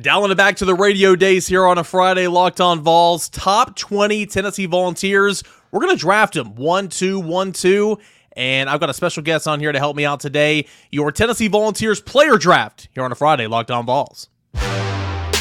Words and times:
Dialing 0.00 0.30
it 0.30 0.36
back 0.36 0.56
to 0.56 0.64
the 0.64 0.74
radio 0.74 1.14
days 1.14 1.46
here 1.46 1.66
on 1.66 1.76
a 1.76 1.84
Friday, 1.84 2.26
Locked 2.26 2.62
On 2.62 2.80
Vols. 2.80 3.28
Top 3.28 3.76
20 3.76 4.24
Tennessee 4.24 4.64
Volunteers. 4.64 5.44
We're 5.70 5.80
going 5.80 5.94
to 5.94 6.00
draft 6.00 6.32
them 6.32 6.54
1 6.54 6.88
2 6.88 7.20
1 7.20 7.52
2. 7.52 7.98
And 8.34 8.70
I've 8.70 8.80
got 8.80 8.88
a 8.88 8.94
special 8.94 9.22
guest 9.22 9.46
on 9.46 9.60
here 9.60 9.70
to 9.70 9.78
help 9.78 9.94
me 9.94 10.06
out 10.06 10.20
today. 10.20 10.66
Your 10.90 11.12
Tennessee 11.12 11.48
Volunteers 11.48 12.00
player 12.00 12.38
draft 12.38 12.88
here 12.94 13.04
on 13.04 13.12
a 13.12 13.14
Friday, 13.14 13.46
Locked 13.46 13.70
On 13.70 13.84
Vols. 13.84 14.30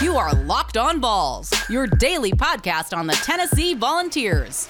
You 0.01 0.17
are 0.17 0.33
Locked 0.43 0.75
On 0.75 0.99
Vols, 0.99 1.53
your 1.69 1.87
daily 1.87 2.33
podcast 2.33 2.95
on 2.95 3.07
the 3.07 3.13
Tennessee 3.13 3.73
Volunteers. 3.73 4.67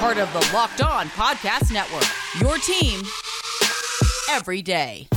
Part 0.00 0.18
of 0.18 0.30
the 0.34 0.50
Locked 0.52 0.82
On 0.82 1.06
Podcast 1.08 1.72
Network, 1.72 2.04
your 2.38 2.58
team 2.58 3.00
every 4.30 4.60
day. 4.60 5.08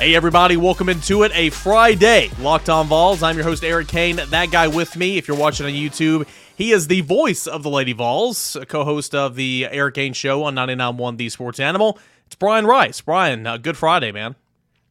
Hey, 0.00 0.14
everybody, 0.14 0.56
welcome 0.56 0.88
into 0.88 1.24
it. 1.24 1.32
A 1.34 1.50
Friday, 1.50 2.30
Locked 2.38 2.70
On 2.70 2.86
Vols. 2.86 3.22
I'm 3.22 3.36
your 3.36 3.44
host, 3.44 3.62
Eric 3.62 3.88
Kane. 3.88 4.16
That 4.16 4.50
guy 4.50 4.66
with 4.66 4.96
me, 4.96 5.18
if 5.18 5.28
you're 5.28 5.36
watching 5.36 5.66
on 5.66 5.72
YouTube, 5.72 6.26
he 6.56 6.72
is 6.72 6.86
the 6.86 7.02
voice 7.02 7.46
of 7.46 7.62
the 7.62 7.68
Lady 7.68 7.92
Vols, 7.92 8.56
co 8.66 8.84
host 8.84 9.14
of 9.14 9.34
the 9.34 9.68
Eric 9.70 9.96
Ainge 9.96 10.14
Show 10.14 10.42
on 10.44 10.54
99.1 10.54 11.18
The 11.18 11.28
Sports 11.28 11.60
Animal. 11.60 11.98
It's 12.24 12.34
Brian 12.34 12.66
Rice. 12.66 13.02
Brian, 13.02 13.46
uh, 13.46 13.58
good 13.58 13.76
Friday, 13.76 14.10
man. 14.10 14.36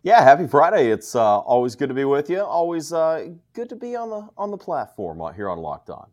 Yeah, 0.03 0.22
happy 0.22 0.45
Friday. 0.45 0.91
It's 0.91 1.16
uh, 1.16 1.39
always 1.39 1.76
good 1.76 1.89
to 1.89 1.95
be 1.95 2.05
with 2.05 2.30
you. 2.30 2.41
Always 2.41 2.94
uh, 2.94 3.30
good 3.53 3.70
to 3.70 3.76
be 3.76 3.95
on 3.95 4.12
the 4.12 4.30
on 4.38 4.52
the 4.52 4.58
platform 4.58 5.20
here 5.34 5.50
on 5.50 5.58
Locked 5.58 5.89
On. 5.89 6.05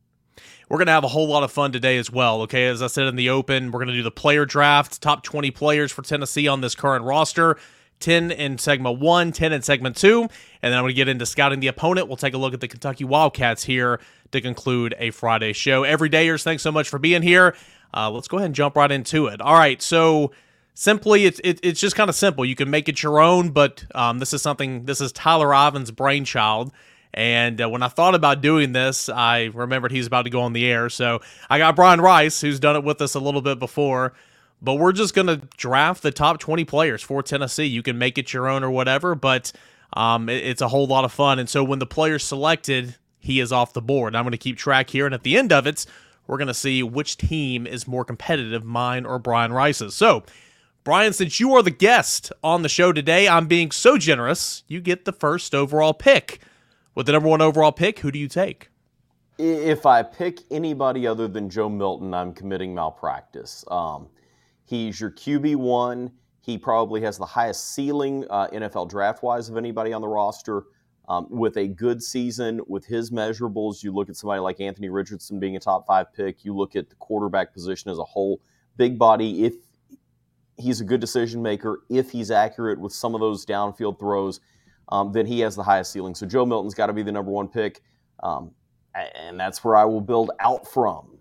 We're 0.71 0.79
going 0.79 0.87
to 0.87 0.93
have 0.93 1.05
a 1.05 1.09
whole 1.09 1.29
lot 1.29 1.43
of 1.43 1.53
fun 1.53 1.71
today 1.71 1.99
as 1.99 2.11
well. 2.11 2.41
Okay, 2.43 2.67
as 2.67 2.81
I 2.81 2.87
said 2.87 3.09
in 3.09 3.17
the 3.17 3.29
open, 3.29 3.73
we're 3.73 3.81
going 3.81 3.89
to 3.89 3.95
do 3.95 4.03
the 4.03 4.11
player 4.11 4.47
draft, 4.47 5.03
top 5.03 5.23
20 5.23 5.51
players 5.51 5.93
for 5.93 6.01
Tennessee 6.01 6.49
on 6.49 6.63
this 6.63 6.75
current 6.75 7.05
roster. 7.05 7.59
10 8.01 8.31
in 8.31 8.59
segment 8.59 8.99
one, 8.99 9.33
10 9.33 9.53
in 9.53 9.63
segment 9.63 9.97
two. 9.97 10.23
And 10.23 10.73
then 10.73 10.75
I'm 10.75 10.83
going 10.83 10.91
to 10.91 10.95
get 10.95 11.09
into 11.09 11.27
scouting 11.27 11.61
the 11.61 11.69
opponent. 11.69 12.09
We'll 12.09 12.17
take 12.17 12.35
a 12.35 12.39
look 12.39 12.55
at 12.55 12.61
the 12.61 12.69
Kentucky 12.69 13.05
Wildcats 13.05 13.65
here 13.65 14.01
to 14.33 14.41
conclude 14.41 14.95
a 14.99 15.11
Friday 15.11 15.53
show. 15.53 15.83
Everydayers, 15.83 16.43
thanks 16.43 16.63
so 16.63 16.73
much 16.73 16.89
for 16.89 16.99
being 16.99 17.23
here. 17.23 17.55
Uh, 17.95 18.11
let's 18.11 18.29
go 18.29 18.37
ahead 18.37 18.47
and 18.47 18.55
jump 18.55 18.77
right 18.77 18.91
into 18.91 19.27
it. 19.27 19.41
All 19.41 19.55
right, 19.55 19.81
so 19.81 20.33
simply, 20.75 21.25
it's 21.25 21.41
it, 21.43 21.61
it's 21.63 21.81
just 21.81 21.97
kind 21.97 22.11
of 22.11 22.17
simple. 22.17 22.45
You 22.45 22.55
can 22.55 22.69
make 22.69 22.89
it 22.89 23.03
your 23.03 23.21
own, 23.21 23.51
but 23.51 23.85
um, 23.95 24.19
this 24.19 24.33
is 24.35 24.43
something. 24.43 24.85
This 24.85 25.01
is 25.01 25.13
Tyler 25.13 25.55
Ivins' 25.55 25.91
brainchild. 25.91 26.73
And 27.15 27.63
uh, 27.63 27.71
when 27.71 27.83
I 27.83 27.89
thought 27.89 28.15
about 28.15 28.43
doing 28.43 28.73
this, 28.73 29.09
I 29.09 29.45
remembered 29.55 29.91
he's 29.91 30.07
about 30.07 30.23
to 30.23 30.31
go 30.31 30.43
on 30.43 30.53
the 30.53 30.67
air. 30.67 30.91
So 30.91 31.21
I 31.49 31.57
got 31.57 31.75
Brian 31.75 32.01
Rice, 32.01 32.43
who's 32.43 32.61
done 32.61 32.77
it 32.77 32.85
with 32.85 33.01
us 33.01 33.15
a 33.15 33.21
little 33.21 33.41
bit 33.41 33.59
before 33.59 34.13
but 34.61 34.75
we're 34.75 34.93
just 34.93 35.15
going 35.15 35.27
to 35.27 35.37
draft 35.57 36.03
the 36.03 36.11
top 36.11 36.39
20 36.39 36.65
players 36.65 37.03
for 37.03 37.23
Tennessee. 37.23 37.67
You 37.67 37.83
can 37.83 37.99
make 37.99 38.19
it 38.19 38.33
your 38.33 38.49
own 38.49 38.65
or 38.65 38.71
whatever, 38.71 39.15
but 39.15 39.53
um, 39.93 40.29
it, 40.29 40.45
it's 40.45 40.63
a 40.63 40.69
whole 40.69 40.87
lot 40.87 41.05
of 41.05 41.13
fun. 41.13 41.39
And 41.39 41.49
so 41.49 41.63
when 41.63 41.79
the 41.79 41.87
player's 41.87 42.25
selected, 42.25 42.97
he 43.19 43.41
is 43.41 43.53
off 43.53 43.73
the 43.73 43.83
board. 43.83 44.15
I'm 44.15 44.25
going 44.25 44.33
to 44.33 44.39
keep 44.39 44.57
track 44.57 44.91
here, 44.91 45.07
and 45.07 45.15
at 45.15 45.23
the 45.23 45.37
end 45.37 45.53
of 45.53 45.67
it, 45.67 45.87
we're 46.27 46.39
going 46.39 46.49
to 46.49 46.55
see 46.55 46.83
which 46.83 47.17
team 47.17 47.67
is 47.67 47.87
more 47.87 48.05
competitive, 48.05 48.65
mine 48.65 49.07
or 49.07 49.19
Brian 49.19 49.53
Rice's. 49.53 49.95
So, 49.95 50.25
Brian, 50.85 51.13
since 51.13 51.41
you 51.41 51.55
are 51.55 51.63
the 51.63 51.71
guest 51.71 52.33
on 52.43 52.63
the 52.63 52.69
show 52.69 52.93
today, 52.93 53.29
I'm 53.29 53.47
being 53.47 53.71
so 53.71 53.99
generous. 53.99 54.63
You 54.69 54.81
get 54.81 55.05
the 55.05 55.13
first 55.13 55.55
overall 55.55 55.95
pick. 55.95 56.41
With 56.95 57.07
the 57.07 57.13
number 57.13 57.29
one 57.29 57.43
overall 57.43 57.73
pick, 57.73 57.99
who 57.99 58.11
do 58.11 58.19
you 58.19 58.29
take? 58.29 58.71
If 59.39 59.85
I 59.85 60.03
pick 60.03 60.41
anybody 60.51 61.07
other 61.07 61.29
than 61.29 61.51
Joe 61.51 61.69
Milton, 61.69 62.15
I'm 62.15 62.33
committing 62.33 62.75
malpractice. 62.75 63.65
Um, 63.69 64.09
He's 64.67 65.01
your 65.01 65.11
QB1. 65.11 66.11
He 66.41 66.59
probably 66.59 67.01
has 67.01 67.19
the 67.19 67.27
highest 67.27 67.75
ceiling 67.75 68.25
uh, 68.31 68.49
NFL 68.49 68.91
draft 68.91 69.23
wise 69.23 69.49
of 69.49 69.57
anybody 69.57 69.93
on 69.93 70.01
the 70.01 70.09
roster. 70.09 70.65
Um, 71.09 71.29
with 71.31 71.57
a 71.57 71.69
good 71.69 72.03
season, 72.03 72.61
with 72.67 72.85
his 72.85 73.13
measurables, 73.13 73.83
you 73.85 73.93
look 73.93 74.09
at 74.09 74.17
somebody 74.17 74.41
like 74.41 74.61
Anthony 74.61 74.89
Richardson 74.89 75.39
being 75.39 75.55
a 75.55 75.61
top 75.61 75.87
five 75.87 76.13
pick. 76.13 76.45
You 76.45 76.55
look 76.55 76.75
at 76.75 76.89
the 76.89 76.97
quarterback 76.97 77.53
position 77.53 77.93
as 77.93 77.99
a 77.99 78.05
whole. 78.05 78.41
Big 78.77 78.99
body, 78.99 79.45
if 79.45 79.55
he's 80.59 80.81
a 80.81 80.85
good 80.85 81.01
decision 81.01 81.41
maker, 81.41 81.83
if 81.89 82.11
he's 82.11 82.33
accurate 82.33 82.81
with 82.81 82.93
some 82.93 83.15
of 83.15 83.21
those 83.21 83.47
downfield 83.47 84.01
throws, 84.01 84.41
um, 84.89 85.13
then 85.13 85.27
he 85.27 85.41
has 85.41 85.55
the 85.55 85.63
highest 85.63 85.93
ceiling. 85.93 86.15
So 86.15 86.27
Joe 86.27 86.45
Milton's 86.45 86.75
got 86.75 86.87
to 86.87 86.93
be 86.93 87.05
the 87.05 87.13
number 87.13 87.31
one 87.31 87.47
pick. 87.47 87.83
Um, 88.23 88.51
and 88.95 89.39
that's 89.39 89.63
where 89.63 89.77
I 89.77 89.85
will 89.85 90.01
build 90.01 90.31
out 90.41 90.67
from. 90.67 91.19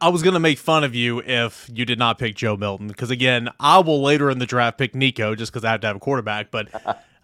I 0.00 0.08
was 0.08 0.22
going 0.22 0.34
to 0.34 0.40
make 0.40 0.58
fun 0.58 0.84
of 0.84 0.94
you 0.94 1.20
if 1.20 1.68
you 1.72 1.84
did 1.84 1.98
not 1.98 2.18
pick 2.18 2.36
Joe 2.36 2.56
Milton 2.56 2.88
because 2.88 3.10
again, 3.10 3.48
I 3.58 3.78
will 3.78 4.02
later 4.02 4.30
in 4.30 4.38
the 4.38 4.46
draft 4.46 4.78
pick 4.78 4.94
Nico 4.94 5.34
just 5.34 5.52
because 5.52 5.64
I 5.64 5.72
have 5.72 5.80
to 5.80 5.86
have 5.88 5.96
a 5.96 6.00
quarterback. 6.00 6.50
But 6.50 6.68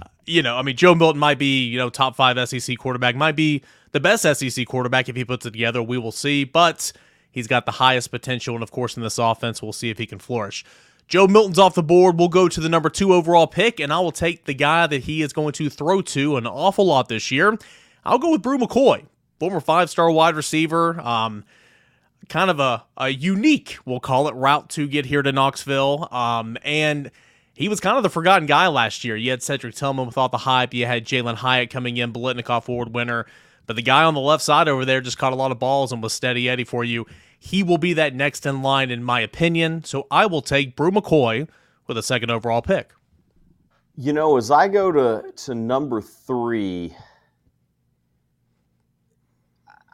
you 0.27 0.43
know, 0.43 0.57
I 0.57 0.62
mean, 0.62 0.77
Joe 0.77 0.95
Milton 0.95 1.21
might 1.21 1.39
be 1.39 1.65
you 1.65 1.79
know 1.79 1.91
top 1.91 2.17
five 2.17 2.49
SEC 2.49 2.77
quarterback, 2.79 3.15
might 3.15 3.37
be 3.37 3.62
the 3.93 4.01
best 4.01 4.23
SEC 4.23 4.67
quarterback 4.67 5.09
if 5.09 5.17
he 5.17 5.25
puts 5.25 5.47
it 5.47 5.53
together. 5.53 5.83
We 5.83 5.99
will 5.99 6.12
see, 6.12 6.45
but 6.45 6.93
he's 7.31 7.47
got 7.47 7.65
the 7.67 7.73
highest 7.73 8.11
potential, 8.11 8.55
and 8.55 8.62
of 8.62 8.71
course, 8.71 8.97
in 8.97 9.03
this 9.03 9.19
offense, 9.19 9.62
we'll 9.62 9.73
see 9.73 9.91
if 9.91 9.99
he 9.99 10.06
can 10.06 10.19
flourish. 10.19 10.65
Joe 11.06 11.27
Milton's 11.27 11.59
off 11.59 11.75
the 11.75 11.83
board. 11.83 12.19
We'll 12.19 12.29
go 12.29 12.49
to 12.49 12.61
the 12.61 12.69
number 12.69 12.89
two 12.89 13.12
overall 13.12 13.47
pick, 13.47 13.79
and 13.79 13.93
I 13.93 14.01
will 14.01 14.12
take 14.12 14.47
the 14.47 14.55
guy 14.55 14.87
that 14.87 15.05
he 15.05 15.23
is 15.23 15.33
going 15.33 15.53
to 15.53 15.69
throw 15.69 16.01
to 16.03 16.37
an 16.37 16.47
awful 16.47 16.87
lot 16.87 17.09
this 17.09 17.31
year. 17.31 17.59
I'll 18.05 18.19
go 18.19 18.31
with 18.31 18.43
Bru 18.43 18.59
McCoy, 18.59 19.05
former 19.39 19.61
five 19.61 19.91
star 19.91 20.11
wide 20.11 20.35
receiver. 20.35 20.99
Um, 21.01 21.45
kind 22.29 22.51
of 22.51 22.61
a, 22.61 22.85
a 22.97 23.09
unique, 23.09 23.79
we'll 23.85 24.01
call 24.01 24.29
it, 24.29 24.35
route 24.35 24.69
to 24.71 24.87
get 24.87 25.07
here 25.07 25.23
to 25.23 25.33
Knoxville. 25.33 26.09
Um, 26.11 26.57
and 26.62 27.11
he 27.55 27.69
was 27.69 27.81
kind 27.81 27.97
of 27.97 28.03
the 28.03 28.11
forgotten 28.11 28.47
guy 28.47 28.67
last 28.69 29.05
year. 29.05 29.17
You 29.17 29.31
had 29.31 29.43
Cedric 29.43 29.75
Tillman 29.75 30.07
with 30.07 30.19
all 30.19 30.29
the 30.29 30.39
hype. 30.39 30.75
You 30.75 30.87
had 30.87 31.05
Jalin 31.05 31.37
Hyatt 31.37 31.71
coming 31.71 31.97
in, 31.97 32.12
Biletnikoff 32.12 32.69
Award 32.69 32.95
winner. 32.95 33.27
But 33.67 33.77
the 33.77 33.83
guy 33.83 34.05
on 34.05 34.15
the 34.15 34.21
left 34.21 34.43
side 34.43 34.69
over 34.69 34.85
there 34.85 35.01
just 35.01 35.19
caught 35.19 35.33
a 35.33 35.37
lot 35.37 35.53
of 35.53 35.59
balls 35.59 35.93
and 35.93 36.03
was 36.03 36.12
steady 36.12 36.49
Eddie 36.49 36.65
for 36.65 36.85
you. 36.85 37.07
He 37.39 37.62
will 37.62 37.79
be 37.79 37.93
that 37.95 38.15
next 38.15 38.47
in 38.47 38.62
line, 38.62 38.91
in 38.91 39.03
my 39.05 39.21
opinion. 39.21 39.85
So 39.85 40.06
I 40.11 40.27
will 40.27 40.43
take 40.43 40.77
Bru 40.77 40.91
McCoy 40.91 41.49
with 41.87 41.97
a 41.97 42.03
second 42.03 42.31
overall 42.31 42.62
pick. 42.62 42.93
You 43.97 44.12
know, 44.12 44.37
as 44.37 44.51
I 44.51 44.67
go 44.67 44.91
to, 44.91 45.31
to 45.45 45.55
number 45.55 46.01
three, 46.01 46.95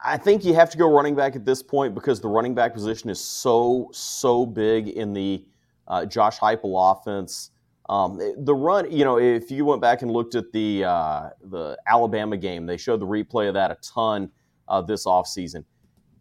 I 0.02 0.16
think 0.16 0.44
you 0.44 0.54
have 0.54 0.70
to 0.70 0.78
go 0.78 0.90
running 0.90 1.14
back 1.14 1.36
at 1.36 1.44
this 1.44 1.62
point 1.62 1.94
because 1.94 2.20
the 2.20 2.28
running 2.28 2.54
back 2.54 2.72
position 2.72 3.10
is 3.10 3.20
so 3.20 3.90
so 3.92 4.46
big 4.46 4.88
in 4.88 5.12
the 5.12 5.44
uh, 5.88 6.06
Josh 6.06 6.38
Heupel 6.38 6.92
offense. 6.92 7.50
Um, 7.88 8.20
the 8.38 8.54
run, 8.54 8.90
you 8.90 9.04
know, 9.04 9.18
if 9.18 9.50
you 9.50 9.64
went 9.64 9.82
back 9.82 10.02
and 10.02 10.10
looked 10.10 10.34
at 10.34 10.52
the 10.52 10.84
uh, 10.84 11.30
the 11.42 11.76
Alabama 11.86 12.36
game, 12.36 12.66
they 12.66 12.76
showed 12.76 13.00
the 13.00 13.06
replay 13.06 13.48
of 13.48 13.54
that 13.54 13.70
a 13.70 13.76
ton 13.82 14.30
uh, 14.68 14.80
this 14.80 15.06
offseason. 15.06 15.64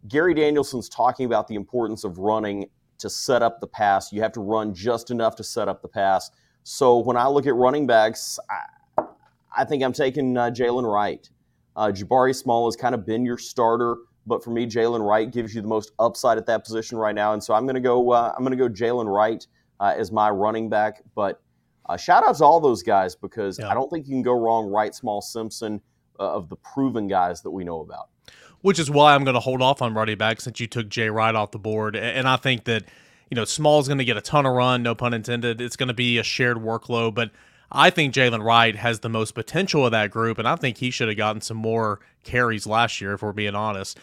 Gary 0.08 0.34
Danielson's 0.34 0.90
talking 0.90 1.26
about 1.26 1.48
the 1.48 1.56
importance 1.56 2.04
of 2.04 2.18
running 2.18 2.70
to 2.98 3.10
set 3.10 3.42
up 3.42 3.60
the 3.60 3.68
pass. 3.68 4.12
You 4.12 4.22
have 4.22 4.32
to 4.34 4.42
run 4.42 4.74
just 4.74 5.12
enough 5.12 5.36
to 5.38 5.44
set 5.44 5.68
up 5.68 5.82
the 5.82 5.88
pass. 5.88 6.32
So 6.64 6.98
when 6.98 7.18
I 7.18 7.28
look 7.28 7.48
at 7.48 7.56
running 7.56 7.88
backs, 7.88 8.40
I, 8.50 9.04
I 9.56 9.66
think 9.66 9.84
I'm 9.84 9.94
taking 9.94 10.36
uh, 10.38 10.50
Jaylen 10.50 10.92
Wright. 10.92 11.30
Uh, 11.76 11.88
Jabari 11.88 12.36
Small 12.36 12.68
has 12.68 12.76
kind 12.76 12.94
of 12.94 13.06
been 13.06 13.26
your 13.26 13.38
starter, 13.38 13.98
but 14.28 14.44
for 14.44 14.52
me, 14.52 14.66
Jaylen 14.66 15.06
Wright 15.08 15.30
gives 15.30 15.56
you 15.56 15.62
the 15.62 15.68
most 15.68 15.92
upside 16.00 16.38
at 16.38 16.46
that 16.48 16.64
position 16.64 16.98
right 16.98 17.16
now, 17.16 17.34
and 17.34 17.44
so 17.44 17.54
I'm 17.54 17.66
going 17.66 17.76
to 17.76 17.82
go. 17.82 18.12
Uh, 18.12 18.34
I'm 18.36 18.44
going 18.44 18.58
to 18.58 18.68
go 18.68 18.70
Jaylen 18.70 19.14
Wright 19.14 19.46
uh, 19.80 19.94
as 19.98 20.12
my 20.12 20.30
running 20.30 20.70
back. 20.70 21.02
But 21.16 21.42
uh, 21.88 21.98
shout 21.98 22.24
out 22.24 22.36
to 22.38 22.46
all 22.46 22.60
those 22.60 22.84
guys 22.84 23.16
because 23.16 23.60
yeah. 23.60 23.70
I 23.70 23.74
don't 23.74 23.90
think 23.90 24.08
you 24.08 24.14
can 24.14 24.22
go 24.22 24.34
wrong. 24.34 24.70
Wright, 24.70 24.94
Small, 24.94 25.22
Simpson 25.22 25.82
uh, 26.20 26.34
of 26.34 26.50
the 26.50 26.56
proven 26.58 27.08
guys 27.08 27.42
that 27.42 27.52
we 27.52 27.64
know 27.64 27.82
about. 27.82 28.10
Which 28.62 28.78
is 28.78 28.92
why 28.92 29.16
I'm 29.16 29.24
going 29.24 29.36
to 29.36 29.40
hold 29.40 29.62
off 29.62 29.82
on 29.82 29.94
running 29.94 30.18
back 30.18 30.42
since 30.42 30.60
you 30.60 30.68
took 30.68 30.90
Jay 30.90 31.10
Wright 31.10 31.34
off 31.34 31.52
the 31.52 31.60
board, 31.60 31.96
and 31.96 32.28
I 32.28 32.36
think 32.36 32.66
that 32.66 32.84
you 33.32 33.36
know 33.36 33.46
Small 33.46 33.80
is 33.80 33.88
going 33.88 34.00
to 34.00 34.06
get 34.06 34.18
a 34.18 34.22
ton 34.22 34.46
of 34.46 34.54
run, 34.54 34.84
no 34.84 34.96
pun 34.96 35.14
intended. 35.14 35.62
It's 35.62 35.78
going 35.78 35.88
to 35.88 35.94
be 35.94 36.18
a 36.18 36.24
shared 36.24 36.58
workload, 36.58 37.16
but 37.16 37.32
I 37.72 37.90
think 37.90 38.14
Jaylen 38.14 38.44
Wright 38.44 38.76
has 38.76 39.00
the 39.00 39.10
most 39.10 39.36
potential 39.36 39.86
of 39.86 39.92
that 39.92 40.10
group, 40.10 40.40
and 40.40 40.48
I 40.48 40.56
think 40.56 40.78
he 40.78 40.90
should 40.90 41.08
have 41.08 41.18
gotten 41.18 41.42
some 41.42 41.58
more 41.58 42.00
carries 42.24 42.66
last 42.66 43.00
year, 43.00 43.14
if 43.14 43.22
we're 43.22 43.32
being 43.32 43.56
honest. 43.56 44.00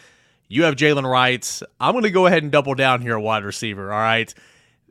You 0.47 0.63
have 0.63 0.75
Jaylen 0.75 1.09
Wright. 1.09 1.61
I'm 1.79 1.91
going 1.91 2.03
to 2.03 2.09
go 2.09 2.27
ahead 2.27 2.43
and 2.43 2.51
double 2.51 2.75
down 2.75 3.01
here 3.01 3.17
at 3.17 3.21
wide 3.21 3.43
receiver, 3.43 3.91
all 3.91 3.99
right? 3.99 4.33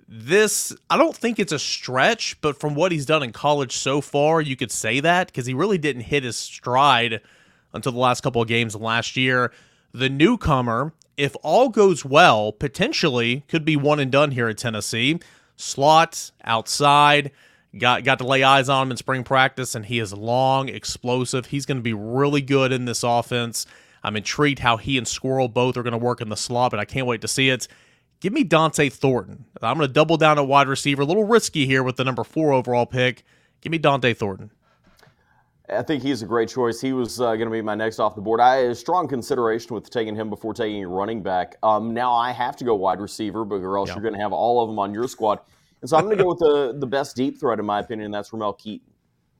This, 0.08 0.76
I 0.90 0.98
don't 0.98 1.16
think 1.16 1.38
it's 1.38 1.52
a 1.52 1.58
stretch, 1.58 2.40
but 2.40 2.60
from 2.60 2.74
what 2.74 2.92
he's 2.92 3.06
done 3.06 3.22
in 3.22 3.32
college 3.32 3.76
so 3.76 4.00
far, 4.00 4.40
you 4.40 4.56
could 4.56 4.70
say 4.70 5.00
that 5.00 5.28
because 5.28 5.46
he 5.46 5.54
really 5.54 5.78
didn't 5.78 6.02
hit 6.02 6.22
his 6.22 6.36
stride 6.36 7.22
until 7.72 7.92
the 7.92 7.98
last 7.98 8.22
couple 8.22 8.42
of 8.42 8.48
games 8.48 8.76
last 8.76 9.16
year. 9.16 9.52
The 9.92 10.10
newcomer, 10.10 10.92
if 11.16 11.34
all 11.42 11.70
goes 11.70 12.04
well, 12.04 12.52
potentially 12.52 13.44
could 13.48 13.64
be 13.64 13.76
one 13.76 13.98
and 13.98 14.12
done 14.12 14.32
here 14.32 14.48
at 14.48 14.58
Tennessee. 14.58 15.18
Slot, 15.56 16.30
outside 16.44 17.32
Got 17.78 18.04
got 18.04 18.18
to 18.18 18.26
lay 18.26 18.42
eyes 18.42 18.68
on 18.68 18.86
him 18.86 18.90
in 18.90 18.96
spring 18.96 19.24
practice, 19.24 19.74
and 19.74 19.86
he 19.86 19.98
is 19.98 20.12
long, 20.12 20.68
explosive. 20.68 21.46
He's 21.46 21.66
going 21.66 21.78
to 21.78 21.82
be 21.82 21.92
really 21.92 22.40
good 22.40 22.72
in 22.72 22.84
this 22.84 23.02
offense. 23.02 23.66
I'm 24.02 24.16
intrigued 24.16 24.60
how 24.60 24.76
he 24.76 24.98
and 24.98 25.06
Squirrel 25.06 25.48
both 25.48 25.76
are 25.76 25.82
going 25.82 25.92
to 25.92 25.98
work 25.98 26.20
in 26.20 26.28
the 26.28 26.36
slot, 26.36 26.70
but 26.70 26.80
I 26.80 26.84
can't 26.84 27.06
wait 27.06 27.22
to 27.22 27.28
see 27.28 27.48
it. 27.48 27.66
Give 28.20 28.32
me 28.32 28.44
Dont'e 28.44 28.92
Thornton. 28.92 29.44
I'm 29.60 29.76
going 29.76 29.88
to 29.88 29.92
double 29.92 30.16
down 30.16 30.38
at 30.38 30.46
wide 30.46 30.68
receiver. 30.68 31.02
A 31.02 31.04
little 31.04 31.24
risky 31.24 31.66
here 31.66 31.82
with 31.82 31.96
the 31.96 32.04
number 32.04 32.24
four 32.24 32.52
overall 32.52 32.86
pick. 32.86 33.24
Give 33.60 33.70
me 33.70 33.78
Dont'e 33.78 34.16
Thornton. 34.16 34.50
I 35.68 35.82
think 35.82 36.02
he's 36.02 36.22
a 36.22 36.26
great 36.26 36.48
choice. 36.48 36.80
He 36.80 36.92
was 36.92 37.20
uh, 37.20 37.34
going 37.34 37.46
to 37.46 37.50
be 37.50 37.60
my 37.60 37.74
next 37.74 37.98
off 37.98 38.14
the 38.14 38.20
board. 38.20 38.40
I 38.40 38.56
had 38.56 38.70
a 38.70 38.74
strong 38.74 39.08
consideration 39.08 39.74
with 39.74 39.90
taking 39.90 40.14
him 40.14 40.30
before 40.30 40.54
taking 40.54 40.84
a 40.84 40.88
running 40.88 41.22
back. 41.22 41.56
Um, 41.62 41.92
now 41.92 42.12
I 42.12 42.30
have 42.30 42.56
to 42.58 42.64
go 42.64 42.76
wide 42.76 43.00
receiver, 43.00 43.44
but 43.44 43.56
or 43.56 43.76
else 43.76 43.88
you're 43.88 44.02
going 44.02 44.14
to 44.14 44.20
have 44.20 44.32
all 44.32 44.62
of 44.62 44.68
them 44.68 44.78
on 44.78 44.94
your 44.94 45.08
squad. 45.08 45.40
And 45.80 45.90
so 45.90 45.96
I'm 45.96 46.04
going 46.04 46.16
to 46.16 46.22
go 46.22 46.30
with 46.30 46.38
the, 46.38 46.76
the 46.78 46.86
best 46.86 47.16
deep 47.16 47.38
threat, 47.38 47.58
in 47.58 47.66
my 47.66 47.80
opinion, 47.80 48.06
and 48.06 48.14
that's 48.14 48.32
Ramel 48.32 48.54
Keyton. 48.54 48.92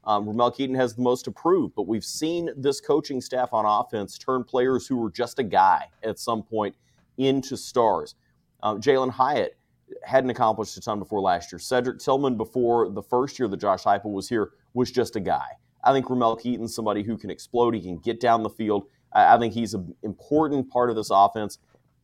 Um, 0.05 0.29
Ramel 0.29 0.53
Keyton 0.53 0.77
has 0.77 0.94
the 0.94 1.03
most 1.03 1.25
to 1.25 1.33
prove, 1.33 1.75
but 1.75 1.88
we've 1.88 2.05
seen 2.05 2.50
this 2.56 2.81
coaching 2.81 3.21
staff 3.21 3.53
on 3.53 3.65
offense 3.67 4.17
turn 4.17 4.44
players 4.44 4.87
who 4.87 4.97
were 4.97 5.11
just 5.11 5.38
a 5.38 5.43
guy 5.43 5.87
at 6.05 6.19
some 6.19 6.43
point 6.43 6.77
into 7.19 7.56
stars. 7.56 8.15
Uh, 8.62 8.75
Jalin 8.75 9.11
Hyatt 9.11 9.56
hadn't 10.05 10.31
accomplished 10.31 10.77
a 10.77 10.81
ton 10.81 10.99
before 10.99 11.21
last 11.21 11.53
year. 11.53 11.59
Cedric 11.59 11.99
Tillman, 11.99 12.37
before 12.37 12.91
the 12.91 13.03
first 13.03 13.38
year 13.38 13.49
that 13.49 13.56
Josh 13.56 13.83
Heupel 13.83 14.12
was 14.12 14.29
here, 14.29 14.50
was 14.75 14.91
just 14.91 15.17
a 15.17 15.21
guy. 15.21 15.47
I 15.83 15.93
think 15.93 16.09
Ramel 16.09 16.37
Keyton's 16.37 16.75
somebody 16.75 17.03
who 17.03 17.17
can 17.17 17.31
explode. 17.31 17.75
He 17.75 17.81
can 17.81 17.99
get 17.99 18.21
down 18.21 18.43
the 18.43 18.50
field. 18.50 18.87
I, 19.12 19.35
I 19.35 19.38
think 19.38 19.55
he's 19.55 19.75
an 19.75 19.94
important 20.03 20.71
part 20.71 20.91
of 20.91 20.97
this 20.97 21.11
offense, 21.11 21.59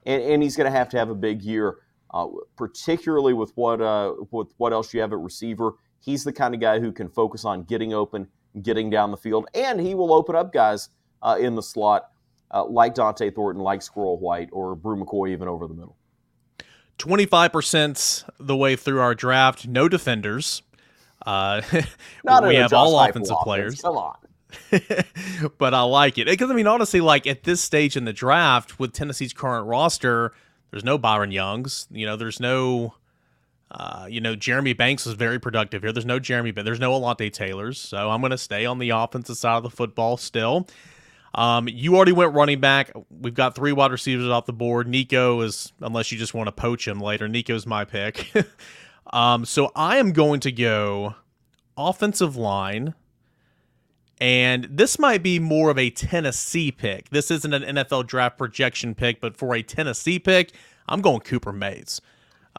and, 0.07 0.23
and 0.23 0.43
he's 0.43 0.57
going 0.57 0.71
to 0.71 0.77
have 0.77 0.89
to 0.91 0.99
have 0.99 1.11
a 1.11 1.15
big 1.15 1.43
year, 1.43 1.79
uh, 2.13 2.27
particularly 2.57 3.33
with 3.33 3.53
what 3.57 3.81
uh, 3.81 4.15
with 4.31 4.53
what 4.57 4.73
else 4.73 4.93
you 4.93 5.01
have 5.01 5.13
at 5.13 5.19
receiver. 5.19 5.75
He's 6.01 6.25
the 6.25 6.33
kind 6.33 6.55
of 6.55 6.61
guy 6.61 6.81
who 6.81 6.93
can 6.93 7.09
focus 7.09 7.45
on 7.45 7.63
getting 7.63 7.95
open, 7.95 8.27
getting 8.63 8.91
down 8.91 9.11
the 9.11 9.17
field, 9.17 9.47
and 9.55 9.81
he 9.81 9.95
will 9.95 10.13
open 10.13 10.35
up 10.35 10.53
guys 10.53 10.89
uh, 11.23 11.37
in 11.41 11.55
the 11.55 11.63
slot 11.63 12.11
uh, 12.53 12.65
like 12.65 12.95
Dont'e 12.95 13.35
Thornton, 13.35 13.63
like 13.63 13.83
Squirrel 13.83 14.19
White, 14.19 14.49
or 14.53 14.75
Bru 14.75 14.97
McCoy, 14.97 15.31
even 15.31 15.49
over 15.49 15.67
the 15.67 15.75
middle. 15.75 15.97
25% 16.99 18.25
the 18.39 18.57
way 18.57 18.77
through 18.77 19.01
our 19.01 19.15
draft, 19.15 19.67
no 19.67 19.89
defenders. 19.89 20.63
Uh, 21.25 21.63
Not 22.25 22.47
we 22.47 22.57
have 22.57 22.73
all 22.73 22.99
offensive 22.99 23.37
players. 23.43 23.81
Come 23.81 23.97
on. 23.97 24.17
but 25.59 25.73
I 25.73 25.83
like 25.83 26.19
it 26.19 26.27
because 26.27 26.51
I 26.51 26.55
mean, 26.55 26.67
honestly, 26.67 27.01
like 27.01 27.27
at 27.27 27.45
this 27.45 27.61
stage 27.61 27.97
in 27.97 28.05
the 28.05 28.13
draft 28.13 28.79
with 28.79 28.93
Tennessee's 28.93 29.33
current 29.33 29.67
roster, 29.67 30.33
there's 30.73 30.85
no 30.85 30.99
Byron 30.99 31.31
Youngs. 31.31 31.87
You 31.91 32.07
know, 32.07 32.17
there's 32.17 32.41
no, 32.41 32.95
uh, 33.71 34.07
you 34.09 34.21
know, 34.21 34.35
Jeremy 34.35 34.73
Banks 34.73 35.07
was 35.07 35.15
very 35.15 35.39
productive 35.39 35.83
here. 35.83 35.93
There's 35.93 36.07
no 36.07 36.19
Jeremy, 36.19 36.51
but 36.51 36.65
there's 36.65 36.81
no 36.81 36.99
Alontae 36.99 37.33
Taylors. 37.33 37.79
So 37.79 38.11
I'm 38.11 38.21
going 38.21 38.31
to 38.31 38.39
stay 38.39 38.67
on 38.67 38.79
the 38.79 38.91
offensive 38.91 39.37
side 39.37 39.59
of 39.59 39.63
the 39.63 39.71
football 39.71 40.17
still. 40.17 40.67
Um, 41.35 41.69
you 41.69 41.95
already 41.95 42.13
went 42.13 42.35
running 42.35 42.61
back. 42.61 42.91
We've 43.11 43.35
got 43.35 43.55
three 43.55 43.73
wide 43.73 43.93
receivers 43.93 44.29
off 44.29 44.47
the 44.47 44.53
board. 44.53 44.89
Nico 44.89 45.41
is, 45.43 45.73
unless 45.81 46.11
you 46.11 46.19
just 46.19 46.35
want 46.35 46.49
to 46.49 46.53
poach 46.53 46.89
him 46.89 47.01
later, 47.01 47.29
Nico's 47.29 47.67
my 47.67 47.85
pick. 47.85 48.33
um, 49.13 49.45
so 49.45 49.71
I 49.77 49.99
am 49.99 50.13
going 50.13 50.41
to 50.41 50.53
go 50.53 51.15
offensive 51.77 52.37
line. 52.37 52.95
And 54.23 54.69
this 54.71 55.01
might 55.01 55.21
be 55.25 55.41
more 55.41 55.69
of 55.69 55.77
a 55.77 55.91
Tennessee 55.91 56.71
pick. 56.71 57.11
This 57.11 57.29
isn't 57.33 57.53
an 57.53 57.75
NFL 57.75 58.07
draft 58.07 58.39
projection 58.39 58.95
pick, 58.95 59.21
but 59.21 59.37
for 59.37 59.53
a 59.53 59.65
Tennessee 59.65 60.21
pick, 60.21 60.53
I'm 60.87 61.01
going 61.01 61.19
Cooper 61.23 61.53
Mays. 61.53 62.01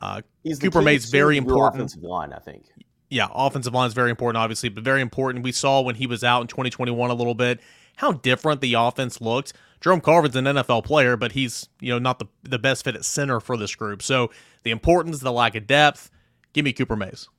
Uh, 0.01 0.23
Cooper 0.59 0.81
Mays 0.81 1.09
very 1.09 1.37
important. 1.37 1.75
Offensive 1.75 2.03
line, 2.03 2.33
I 2.33 2.39
think. 2.39 2.65
Yeah, 3.09 3.29
offensive 3.33 3.73
line 3.73 3.87
is 3.87 3.93
very 3.93 4.09
important, 4.09 4.41
obviously, 4.41 4.67
but 4.67 4.83
very 4.83 4.99
important. 4.99 5.45
We 5.45 5.53
saw 5.53 5.79
when 5.79 5.95
he 5.95 6.05
was 6.05 6.21
out 6.21 6.41
in 6.41 6.47
2021 6.47 7.09
a 7.09 7.13
little 7.13 7.33
bit 7.33 7.61
how 7.95 8.11
different 8.11 8.59
the 8.59 8.73
offense 8.73 9.21
looked. 9.21 9.53
Jerome 9.79 10.01
Carvin's 10.01 10.35
an 10.35 10.43
NFL 10.43 10.83
player, 10.83 11.15
but 11.15 11.31
he's 11.31 11.69
you 11.79 11.93
know 11.93 11.99
not 11.99 12.19
the 12.19 12.25
the 12.43 12.59
best 12.59 12.83
fit 12.83 12.95
at 12.95 13.05
center 13.05 13.39
for 13.39 13.55
this 13.55 13.73
group. 13.73 14.01
So 14.01 14.31
the 14.63 14.71
importance, 14.71 15.21
the 15.21 15.31
lack 15.31 15.55
of 15.55 15.65
depth. 15.65 16.11
Give 16.51 16.65
me 16.65 16.73
Cooper 16.73 16.97
Mays. 16.97 17.29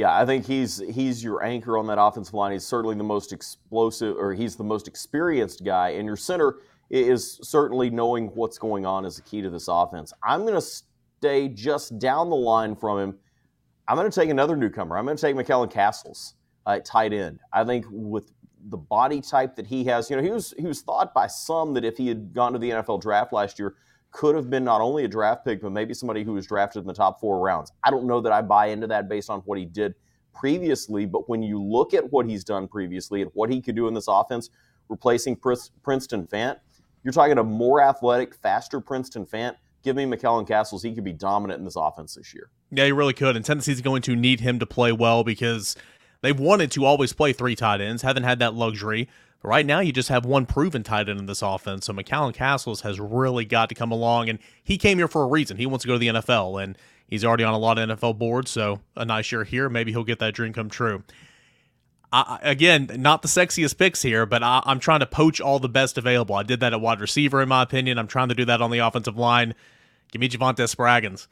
Yeah, 0.00 0.16
I 0.16 0.24
think 0.24 0.46
he's 0.46 0.82
he's 0.94 1.22
your 1.22 1.44
anchor 1.44 1.76
on 1.76 1.86
that 1.88 2.00
offensive 2.00 2.32
line. 2.32 2.52
He's 2.52 2.64
certainly 2.64 2.96
the 2.96 3.04
most 3.04 3.34
explosive, 3.34 4.16
or 4.16 4.32
he's 4.32 4.56
the 4.56 4.64
most 4.64 4.88
experienced 4.88 5.62
guy. 5.62 5.90
And 5.90 6.06
your 6.06 6.16
center 6.16 6.60
is 6.88 7.38
certainly 7.42 7.90
knowing 7.90 8.28
what's 8.28 8.56
going 8.56 8.86
on 8.86 9.04
is 9.04 9.16
the 9.16 9.22
key 9.22 9.42
to 9.42 9.50
this 9.50 9.68
offense. 9.68 10.14
I'm 10.24 10.46
going 10.46 10.54
to 10.54 10.62
stay 10.62 11.48
just 11.48 11.98
down 11.98 12.30
the 12.30 12.36
line 12.36 12.76
from 12.76 12.98
him. 12.98 13.18
I'm 13.88 13.96
going 13.98 14.10
to 14.10 14.20
take 14.20 14.30
another 14.30 14.56
newcomer. 14.56 14.96
I'm 14.96 15.04
going 15.04 15.18
to 15.18 15.20
take 15.20 15.36
McCallan 15.36 15.70
Castles 15.70 16.34
uh, 16.66 16.76
at 16.76 16.86
tight 16.86 17.12
end. 17.12 17.40
I 17.52 17.64
think 17.64 17.84
with 17.90 18.32
the 18.70 18.78
body 18.78 19.20
type 19.20 19.54
that 19.56 19.66
he 19.66 19.84
has. 19.84 20.08
You 20.08 20.16
know, 20.16 20.22
he 20.22 20.30
was 20.30 20.54
he 20.58 20.64
was 20.64 20.80
thought 20.80 21.12
by 21.12 21.26
some 21.26 21.74
that 21.74 21.84
if 21.84 21.98
he 21.98 22.08
had 22.08 22.32
gone 22.32 22.54
to 22.54 22.58
the 22.58 22.70
NFL 22.70 23.02
draft 23.02 23.34
last 23.34 23.58
year, 23.58 23.74
could 24.10 24.34
have 24.34 24.50
been 24.50 24.64
not 24.64 24.80
only 24.80 25.04
a 25.04 25.08
draft 25.08 25.44
pick, 25.44 25.62
but 25.62 25.70
maybe 25.70 25.94
somebody 25.94 26.24
who 26.24 26.32
was 26.32 26.46
drafted 26.46 26.82
in 26.82 26.86
the 26.86 26.94
top 26.94 27.20
four 27.20 27.38
rounds. 27.38 27.72
I 27.84 27.90
don't 27.90 28.06
know 28.06 28.20
that 28.20 28.32
I 28.32 28.42
buy 28.42 28.66
into 28.66 28.86
that 28.88 29.08
based 29.08 29.30
on 29.30 29.40
what 29.40 29.58
he 29.58 29.64
did 29.64 29.94
previously, 30.34 31.06
but 31.06 31.28
when 31.28 31.42
you 31.42 31.62
look 31.62 31.94
at 31.94 32.12
what 32.12 32.26
he's 32.26 32.44
done 32.44 32.66
previously 32.66 33.22
and 33.22 33.30
what 33.34 33.50
he 33.50 33.60
could 33.60 33.76
do 33.76 33.88
in 33.88 33.94
this 33.94 34.08
offense, 34.08 34.50
replacing 34.88 35.36
Princeton 35.36 36.26
Fant, 36.26 36.58
you're 37.04 37.12
talking 37.12 37.38
a 37.38 37.44
more 37.44 37.80
athletic, 37.80 38.34
faster 38.34 38.80
Princeton 38.80 39.24
Fant. 39.24 39.54
Give 39.82 39.96
me 39.96 40.04
McCallan 40.04 40.46
Castles. 40.46 40.82
He 40.82 40.92
could 40.94 41.04
be 41.04 41.12
dominant 41.12 41.58
in 41.58 41.64
this 41.64 41.76
offense 41.76 42.14
this 42.14 42.34
year. 42.34 42.50
Yeah, 42.70 42.84
he 42.84 42.92
really 42.92 43.14
could. 43.14 43.36
And 43.36 43.44
Tennessee's 43.44 43.80
going 43.80 44.02
to 44.02 44.14
need 44.14 44.40
him 44.40 44.58
to 44.58 44.66
play 44.66 44.92
well 44.92 45.24
because 45.24 45.76
They've 46.22 46.38
wanted 46.38 46.70
to 46.72 46.84
always 46.84 47.12
play 47.12 47.32
three 47.32 47.56
tight 47.56 47.80
ends, 47.80 48.02
haven't 48.02 48.24
had 48.24 48.38
that 48.40 48.54
luxury. 48.54 49.08
Right 49.42 49.64
now, 49.64 49.80
you 49.80 49.90
just 49.90 50.10
have 50.10 50.26
one 50.26 50.44
proven 50.44 50.82
tight 50.82 51.08
end 51.08 51.18
in 51.18 51.26
this 51.26 51.40
offense. 51.40 51.86
So 51.86 51.94
McCallan 51.94 52.34
Castles 52.34 52.82
has 52.82 53.00
really 53.00 53.46
got 53.46 53.70
to 53.70 53.74
come 53.74 53.90
along, 53.90 54.28
and 54.28 54.38
he 54.62 54.76
came 54.76 54.98
here 54.98 55.08
for 55.08 55.22
a 55.22 55.26
reason. 55.26 55.56
He 55.56 55.64
wants 55.64 55.82
to 55.84 55.88
go 55.88 55.94
to 55.94 55.98
the 55.98 56.08
NFL, 56.08 56.62
and 56.62 56.76
he's 57.06 57.24
already 57.24 57.44
on 57.44 57.54
a 57.54 57.58
lot 57.58 57.78
of 57.78 57.88
NFL 57.88 58.18
boards. 58.18 58.50
So 58.50 58.80
a 58.96 59.06
nice 59.06 59.32
year 59.32 59.44
here, 59.44 59.70
maybe 59.70 59.92
he'll 59.92 60.04
get 60.04 60.18
that 60.18 60.34
dream 60.34 60.52
come 60.52 60.68
true. 60.68 61.04
I, 62.12 62.38
again, 62.42 62.90
not 62.96 63.22
the 63.22 63.28
sexiest 63.28 63.78
picks 63.78 64.02
here, 64.02 64.26
but 64.26 64.42
I, 64.42 64.62
am 64.66 64.80
trying 64.80 65.00
to 65.00 65.06
poach 65.06 65.40
all 65.40 65.58
the 65.58 65.68
best 65.68 65.96
available. 65.96 66.34
I 66.34 66.42
did 66.42 66.60
that 66.60 66.72
at 66.72 66.80
wide 66.80 67.00
receiver, 67.00 67.40
in 67.40 67.48
my 67.48 67.62
opinion. 67.62 67.98
I'm 67.98 68.08
trying 68.08 68.28
to 68.28 68.34
do 68.34 68.44
that 68.46 68.60
on 68.60 68.70
the 68.70 68.80
offensive 68.80 69.16
line. 69.16 69.54
Give 70.10 70.20
me 70.20 70.28
Javante 70.28 70.68
Spraggins. 70.68 71.28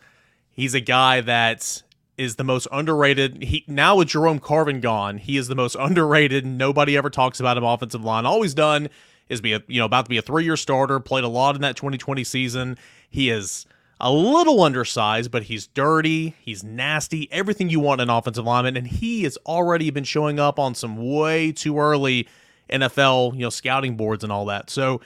He's 0.50 0.74
a 0.74 0.80
guy 0.80 1.20
that 1.20 1.82
is 2.18 2.36
the 2.36 2.44
most 2.44 2.66
underrated. 2.70 3.42
He 3.44 3.64
now 3.66 3.96
with 3.96 4.08
Jerome 4.08 4.40
Carvin 4.40 4.80
gone, 4.80 5.18
he 5.18 5.36
is 5.36 5.48
the 5.48 5.54
most 5.54 5.76
underrated. 5.78 6.44
Nobody 6.44 6.96
ever 6.96 7.08
talks 7.08 7.40
about 7.40 7.56
him 7.56 7.64
offensive 7.64 8.04
line. 8.04 8.26
Always 8.26 8.52
done 8.52 8.88
is 9.28 9.40
be 9.40 9.52
a 9.54 9.62
you 9.68 9.78
know 9.78 9.86
about 9.86 10.06
to 10.06 10.10
be 10.10 10.18
a 10.18 10.22
three 10.22 10.44
year 10.44 10.56
starter. 10.56 11.00
Played 11.00 11.24
a 11.24 11.28
lot 11.28 11.54
in 11.54 11.62
that 11.62 11.76
2020 11.76 12.24
season. 12.24 12.76
He 13.08 13.30
is 13.30 13.64
a 14.00 14.12
little 14.12 14.62
undersized, 14.62 15.30
but 15.30 15.44
he's 15.44 15.66
dirty. 15.68 16.34
He's 16.40 16.62
nasty. 16.62 17.30
Everything 17.32 17.68
you 17.68 17.80
want 17.80 18.00
in 18.00 18.10
an 18.10 18.16
offensive 18.16 18.44
lineman, 18.44 18.76
and 18.76 18.86
he 18.86 19.24
has 19.24 19.36
already 19.46 19.90
been 19.90 20.04
showing 20.04 20.38
up 20.38 20.58
on 20.58 20.74
some 20.74 20.96
way 20.96 21.52
too 21.52 21.78
early 21.78 22.28
NFL 22.70 23.34
you 23.34 23.40
know 23.40 23.50
scouting 23.50 23.96
boards 23.96 24.24
and 24.24 24.32
all 24.32 24.46
that. 24.46 24.70
So 24.70 25.00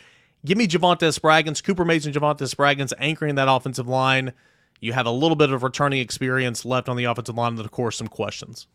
give 0.45 0.59
me 0.59 0.67
Javante 0.67 1.19
Spraggins, 1.19 1.63
Cooper 1.63 1.85
Mason, 1.85 2.13
Javante 2.13 2.53
Spraggins 2.53 2.93
anchoring 2.99 3.35
that 3.37 3.49
offensive 3.49 3.89
line. 3.89 4.33
You 4.83 4.93
have 4.93 5.07
a 5.07 5.13
little 5.13 5.37
bit 5.37 5.53
of 5.53 5.63
returning 5.63 6.01
experience 6.01 6.65
left 6.65 6.89
on 6.89 6.97
the 6.97 7.05
offensive 7.05 7.37
line, 7.37 7.53
and 7.53 7.61
of 7.61 7.71
course, 7.71 7.97
some 7.97 8.09
questions. 8.09 8.67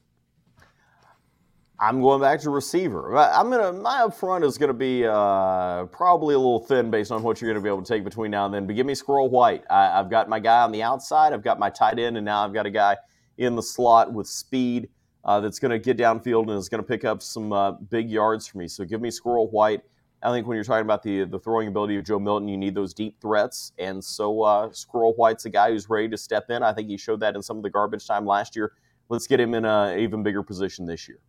I'm 1.81 2.01
going 2.01 2.21
back 2.21 2.39
to 2.41 2.49
receiver. 2.49 3.15
I'm 3.17 3.51
gonna 3.51 3.73
my 3.73 3.99
up 4.03 4.15
front 4.15 4.45
is 4.45 4.57
gonna 4.57 4.73
be 4.73 5.05
uh, 5.05 5.83
probably 5.87 6.33
a 6.33 6.37
little 6.37 6.61
thin 6.61 6.89
based 6.89 7.11
on 7.11 7.21
what 7.23 7.41
you're 7.41 7.51
gonna 7.51 7.61
be 7.61 7.67
able 7.67 7.83
to 7.83 7.93
take 7.93 8.05
between 8.05 8.31
now 8.31 8.45
and 8.45 8.53
then. 8.53 8.65
But 8.65 8.77
give 8.77 8.85
me 8.85 8.95
Squirrel 8.95 9.29
White. 9.29 9.65
I, 9.69 9.97
have 9.97 10.09
got 10.09 10.29
my 10.29 10.39
guy 10.39 10.61
on 10.63 10.71
the 10.71 10.81
outside. 10.81 11.33
I've 11.33 11.43
got 11.43 11.59
my 11.59 11.69
tight 11.69 11.99
end, 11.99 12.15
and 12.15 12.25
now 12.25 12.43
I've 12.43 12.53
got 12.53 12.65
a 12.65 12.71
guy 12.71 12.95
in 13.37 13.57
the 13.57 13.61
slot 13.61 14.13
with 14.13 14.27
speed 14.27 14.87
uh, 15.25 15.41
that's 15.41 15.59
gonna 15.59 15.77
get 15.77 15.97
downfield 15.97 16.43
and 16.43 16.51
is 16.51 16.69
gonna 16.69 16.83
pick 16.83 17.03
up 17.03 17.21
some 17.21 17.51
uh, 17.51 17.73
big 17.73 18.09
yards 18.09 18.47
for 18.47 18.59
me. 18.59 18.69
So 18.69 18.85
give 18.85 19.01
me 19.01 19.11
Squirrel 19.11 19.49
White. 19.49 19.81
I 20.23 20.31
think 20.31 20.47
when 20.47 20.55
you're 20.55 20.63
talking 20.63 20.81
about 20.81 21.03
the 21.03 21.25
the 21.25 21.39
throwing 21.39 21.67
ability 21.67 21.97
of 21.97 22.05
Joe 22.05 22.19
Milton, 22.19 22.47
you 22.47 22.57
need 22.57 22.73
those 22.73 22.93
deep 22.93 23.19
threats, 23.21 23.71
and 23.77 24.03
so 24.03 24.41
uh, 24.41 24.71
Squirrel 24.71 25.13
White's 25.13 25.45
a 25.45 25.49
guy 25.49 25.71
who's 25.71 25.89
ready 25.89 26.09
to 26.09 26.17
step 26.17 26.49
in. 26.49 26.63
I 26.63 26.73
think 26.73 26.89
he 26.89 26.97
showed 26.97 27.19
that 27.19 27.35
in 27.35 27.41
some 27.41 27.57
of 27.57 27.63
the 27.63 27.69
garbage 27.69 28.07
time 28.07 28.25
last 28.25 28.55
year. 28.55 28.73
Let's 29.09 29.27
get 29.27 29.39
him 29.39 29.53
in 29.53 29.63
an 29.63 29.99
even 29.99 30.23
bigger 30.23 30.43
position 30.43 30.85
this 30.85 31.07
year. 31.07 31.19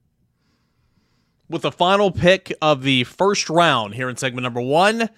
With 1.48 1.62
the 1.62 1.72
final 1.72 2.10
pick 2.10 2.52
of 2.60 2.82
the 2.82 3.04
first 3.04 3.48
round 3.48 3.94
here 3.94 4.08
in 4.08 4.16
segment 4.16 4.42
number 4.42 4.60
one, 4.60 5.10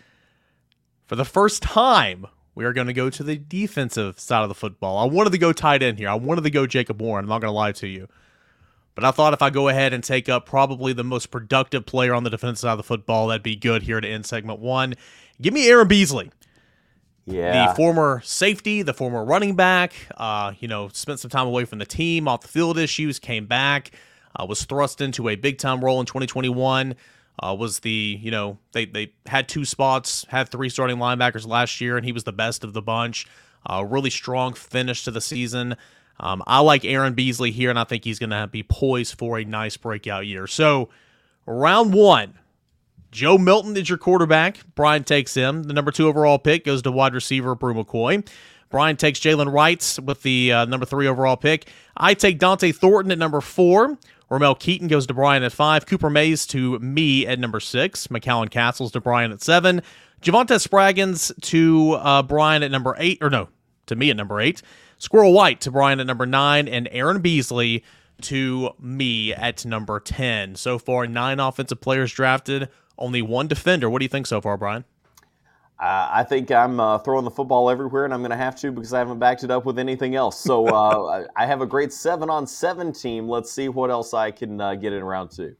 for 1.06 1.16
the 1.16 1.24
first 1.24 1.62
time, 1.62 2.26
we 2.54 2.64
are 2.64 2.72
going 2.72 2.86
to 2.86 2.92
go 2.92 3.08
to 3.08 3.22
the 3.22 3.36
defensive 3.36 4.20
side 4.20 4.42
of 4.42 4.48
the 4.48 4.54
football. 4.54 4.98
I 4.98 5.04
wanted 5.04 5.30
to 5.32 5.38
go 5.38 5.52
tight 5.52 5.82
end 5.82 5.98
here. 5.98 6.08
I 6.08 6.14
wanted 6.14 6.44
to 6.44 6.50
go 6.50 6.66
Jacob 6.66 7.00
Warren. 7.00 7.24
I'm 7.24 7.28
not 7.28 7.40
going 7.40 7.50
to 7.50 7.56
lie 7.56 7.72
to 7.72 7.88
you. 7.88 8.08
But 8.94 9.04
I 9.04 9.10
thought 9.12 9.32
if 9.32 9.42
I 9.42 9.50
go 9.50 9.68
ahead 9.68 9.92
and 9.92 10.02
take 10.02 10.28
up 10.28 10.46
probably 10.46 10.92
the 10.92 11.04
most 11.04 11.30
productive 11.30 11.86
player 11.86 12.14
on 12.14 12.24
the 12.24 12.30
defensive 12.30 12.60
side 12.60 12.72
of 12.72 12.78
the 12.78 12.84
football, 12.84 13.28
that'd 13.28 13.42
be 13.42 13.56
good 13.56 13.82
here 13.82 14.00
to 14.00 14.08
end 14.08 14.26
segment 14.26 14.60
one. 14.60 14.94
Give 15.40 15.54
me 15.54 15.68
Aaron 15.68 15.88
Beasley. 15.88 16.30
Yeah. 17.26 17.68
The 17.68 17.74
former 17.74 18.20
safety, 18.24 18.82
the 18.82 18.94
former 18.94 19.24
running 19.24 19.54
back, 19.54 19.92
uh, 20.16 20.52
you 20.58 20.68
know, 20.68 20.88
spent 20.88 21.20
some 21.20 21.30
time 21.30 21.46
away 21.46 21.64
from 21.64 21.78
the 21.78 21.86
team, 21.86 22.26
off 22.26 22.42
the 22.42 22.48
field 22.48 22.78
issues, 22.78 23.18
came 23.18 23.46
back, 23.46 23.92
uh, 24.36 24.46
was 24.46 24.64
thrust 24.64 25.00
into 25.00 25.28
a 25.28 25.36
big 25.36 25.58
time 25.58 25.84
role 25.84 26.00
in 26.00 26.06
2021. 26.06 26.94
Uh, 27.42 27.54
was 27.54 27.78
the, 27.78 28.18
you 28.20 28.30
know, 28.30 28.58
they, 28.72 28.84
they 28.84 29.12
had 29.26 29.48
two 29.48 29.64
spots, 29.64 30.26
had 30.28 30.48
three 30.50 30.68
starting 30.68 30.98
linebackers 30.98 31.46
last 31.46 31.80
year, 31.80 31.96
and 31.96 32.04
he 32.04 32.12
was 32.12 32.24
the 32.24 32.32
best 32.32 32.64
of 32.64 32.74
the 32.74 32.82
bunch. 32.82 33.26
A 33.66 33.84
really 33.84 34.10
strong 34.10 34.52
finish 34.52 35.04
to 35.04 35.10
the 35.10 35.20
season. 35.20 35.76
Um, 36.20 36.42
I 36.46 36.60
like 36.60 36.84
Aaron 36.84 37.14
Beasley 37.14 37.50
here, 37.50 37.70
and 37.70 37.78
I 37.78 37.84
think 37.84 38.04
he's 38.04 38.18
going 38.18 38.30
to 38.30 38.46
be 38.46 38.62
poised 38.62 39.18
for 39.18 39.38
a 39.38 39.44
nice 39.44 39.76
breakout 39.76 40.26
year. 40.26 40.46
So, 40.46 40.90
round 41.46 41.94
one, 41.94 42.38
Joe 43.10 43.38
Milton 43.38 43.76
is 43.76 43.88
your 43.88 43.98
quarterback. 43.98 44.58
Brian 44.74 45.02
takes 45.02 45.34
him. 45.34 45.64
The 45.64 45.72
number 45.72 45.90
two 45.90 46.08
overall 46.08 46.38
pick 46.38 46.64
goes 46.64 46.82
to 46.82 46.92
wide 46.92 47.14
receiver 47.14 47.54
Bru 47.54 47.74
McCoy. 47.74 48.28
Brian 48.68 48.96
takes 48.96 49.18
Jaylen 49.18 49.52
Wrights 49.52 49.98
with 49.98 50.22
the 50.22 50.52
uh, 50.52 50.64
number 50.66 50.86
three 50.86 51.08
overall 51.08 51.36
pick. 51.36 51.68
I 51.96 52.14
take 52.14 52.38
Dont'e 52.38 52.74
Thornton 52.74 53.10
at 53.10 53.18
number 53.18 53.40
four. 53.40 53.98
Ramel 54.30 54.54
Keyton 54.54 54.86
goes 54.86 55.08
to 55.08 55.14
Brian 55.14 55.42
at 55.42 55.50
five. 55.50 55.86
Cooper 55.86 56.08
Mays 56.08 56.46
to 56.48 56.78
me 56.78 57.26
at 57.26 57.40
number 57.40 57.58
six. 57.58 58.06
McCallan 58.06 58.48
Castles 58.48 58.92
to 58.92 59.00
Brian 59.00 59.32
at 59.32 59.42
seven. 59.42 59.82
Javante 60.22 60.64
Spraggins 60.64 61.32
to 61.40 61.94
uh, 61.94 62.22
Brian 62.22 62.62
at 62.62 62.70
number 62.70 62.94
eight, 62.98 63.18
or 63.20 63.30
no, 63.30 63.48
to 63.86 63.96
me 63.96 64.10
at 64.10 64.16
number 64.16 64.40
eight. 64.40 64.62
Squirrel 65.00 65.32
White 65.32 65.62
to 65.62 65.70
Brian 65.70 65.98
at 65.98 66.06
number 66.06 66.26
nine, 66.26 66.68
and 66.68 66.86
Aaron 66.92 67.22
Beasley 67.22 67.82
to 68.20 68.70
me 68.78 69.32
at 69.32 69.64
number 69.64 69.98
10. 69.98 70.56
So 70.56 70.78
far, 70.78 71.06
nine 71.06 71.40
offensive 71.40 71.80
players 71.80 72.12
drafted, 72.12 72.68
only 72.98 73.22
one 73.22 73.48
defender. 73.48 73.88
What 73.88 74.00
do 74.00 74.04
you 74.04 74.10
think 74.10 74.26
so 74.26 74.42
far, 74.42 74.58
Brian? 74.58 74.84
Uh, 75.78 76.10
I 76.12 76.22
think 76.24 76.50
I'm 76.50 76.78
uh, 76.78 76.98
throwing 76.98 77.24
the 77.24 77.30
football 77.30 77.70
everywhere, 77.70 78.04
and 78.04 78.12
I'm 78.12 78.20
going 78.20 78.30
to 78.30 78.36
have 78.36 78.54
to 78.56 78.70
because 78.70 78.92
I 78.92 78.98
haven't 78.98 79.18
backed 79.18 79.42
it 79.42 79.50
up 79.50 79.64
with 79.64 79.78
anything 79.78 80.16
else. 80.16 80.38
So 80.38 80.66
uh, 80.66 81.26
I 81.36 81.46
have 81.46 81.62
a 81.62 81.66
great 81.66 81.94
seven 81.94 82.28
on 82.28 82.46
seven 82.46 82.92
team. 82.92 83.26
Let's 83.26 83.50
see 83.50 83.70
what 83.70 83.90
else 83.90 84.12
I 84.12 84.30
can 84.30 84.60
uh, 84.60 84.74
get 84.74 84.92
in 84.92 85.02
round 85.02 85.30
two. 85.30 85.56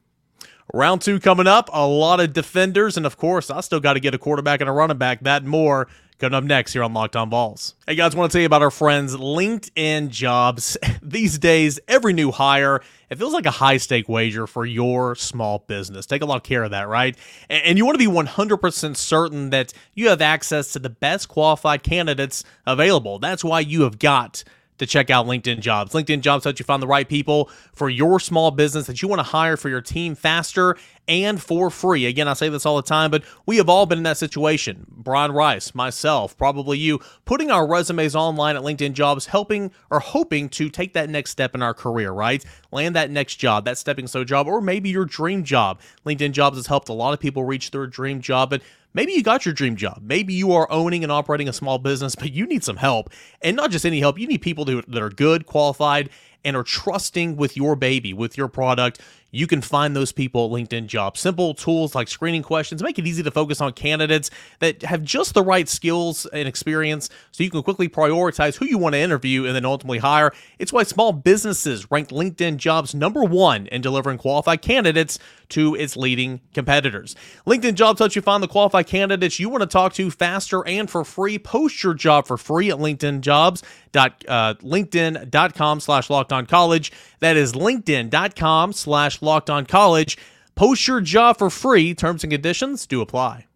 Round 0.71 1.01
two 1.01 1.19
coming 1.19 1.47
up. 1.47 1.71
A 1.73 1.87
lot 1.87 2.19
of 2.19 2.31
defenders, 2.33 2.95
and 2.95 3.07
of 3.07 3.17
course, 3.17 3.49
I 3.49 3.61
still 3.61 3.79
got 3.79 3.93
to 3.93 3.99
get 3.99 4.13
a 4.13 4.19
quarterback 4.19 4.61
and 4.61 4.69
a 4.69 4.73
running 4.73 4.99
back. 4.99 5.21
That 5.21 5.43
more 5.43 5.87
Coming 6.21 6.35
up 6.35 6.43
next 6.43 6.73
here 6.73 6.83
on 6.83 6.93
Locked 6.93 7.15
On 7.15 7.31
Vols. 7.31 7.73
Hey 7.87 7.95
guys, 7.95 8.15
want 8.15 8.31
to 8.31 8.35
tell 8.35 8.41
you 8.41 8.45
about 8.45 8.61
our 8.61 8.69
friends 8.69 9.15
LinkedIn 9.15 10.09
Jobs. 10.09 10.77
These 11.01 11.39
days, 11.39 11.79
every 11.87 12.13
new 12.13 12.29
hire, 12.29 12.83
it 13.09 13.17
feels 13.17 13.33
like 13.33 13.47
a 13.47 13.51
high 13.51 13.77
stake 13.77 14.07
wager 14.07 14.45
for 14.45 14.63
your 14.63 15.15
small 15.15 15.65
business. 15.65 16.05
Take 16.05 16.21
a 16.21 16.27
lot 16.27 16.35
of 16.35 16.43
care 16.43 16.63
of 16.63 16.69
that, 16.69 16.87
right? 16.87 17.17
And 17.49 17.75
you 17.75 17.87
want 17.87 17.99
to 17.99 18.07
be 18.07 18.13
100% 18.13 18.97
certain 18.97 19.49
that 19.49 19.73
you 19.95 20.09
have 20.09 20.21
access 20.21 20.73
to 20.73 20.79
the 20.79 20.91
best 20.91 21.27
qualified 21.27 21.81
candidates 21.81 22.43
available. 22.67 23.17
That's 23.17 23.43
why 23.43 23.61
you 23.61 23.81
have 23.81 23.97
got 23.97 24.43
to 24.77 24.85
check 24.85 25.09
out 25.09 25.27
LinkedIn 25.27 25.59
Jobs. 25.59 25.93
LinkedIn 25.93 26.21
Jobs 26.21 26.43
helps 26.43 26.59
you 26.59 26.65
find 26.65 26.81
the 26.81 26.87
right 26.87 27.07
people 27.07 27.49
for 27.73 27.89
your 27.89 28.19
small 28.19 28.51
business 28.51 28.87
that 28.87 29.01
you 29.01 29.07
want 29.07 29.19
to 29.19 29.23
hire 29.23 29.57
for 29.57 29.69
your 29.69 29.81
team 29.81 30.15
faster 30.15 30.75
and 31.07 31.41
for 31.41 31.69
free. 31.69 32.05
Again, 32.05 32.27
I 32.27 32.33
say 32.33 32.49
this 32.49 32.65
all 32.65 32.77
the 32.77 32.81
time, 32.81 33.11
but 33.11 33.23
we 33.45 33.57
have 33.57 33.69
all 33.69 33.85
been 33.85 33.99
in 33.99 34.03
that 34.03 34.17
situation. 34.17 34.85
Brian 34.89 35.31
Rice, 35.31 35.75
myself, 35.75 36.37
probably 36.37 36.77
you, 36.77 36.99
putting 37.25 37.51
our 37.51 37.67
resumes 37.67 38.15
online 38.15 38.55
at 38.55 38.61
LinkedIn 38.61 38.93
Jobs, 38.93 39.25
helping 39.25 39.71
or 39.89 39.99
hoping 39.99 40.49
to 40.49 40.69
take 40.69 40.93
that 40.93 41.09
next 41.09 41.31
step 41.31 41.53
in 41.53 41.61
our 41.61 41.73
career, 41.73 42.11
right? 42.11 42.43
Land 42.71 42.95
that 42.95 43.11
next 43.11 43.35
job, 43.35 43.65
that 43.65 43.77
stepping 43.77 44.07
stone 44.07 44.25
job, 44.25 44.47
or 44.47 44.61
maybe 44.61 44.89
your 44.89 45.05
dream 45.05 45.43
job. 45.43 45.79
LinkedIn 46.05 46.31
Jobs 46.31 46.57
has 46.57 46.67
helped 46.67 46.89
a 46.89 46.93
lot 46.93 47.13
of 47.13 47.19
people 47.19 47.43
reach 47.43 47.71
their 47.71 47.87
dream 47.87 48.21
job, 48.21 48.49
but 48.49 48.61
Maybe 48.93 49.13
you 49.13 49.23
got 49.23 49.45
your 49.45 49.53
dream 49.53 49.75
job. 49.75 50.01
Maybe 50.03 50.33
you 50.33 50.51
are 50.51 50.69
owning 50.71 51.03
and 51.03 51.11
operating 51.11 51.47
a 51.47 51.53
small 51.53 51.77
business, 51.77 52.15
but 52.15 52.33
you 52.33 52.45
need 52.45 52.63
some 52.63 52.77
help. 52.77 53.09
And 53.41 53.55
not 53.55 53.71
just 53.71 53.85
any 53.85 53.99
help, 53.99 54.19
you 54.19 54.27
need 54.27 54.41
people 54.41 54.65
that 54.65 55.01
are 55.01 55.09
good, 55.09 55.45
qualified, 55.45 56.09
and 56.43 56.55
are 56.55 56.63
trusting 56.63 57.37
with 57.37 57.55
your 57.55 57.75
baby, 57.75 58.13
with 58.13 58.37
your 58.37 58.47
product 58.47 58.99
you 59.31 59.47
can 59.47 59.61
find 59.61 59.95
those 59.95 60.11
people 60.11 60.45
at 60.45 60.51
LinkedIn 60.51 60.87
Jobs. 60.87 61.19
Simple 61.19 61.53
tools 61.53 61.95
like 61.95 62.07
screening 62.07 62.43
questions 62.43 62.83
make 62.83 62.99
it 62.99 63.07
easy 63.07 63.23
to 63.23 63.31
focus 63.31 63.61
on 63.61 63.71
candidates 63.73 64.29
that 64.59 64.83
have 64.83 65.03
just 65.03 65.33
the 65.33 65.43
right 65.43 65.67
skills 65.67 66.25
and 66.27 66.47
experience 66.47 67.09
so 67.31 67.43
you 67.43 67.49
can 67.49 67.63
quickly 67.63 67.87
prioritize 67.87 68.57
who 68.57 68.65
you 68.65 68.77
want 68.77 68.93
to 68.93 68.99
interview 68.99 69.45
and 69.45 69.55
then 69.55 69.65
ultimately 69.65 69.99
hire. 69.99 70.31
It's 70.59 70.73
why 70.73 70.83
small 70.83 71.13
businesses 71.13 71.89
rank 71.89 72.09
LinkedIn 72.09 72.57
Jobs 72.57 72.93
number 72.93 73.23
one 73.23 73.67
in 73.67 73.81
delivering 73.81 74.17
qualified 74.17 74.61
candidates 74.61 75.17
to 75.49 75.75
its 75.75 75.97
leading 75.97 76.41
competitors. 76.53 77.15
LinkedIn 77.47 77.75
Jobs 77.75 77.99
helps 77.99 78.15
you 78.15 78.21
find 78.21 78.43
the 78.43 78.47
qualified 78.47 78.87
candidates 78.87 79.39
you 79.39 79.49
want 79.49 79.61
to 79.61 79.67
talk 79.67 79.93
to 79.93 80.11
faster 80.11 80.65
and 80.67 80.89
for 80.89 81.03
free. 81.05 81.39
Post 81.39 81.83
your 81.83 81.93
job 81.93 82.27
for 82.27 82.37
free 82.37 82.69
at 82.69 82.77
LinkedIn 82.77 83.21
Jobs. 83.21 83.63
Dot, 83.91 84.23
uh, 84.27 84.53
LinkedIn.com 84.61 85.81
slash 85.81 86.09
locked 86.09 86.30
on 86.31 86.45
college. 86.45 86.91
That 87.19 87.37
is 87.37 87.53
LinkedIn.com 87.53 88.73
slash 88.73 89.21
locked 89.21 89.49
on 89.49 89.65
college. 89.65 90.17
Post 90.55 90.87
your 90.87 91.01
job 91.01 91.37
for 91.37 91.49
free. 91.49 91.93
Terms 91.93 92.23
and 92.23 92.31
conditions 92.31 92.85
do 92.85 93.01
apply. 93.01 93.47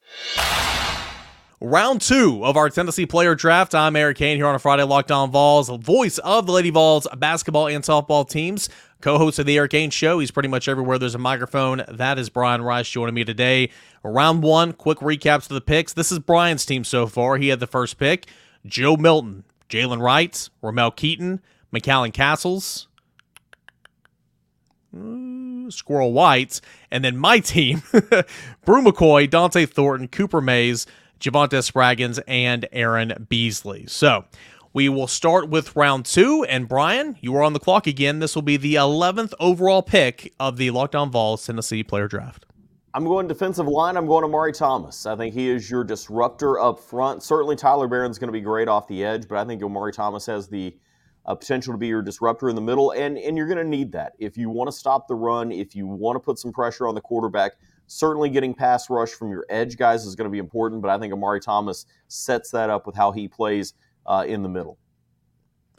Round 1.61 2.01
two 2.01 2.45
of 2.45 2.57
our 2.57 2.69
Tennessee 2.69 3.05
player 3.05 3.33
draft. 3.33 3.73
I'm 3.73 3.95
Eric 3.95 4.17
Kane 4.17 4.37
here 4.37 4.45
on 4.45 4.55
a 4.55 4.59
Friday 4.59 4.83
Locked 4.83 5.11
On 5.11 5.31
Vols, 5.31 5.69
voice 5.69 6.17
of 6.19 6.45
the 6.45 6.51
Lady 6.51 6.69
Vols 6.69 7.07
basketball 7.17 7.67
and 7.67 7.83
softball 7.83 8.29
teams, 8.29 8.69
co 9.01 9.17
host 9.17 9.39
of 9.39 9.45
the 9.45 9.57
Eric 9.57 9.71
Ainge 9.71 9.93
Show. 9.93 10.19
He's 10.19 10.31
pretty 10.31 10.49
much 10.49 10.67
everywhere 10.67 10.99
there's 10.99 11.15
a 11.15 11.17
microphone. 11.17 11.83
That 11.87 12.19
is 12.19 12.29
Brian 12.29 12.61
Rice 12.61 12.89
joining 12.89 13.15
me 13.15 13.23
today. 13.23 13.71
Round 14.03 14.43
one, 14.43 14.73
quick 14.73 14.99
recaps 14.99 15.49
of 15.49 15.55
the 15.55 15.61
picks. 15.61 15.93
This 15.93 16.11
is 16.11 16.19
Brian's 16.19 16.65
team 16.65 16.83
so 16.83 17.07
far. 17.07 17.37
He 17.37 17.47
had 17.47 17.61
the 17.61 17.67
first 17.67 17.97
pick 17.97 18.27
Joe 18.65 18.97
Milton, 18.97 19.45
Jaylen 19.69 20.01
Wright, 20.01 20.49
Ramel 20.61 20.91
Keyton, 20.91 21.41
McCallan 21.73 22.13
Castles, 22.13 22.87
uh, 24.95 25.69
Squirrel 25.69 26.13
Whites, 26.13 26.61
and 26.91 27.03
then 27.03 27.17
my 27.17 27.39
team, 27.39 27.83
Bru 27.91 28.83
McCoy, 28.83 29.29
Dont'e 29.29 29.69
Thornton, 29.69 30.07
Cooper 30.07 30.41
Mays, 30.41 30.85
Javante 31.19 31.61
Spraggins, 31.69 32.19
and 32.27 32.67
Aaron 32.71 33.25
Beasley. 33.29 33.85
So 33.87 34.25
we 34.73 34.89
will 34.89 35.07
start 35.07 35.49
with 35.49 35.75
round 35.75 36.05
two. 36.05 36.45
And 36.49 36.67
Brian, 36.67 37.17
you 37.21 37.35
are 37.35 37.43
on 37.43 37.53
the 37.53 37.59
clock 37.59 37.87
again. 37.87 38.19
This 38.19 38.35
will 38.35 38.41
be 38.41 38.57
the 38.57 38.75
11th 38.75 39.33
overall 39.39 39.81
pick 39.81 40.33
of 40.39 40.57
the 40.57 40.71
Locked 40.71 40.95
On 40.95 41.09
Vols 41.09 41.45
Tennessee 41.45 41.83
player 41.83 42.07
draft. 42.07 42.45
I'm 42.93 43.03
going 43.03 43.27
defensive 43.27 43.67
line. 43.67 43.97
I'm 43.97 44.07
going 44.07 44.21
to 44.21 44.27
Omari 44.27 44.53
Thomas. 44.53 45.05
I 45.05 45.17
think 45.17 45.33
he 45.33 45.49
is 45.49 45.69
your 45.69 45.83
disruptor 45.83 46.59
up 46.59 46.79
front. 46.79 47.23
Certainly, 47.23 47.57
Tyler 47.57 47.87
Baron's 47.89 48.17
going 48.17 48.29
to 48.29 48.33
be 48.33 48.39
great 48.39 48.69
off 48.69 48.87
the 48.87 49.03
edge, 49.03 49.27
but 49.27 49.37
I 49.37 49.43
think 49.43 49.61
Omari 49.61 49.91
Thomas 49.91 50.25
has 50.27 50.47
the 50.47 50.77
uh, 51.25 51.35
potential 51.35 51.73
to 51.73 51.77
be 51.77 51.87
your 51.87 52.01
disruptor 52.01 52.49
in 52.49 52.55
the 52.55 52.61
middle, 52.61 52.91
and 52.91 53.17
and 53.17 53.37
you're 53.37 53.47
going 53.47 53.57
to 53.57 53.63
need 53.63 53.91
that 53.91 54.13
if 54.19 54.37
you 54.37 54.49
want 54.49 54.67
to 54.67 54.71
stop 54.71 55.07
the 55.07 55.15
run, 55.15 55.51
if 55.51 55.75
you 55.75 55.87
want 55.87 56.15
to 56.15 56.19
put 56.19 56.39
some 56.39 56.51
pressure 56.51 56.87
on 56.87 56.95
the 56.95 57.01
quarterback. 57.01 57.53
Certainly, 57.87 58.31
getting 58.31 58.55
pass 58.55 58.89
rush 58.89 59.11
from 59.11 59.29
your 59.29 59.45
edge 59.47 59.77
guys 59.77 60.05
is 60.05 60.15
going 60.15 60.25
to 60.25 60.31
be 60.31 60.39
important, 60.39 60.81
but 60.81 60.89
I 60.89 60.97
think 60.97 61.13
Omari 61.13 61.39
Thomas 61.39 61.85
sets 62.07 62.49
that 62.51 62.71
up 62.71 62.87
with 62.87 62.95
how 62.95 63.11
he 63.11 63.27
plays 63.27 63.75
uh, 64.07 64.25
in 64.27 64.41
the 64.41 64.49
middle. 64.49 64.79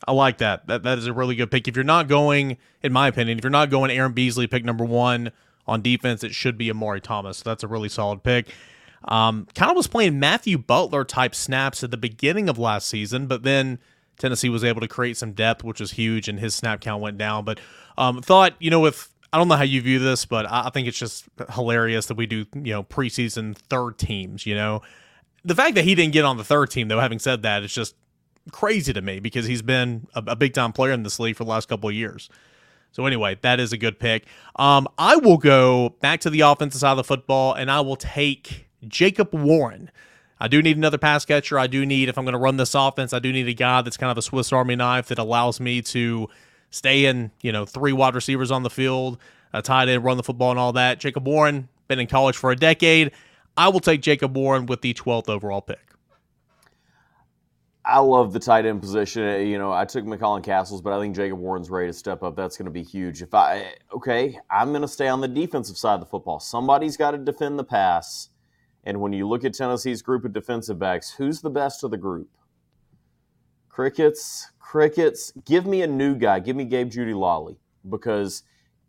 I 0.07 0.13
like 0.13 0.39
that. 0.39 0.67
That 0.69 0.83
that 0.85 0.99
is 0.99 1.07
a 1.07 1.13
really 1.13 1.35
good 1.35 1.51
pick. 1.51 1.67
If 1.67 1.75
you're 1.75 1.85
not 1.85 2.07
going, 2.07 2.59
in 2.83 2.93
my 2.93 3.09
opinion, 3.09 3.39
if 3.39 3.45
you're 3.45 3.51
not 3.51 3.71
going 3.71 3.91
Aaron 3.91 4.13
Beasley, 4.13 4.47
pick 4.47 4.65
number 4.65 4.85
one 4.85 5.33
on 5.67 5.83
defense, 5.83 6.23
it 6.23 6.35
should 6.35 6.57
be 6.57 6.71
Omari 6.71 7.01
Thomas. 7.01 7.39
So 7.39 7.51
that's 7.51 7.65
a 7.65 7.69
really 7.69 7.89
solid 7.89 8.23
pick. 8.23 8.49
Um, 9.09 9.47
kind 9.55 9.71
of 9.71 9.77
was 9.77 9.87
playing 9.87 10.19
Matthew 10.19 10.59
Butler 10.59 11.05
type 11.05 11.35
snaps 11.35 11.85
at 11.85 11.91
the 11.91 11.97
beginning 11.97 12.49
of 12.49 12.59
last 12.59 12.89
season, 12.89 13.27
but 13.27 13.43
then 13.43 13.79
Tennessee 14.19 14.49
was 14.49 14.65
able 14.65 14.81
to 14.81 14.89
create 14.89 15.17
some 15.17 15.33
depth, 15.33 15.63
which 15.65 15.81
was 15.81 15.93
huge, 15.93 16.29
and 16.29 16.39
his 16.39 16.55
snap 16.55 16.81
count 16.81 17.03
went 17.03 17.19
down. 17.19 17.45
But 17.45 17.61
um, 17.99 18.23
thought, 18.23 18.55
you 18.59 18.71
know, 18.71 18.81
with 18.81 19.09
I 19.33 19.39
don't 19.39 19.49
know 19.49 19.57
how 19.57 19.65
you 19.65 19.83
view 19.83 19.99
this, 19.99 20.25
but 20.25 20.47
I 20.51 20.71
think 20.71 20.89
it's 20.89 20.99
just 20.99 21.25
hilarious 21.53 22.07
that 22.07 22.17
we 22.17 22.27
do, 22.27 22.47
you 22.55 22.73
know, 22.73 22.83
preseason 22.83 23.57
third 23.57 23.99
teams. 23.99 24.47
You 24.47 24.55
know, 24.55 24.83
the 25.45 25.55
fact 25.55 25.75
that 25.75 25.85
he 25.85 25.95
didn't 25.95 26.13
get 26.13 26.25
on 26.25 26.37
the 26.37 26.45
third 26.45 26.71
team, 26.71 26.89
though, 26.89 27.01
having 27.01 27.19
said 27.19 27.43
that, 27.43 27.63
it's 27.63 27.75
just 27.75 27.95
crazy 28.53 28.93
to 28.93 29.03
me 29.03 29.21
because 29.21 29.47
he's 29.47 29.63
been 29.63 30.07
a, 30.15 30.23
a 30.29 30.37
big 30.37 30.55
time 30.55 30.73
player 30.73 30.93
in 30.93 31.03
this 31.03 31.19
league 31.19 31.37
for 31.37 31.45
the 31.45 31.51
last 31.51 31.69
couple 31.69 31.89
of 31.89 31.95
years. 31.95 32.31
So 32.93 33.05
anyway, 33.05 33.37
that 33.43 33.61
is 33.61 33.73
a 33.73 33.77
good 33.77 33.99
pick. 33.99 34.25
Um, 34.57 34.89
I 34.97 35.17
will 35.17 35.37
go 35.37 35.91
back 36.01 36.21
to 36.21 36.31
the 36.31 36.41
offensive 36.41 36.81
side 36.81 36.93
of 36.93 36.97
the 36.97 37.05
football, 37.05 37.53
and 37.53 37.71
I 37.71 37.81
will 37.81 37.97
take 37.97 38.69
Jacob 38.89 39.35
Warren. 39.35 39.91
I 40.39 40.49
do 40.49 40.61
need 40.61 40.77
another 40.77 40.99
pass 40.99 41.25
catcher. 41.25 41.59
I 41.59 41.67
do 41.67 41.87
need, 41.87 42.09
if 42.09 42.19
I'm 42.19 42.25
going 42.25 42.35
to 42.35 42.39
run 42.39 42.57
this 42.57 42.75
offense, 42.75 43.13
I 43.13 43.19
do 43.19 43.33
need 43.33 43.49
a 43.49 43.55
guy 43.55 43.83
that's 43.83 43.97
kind 43.97 44.11
of 44.11 44.19
a 44.19 44.23
Swiss 44.23 44.53
Army 44.53 44.77
knife 44.77 45.09
that 45.09 45.19
allows 45.19 45.61
me 45.61 45.81
to 45.83 46.29
stay 46.71 47.07
in, 47.07 47.31
you 47.43 47.53
know, 47.53 47.65
three 47.65 47.93
wide 47.93 48.15
receivers 48.15 48.51
on 48.51 48.63
the 48.63 48.71
field, 48.71 49.19
a 49.53 49.63
tight 49.63 49.89
end, 49.89 50.05
run 50.05 50.17
the 50.17 50.23
football, 50.23 50.51
and 50.51 50.59
all 50.59 50.73
that. 50.75 51.01
Jacob 51.01 51.27
Warren, 51.27 51.69
been 51.89 51.99
in 51.99 52.07
college 52.07 52.37
for 52.37 52.51
a 52.51 52.57
decade. 52.57 53.13
I 53.57 53.69
will 53.69 53.81
take 53.81 54.03
Jacob 54.03 54.37
Warren 54.37 54.67
with 54.67 54.83
the 54.83 54.93
12th 54.93 55.29
overall 55.29 55.63
pick. 55.63 55.81
I 57.87 58.01
love 58.01 58.33
the 58.33 58.41
tight 58.41 58.67
end 58.67 58.81
position. 58.81 59.47
You 59.47 59.59
know, 59.59 59.73
I 59.73 59.85
took 59.85 60.05
McCallan 60.05 60.43
Castles, 60.43 60.83
but 60.83 60.93
I 60.93 61.01
think 61.01 61.15
Jacob 61.15 61.39
Warren's 61.39 61.71
ready 61.71 61.87
to 61.87 61.93
step 61.93 62.25
up. 62.25 62.35
That's 62.35 62.57
going 62.57 62.67
to 62.67 62.73
be 62.73 62.83
huge. 62.83 63.23
If 63.23 63.33
I 63.33 63.75
okay, 63.95 64.37
I'm 64.51 64.71
going 64.71 64.83
to 64.83 64.89
stay 64.89 65.07
on 65.07 65.21
the 65.21 65.29
defensive 65.29 65.79
side 65.79 65.95
of 65.95 66.01
the 66.01 66.07
football. 66.07 66.41
Somebody's 66.41 66.97
got 66.97 67.13
to 67.13 67.19
defend 67.19 67.61
the 67.61 67.65
pass. 67.65 68.31
And 68.87 69.01
when 69.01 69.13
you 69.13 69.29
look 69.29 69.45
at 69.45 69.53
Tennessee's 69.53 70.01
group 70.01 70.25
of 70.25 70.33
defensive 70.33 70.79
backs, 70.79 71.11
who's 71.11 71.43
the 71.43 71.51
best 71.51 71.85
of 71.85 71.91
the 71.91 71.99
group? 71.99 72.31
Crickets, 73.69 74.51
crickets. 74.59 75.33
Give 75.45 75.67
me 75.67 75.83
a 75.83 75.87
new 75.87 76.15
guy. 76.15 76.41
Give 76.41 76.57
me 76.57 76.65
Gabe 76.65 76.91
Jeudy-Lally 76.91 77.59
because 77.91 78.45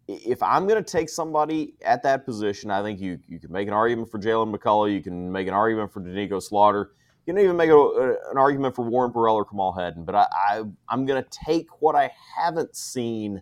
if 0.08 0.42
I'm 0.42 0.66
going 0.68 0.82
to 0.82 0.90
take 0.90 1.10
somebody 1.10 1.74
at 1.84 2.04
that 2.04 2.24
position, 2.24 2.72
I 2.72 2.82
think 2.82 3.02
you 3.02 3.20
you 3.28 3.40
can 3.40 3.52
make 3.52 3.68
an 3.68 3.74
argument 3.74 4.10
for 4.10 4.20
Jaylen 4.20 4.56
McCollough. 4.56 4.94
You 4.94 5.02
can 5.02 5.30
make 5.30 5.50
an 5.50 5.54
argument 5.54 5.92
for 5.92 6.00
Doneiko 6.00 6.42
Slaughter 6.42 6.92
you 7.28 7.34
can 7.34 7.44
even 7.44 7.58
make 7.58 7.70
a, 7.70 7.76
a, 7.76 8.32
an 8.32 8.38
argument 8.38 8.74
for 8.74 8.84
Warren 8.84 9.12
Burrell 9.12 9.36
or 9.36 9.44
Kamal 9.44 9.74
Hadden, 9.74 10.06
but 10.06 10.16
I, 10.16 10.28
I 10.50 10.64
I'm 10.88 11.06
going 11.06 11.22
to 11.22 11.30
take 11.30 11.82
what 11.82 11.94
I 11.94 12.10
haven't 12.38 12.76
seen 12.76 13.42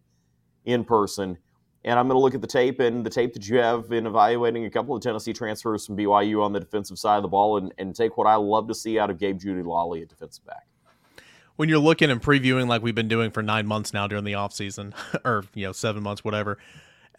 in 0.65 0.83
person, 0.83 1.37
and 1.85 1.99
I'm 1.99 2.07
going 2.07 2.15
to 2.15 2.19
look 2.19 2.33
at 2.33 2.41
the 2.41 2.47
tape 2.47 2.79
and 2.79 3.05
the 3.05 3.11
tape 3.11 3.33
that 3.35 3.47
you 3.47 3.59
have 3.59 3.91
in 3.91 4.07
evaluating 4.07 4.65
a 4.65 4.69
couple 4.71 4.95
of 4.95 5.03
Tennessee 5.03 5.33
transfers 5.33 5.85
from 5.85 5.95
BYU 5.95 6.43
on 6.43 6.51
the 6.51 6.59
defensive 6.59 6.97
side 6.97 7.17
of 7.17 7.21
the 7.21 7.29
ball, 7.29 7.57
and, 7.57 7.73
and 7.77 7.95
take 7.95 8.17
what 8.17 8.25
I 8.25 8.35
love 8.35 8.67
to 8.67 8.75
see 8.75 8.97
out 8.97 9.11
of 9.11 9.19
Gabe 9.19 9.39
Jeudy-Lally 9.39 10.01
at 10.01 10.09
defensive 10.09 10.45
back. 10.45 10.65
When 11.57 11.69
you're 11.69 11.79
looking 11.79 12.09
and 12.09 12.21
previewing 12.21 12.67
like 12.67 12.81
we've 12.81 12.95
been 12.95 13.07
doing 13.07 13.29
for 13.29 13.43
nine 13.43 13.67
months 13.67 13.93
now 13.93 14.07
during 14.07 14.25
the 14.25 14.33
offseason 14.33 14.93
or 15.25 15.45
you 15.53 15.65
know 15.65 15.71
seven 15.71 16.03
months 16.03 16.21
whatever 16.21 16.57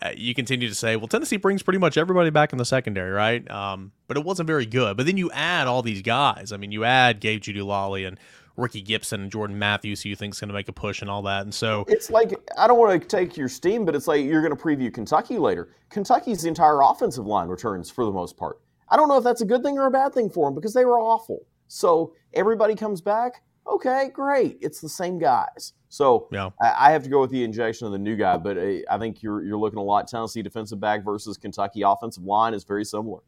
uh, 0.03 0.11
you 0.15 0.35
continue 0.35 0.69
to 0.69 0.75
say 0.75 0.95
well 0.97 1.09
tennessee 1.09 1.39
brings 1.39 1.63
pretty 1.63 1.79
much 1.79 1.97
everybody 1.97 2.29
back 2.29 2.53
in 2.53 2.59
the 2.59 2.65
secondary 2.67 3.11
right? 3.11 3.51
Um, 3.51 3.93
but 4.09 4.19
it 4.19 4.25
wasn't 4.25 4.47
very 4.47 4.67
good. 4.67 4.99
But 4.99 5.07
then 5.07 5.17
you 5.17 5.31
add 5.31 5.69
all 5.69 5.81
these 5.81 6.03
guys. 6.03 6.53
I 6.53 6.59
mean 6.59 6.71
you 6.71 6.85
add 6.85 7.21
gabe 7.21 7.41
Jeudy-Lally 7.41 8.05
and 8.05 8.21
ricky 8.57 8.81
gibson 8.81 9.23
and 9.23 9.31
jordan 9.31 9.59
matthews 9.59 10.03
who 10.03 10.09
you 10.09 10.17
think 10.17 10.35
is 10.35 10.41
going 10.41 10.49
to 10.49 10.55
make 10.55 10.69
a 10.69 10.73
push 10.73 11.03
and 11.03 11.11
all 11.11 11.23
that 11.23 11.43
and 11.43 11.55
so 11.55 11.85
it's 11.89 12.11
like 12.11 12.35
i 12.59 12.67
don't 12.67 12.79
want 12.79 13.01
to 13.01 13.09
take 13.09 13.37
your 13.37 13.49
steam 13.49 13.85
but 13.85 13.95
it's 13.95 14.07
like 14.07 14.25
you're 14.25 14.43
going 14.43 14.55
to 14.55 14.63
preview 14.63 14.93
kentucky 14.93 15.39
later 15.39 15.71
kentucky's 15.91 16.45
entire 16.45 16.81
offensive 16.83 17.27
line 17.27 17.49
returns 17.49 17.91
for 17.91 18.05
the 18.05 18.13
most 18.13 18.37
part 18.37 18.61
i 18.89 18.97
don't 18.97 19.09
know 19.09 19.19
if 19.19 19.25
that's 19.25 19.43
a 19.43 19.47
good 19.47 19.63
thing 19.63 19.79
or 19.79 19.87
a 19.87 19.91
bad 19.91 20.13
thing 20.13 20.31
for 20.31 20.47
them 20.47 20.55
because 20.55 20.75
they 20.75 20.85
were 20.85 20.99
awful 20.99 21.47
so 21.69 22.15
everybody 22.35 22.75
comes 22.75 23.01
back 23.01 23.43
okay, 23.69 24.11
great. 24.13 24.59
It's 24.61 24.81
the 24.81 24.89
same 24.89 25.19
guys. 25.19 25.73
So 25.89 26.29
yeah. 26.33 26.51
I, 26.61 26.89
I, 26.89 26.93
have 26.93 27.03
to 27.05 27.09
go 27.09 27.21
with 27.21 27.31
the 27.31 27.43
injection 27.43 27.87
of 27.87 27.93
the 27.93 27.99
new 27.99 28.17
guy, 28.17 28.37
but 28.37 28.59
uh, 28.59 28.79
I 28.91 28.99
think 28.99 29.23
you're 29.23 29.43
you're 29.43 29.59
looking 29.59 29.79
a 29.79 29.83
lot. 29.83 30.09
Tennessee 30.09 30.43
defensive 30.43 30.81
back 30.81 31.05
versus 31.05 31.37
Kentucky 31.37 31.83
offensive 31.83 32.25
line 32.25 32.55
is 32.55 32.65
very 32.65 32.85
similar. 32.85 33.21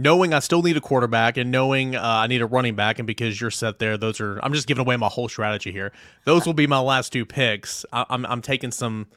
Knowing 0.00 0.32
I 0.32 0.38
still 0.38 0.62
need 0.62 0.78
a 0.78 0.80
quarterback 0.80 1.36
and 1.36 1.50
knowing 1.50 1.94
uh, 1.94 2.00
I 2.02 2.26
need 2.26 2.40
a 2.40 2.46
running 2.46 2.74
back, 2.74 2.98
and 2.98 3.06
because 3.06 3.38
you're 3.38 3.50
set 3.50 3.78
there, 3.78 3.98
those 3.98 4.18
are 4.18 4.40
I'm 4.42 4.54
just 4.54 4.66
giving 4.66 4.80
away 4.80 4.96
my 4.96 5.08
whole 5.08 5.28
strategy 5.28 5.72
here. 5.72 5.92
Those 6.24 6.46
will 6.46 6.54
be 6.54 6.66
my 6.66 6.80
last 6.80 7.12
two 7.12 7.26
picks. 7.26 7.84
I, 7.92 8.06
I'm 8.08 8.24
I'm 8.24 8.40
taking 8.40 8.70
some 8.70 9.08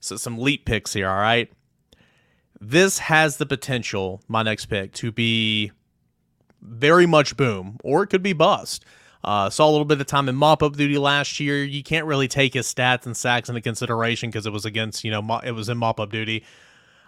some 0.00 0.38
leap 0.38 0.64
picks 0.64 0.92
here. 0.92 1.08
All 1.08 1.18
right, 1.18 1.50
this 2.60 3.00
has 3.00 3.38
the 3.38 3.46
potential. 3.46 4.22
My 4.28 4.44
next 4.44 4.66
pick 4.66 4.92
to 4.94 5.10
be 5.10 5.72
very 6.62 7.06
much 7.06 7.36
boom, 7.36 7.78
or 7.82 8.04
it 8.04 8.06
could 8.06 8.22
be 8.22 8.32
bust. 8.32 8.84
Uh, 9.24 9.50
saw 9.50 9.68
a 9.68 9.72
little 9.72 9.84
bit 9.84 10.00
of 10.00 10.06
time 10.06 10.28
in 10.28 10.36
mop 10.36 10.62
up 10.62 10.76
duty 10.76 10.98
last 10.98 11.40
year. 11.40 11.64
You 11.64 11.82
can't 11.82 12.06
really 12.06 12.28
take 12.28 12.54
his 12.54 12.72
stats 12.72 13.06
and 13.06 13.16
sacks 13.16 13.48
into 13.48 13.60
consideration 13.60 14.30
because 14.30 14.46
it 14.46 14.52
was 14.52 14.64
against, 14.64 15.02
you 15.02 15.10
know, 15.10 15.40
it 15.44 15.52
was 15.52 15.68
in 15.68 15.76
mop 15.76 15.98
up 15.98 16.10
duty. 16.10 16.44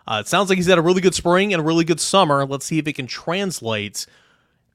Uh, 0.06 0.20
it 0.20 0.28
sounds 0.28 0.48
like 0.48 0.56
he's 0.56 0.66
had 0.66 0.78
a 0.78 0.82
really 0.82 1.00
good 1.00 1.14
spring 1.14 1.52
and 1.52 1.60
a 1.60 1.64
really 1.64 1.84
good 1.84 2.00
summer. 2.00 2.44
Let's 2.44 2.66
see 2.66 2.78
if 2.78 2.88
it 2.88 2.94
can 2.94 3.06
translate. 3.06 4.06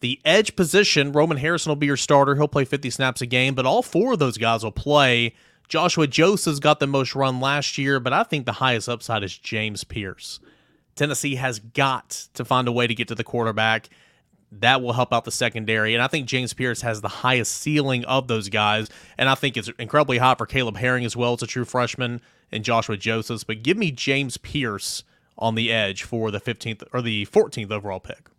The 0.01 0.19
edge 0.25 0.55
position, 0.55 1.11
Roman 1.11 1.37
Harrison 1.37 1.71
will 1.71 1.75
be 1.75 1.87
your 1.87 1.97
starter. 1.97 2.35
He'll 2.35 2.47
play 2.47 2.65
50 2.65 2.89
snaps 2.89 3.21
a 3.21 3.25
game, 3.25 3.55
but 3.55 3.65
all 3.65 3.81
four 3.81 4.13
of 4.13 4.19
those 4.19 4.37
guys 4.37 4.63
will 4.63 4.71
play. 4.71 5.33
Joshua 5.67 6.05
Joseph's 6.05 6.59
got 6.59 6.79
the 6.79 6.87
most 6.87 7.15
run 7.15 7.39
last 7.39 7.77
year, 7.77 7.99
but 7.99 8.13
I 8.13 8.23
think 8.23 8.45
the 8.45 8.53
highest 8.53 8.87
upside 8.87 9.23
is 9.23 9.37
James 9.37 9.83
Pierce. 9.83 10.39
Tennessee 10.95 11.35
has 11.35 11.59
got 11.59 12.27
to 12.35 12.45
find 12.45 12.67
a 12.67 12.71
way 12.71 12.87
to 12.87 12.95
get 12.95 13.07
to 13.07 13.15
the 13.15 13.23
quarterback 13.23 13.89
that 14.51 14.81
will 14.81 14.93
help 14.93 15.13
out 15.13 15.25
the 15.25 15.31
secondary. 15.31 15.93
And 15.93 16.01
I 16.03 16.07
think 16.07 16.27
James 16.27 16.53
Pierce 16.53 16.81
has 16.81 17.01
the 17.01 17.07
highest 17.07 17.53
ceiling 17.53 18.05
of 18.05 18.27
those 18.27 18.49
guys. 18.49 18.89
And 19.17 19.27
I 19.29 19.35
think 19.35 19.57
it's 19.57 19.69
incredibly 19.79 20.17
hot 20.17 20.37
for 20.37 20.45
Caleb 20.45 20.77
Herring 20.77 21.05
as 21.05 21.15
well. 21.15 21.33
It's 21.33 21.43
a 21.43 21.47
true 21.47 21.65
freshman 21.65 22.21
and 22.51 22.63
Joshua 22.63 22.97
Josephs. 22.97 23.43
But 23.43 23.63
give 23.63 23.77
me 23.77 23.91
James 23.91 24.37
Pierce 24.37 25.03
on 25.37 25.55
the 25.55 25.71
edge 25.71 26.03
for 26.03 26.31
the 26.31 26.39
15th 26.39 26.83
or 26.93 27.01
the 27.01 27.25
14th 27.25 27.71
overall 27.71 27.99
pick. 27.99 28.29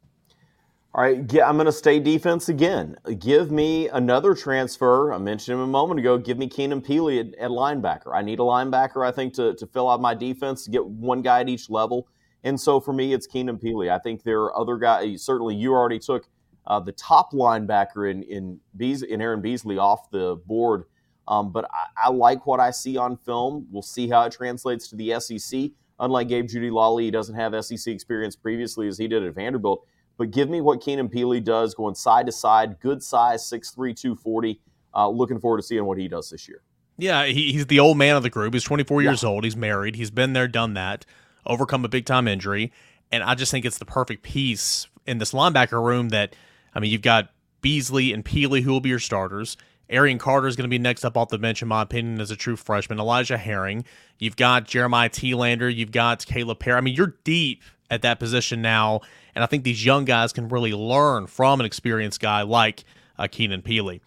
All 0.94 1.02
right, 1.02 1.18
I'm 1.18 1.56
going 1.56 1.66
to 1.66 1.72
stay 1.72 2.00
defense 2.00 2.48
again. 2.48 2.96
Give 3.18 3.50
me 3.50 3.86
another 3.88 4.34
transfer. 4.34 5.12
I 5.12 5.18
mentioned 5.18 5.56
him 5.58 5.60
a 5.60 5.66
moment 5.66 6.00
ago. 6.00 6.16
Give 6.16 6.38
me 6.38 6.48
Keenan 6.48 6.80
Pili 6.80 7.20
at, 7.20 7.38
at 7.38 7.50
linebacker. 7.50 8.14
I 8.14 8.22
need 8.22 8.38
a 8.38 8.42
linebacker, 8.42 9.06
I 9.06 9.12
think, 9.12 9.34
to, 9.34 9.52
to 9.56 9.66
fill 9.66 9.90
out 9.90 10.00
my 10.00 10.14
defense, 10.14 10.64
to 10.64 10.70
get 10.70 10.86
one 10.86 11.20
guy 11.20 11.40
at 11.40 11.50
each 11.50 11.68
level. 11.68 12.08
And 12.44 12.58
so 12.58 12.80
for 12.80 12.94
me, 12.94 13.12
it's 13.12 13.26
Keenan 13.26 13.58
Pili. 13.58 13.90
I 13.90 13.98
think 13.98 14.22
there 14.22 14.40
are 14.40 14.58
other 14.58 14.78
guys. 14.78 15.22
Certainly, 15.22 15.56
you 15.56 15.72
already 15.72 15.98
took 15.98 16.28
uh, 16.66 16.80
the 16.80 16.92
top 16.92 17.32
linebacker 17.32 18.10
in 18.10 18.22
in, 18.22 18.60
Bees, 18.74 19.02
in 19.02 19.20
Aaron 19.20 19.42
Beasley 19.42 19.76
off 19.76 20.10
the 20.10 20.36
board. 20.46 20.84
Um, 21.28 21.52
but 21.52 21.66
I, 21.66 22.06
I, 22.06 22.10
like 22.10 22.46
what 22.46 22.60
I 22.60 22.70
see 22.70 22.96
on 22.96 23.16
film. 23.16 23.66
We'll 23.70 23.82
see 23.82 24.08
how 24.08 24.22
it 24.22 24.32
translates 24.32 24.88
to 24.88 24.96
the 24.96 25.18
SEC. 25.20 25.72
Unlike 25.98 26.28
Gabe 26.28 26.46
Jeudy-Lally, 26.46 27.04
he 27.04 27.10
doesn't 27.10 27.34
have 27.34 27.64
SEC 27.64 27.92
experience 27.92 28.36
previously 28.36 28.88
as 28.88 28.98
he 28.98 29.08
did 29.08 29.24
at 29.24 29.34
Vanderbilt. 29.34 29.86
But 30.18 30.30
give 30.30 30.48
me 30.48 30.60
what 30.60 30.80
Keenan 30.80 31.08
Pili 31.08 31.42
does 31.42 31.74
going 31.74 31.94
side 31.94 32.26
to 32.26 32.32
side, 32.32 32.80
good 32.80 33.02
size, 33.02 33.48
6'3, 33.50 33.74
240. 33.96 34.60
Uh, 34.94 35.08
looking 35.08 35.38
forward 35.38 35.58
to 35.58 35.62
seeing 35.62 35.84
what 35.84 35.98
he 35.98 36.08
does 36.08 36.30
this 36.30 36.48
year. 36.48 36.62
Yeah, 36.98 37.26
he, 37.26 37.52
he's 37.52 37.66
the 37.66 37.80
old 37.80 37.98
man 37.98 38.16
of 38.16 38.22
the 38.22 38.30
group. 38.30 38.54
He's 38.54 38.64
24 38.64 39.02
yeah. 39.02 39.10
years 39.10 39.24
old. 39.24 39.44
He's 39.44 39.56
married. 39.56 39.96
He's 39.96 40.10
been 40.10 40.32
there, 40.32 40.48
done 40.48 40.74
that 40.74 41.04
overcome 41.46 41.84
a 41.84 41.88
big 41.88 42.04
time 42.04 42.28
injury. 42.28 42.72
And 43.10 43.22
I 43.22 43.34
just 43.34 43.50
think 43.50 43.64
it's 43.64 43.78
the 43.78 43.84
perfect 43.84 44.22
piece 44.22 44.88
in 45.06 45.18
this 45.18 45.32
linebacker 45.32 45.82
room 45.82 46.10
that, 46.10 46.34
I 46.74 46.80
mean, 46.80 46.90
you've 46.90 47.02
got 47.02 47.30
Beasley 47.62 48.12
and 48.12 48.24
Pili 48.24 48.62
who 48.62 48.72
will 48.72 48.80
be 48.80 48.88
your 48.88 48.98
starters. 48.98 49.56
Arion 49.88 50.18
Carter 50.18 50.48
is 50.48 50.56
going 50.56 50.68
to 50.68 50.68
be 50.68 50.78
next 50.78 51.04
up 51.04 51.16
off 51.16 51.28
the 51.28 51.38
bench, 51.38 51.62
in 51.62 51.68
my 51.68 51.82
opinion, 51.82 52.20
as 52.20 52.30
a 52.30 52.36
true 52.36 52.56
freshman. 52.56 52.98
Elijah 52.98 53.38
Herring. 53.38 53.84
You've 54.18 54.36
got 54.36 54.66
Jeremiah 54.66 55.08
Telander. 55.08 55.74
You've 55.74 55.92
got 55.92 56.26
Caleb 56.26 56.58
Perry. 56.58 56.76
I 56.76 56.80
mean, 56.80 56.94
you're 56.94 57.14
deep 57.24 57.62
at 57.90 58.02
that 58.02 58.18
position 58.18 58.62
now. 58.62 59.00
And 59.34 59.44
I 59.44 59.46
think 59.46 59.64
these 59.64 59.84
young 59.84 60.04
guys 60.04 60.32
can 60.32 60.48
really 60.48 60.72
learn 60.72 61.26
from 61.26 61.60
an 61.60 61.66
experienced 61.66 62.20
guy 62.20 62.42
like 62.42 62.84
uh, 63.18 63.28
Keenan 63.30 63.62
Pili. 63.62 64.00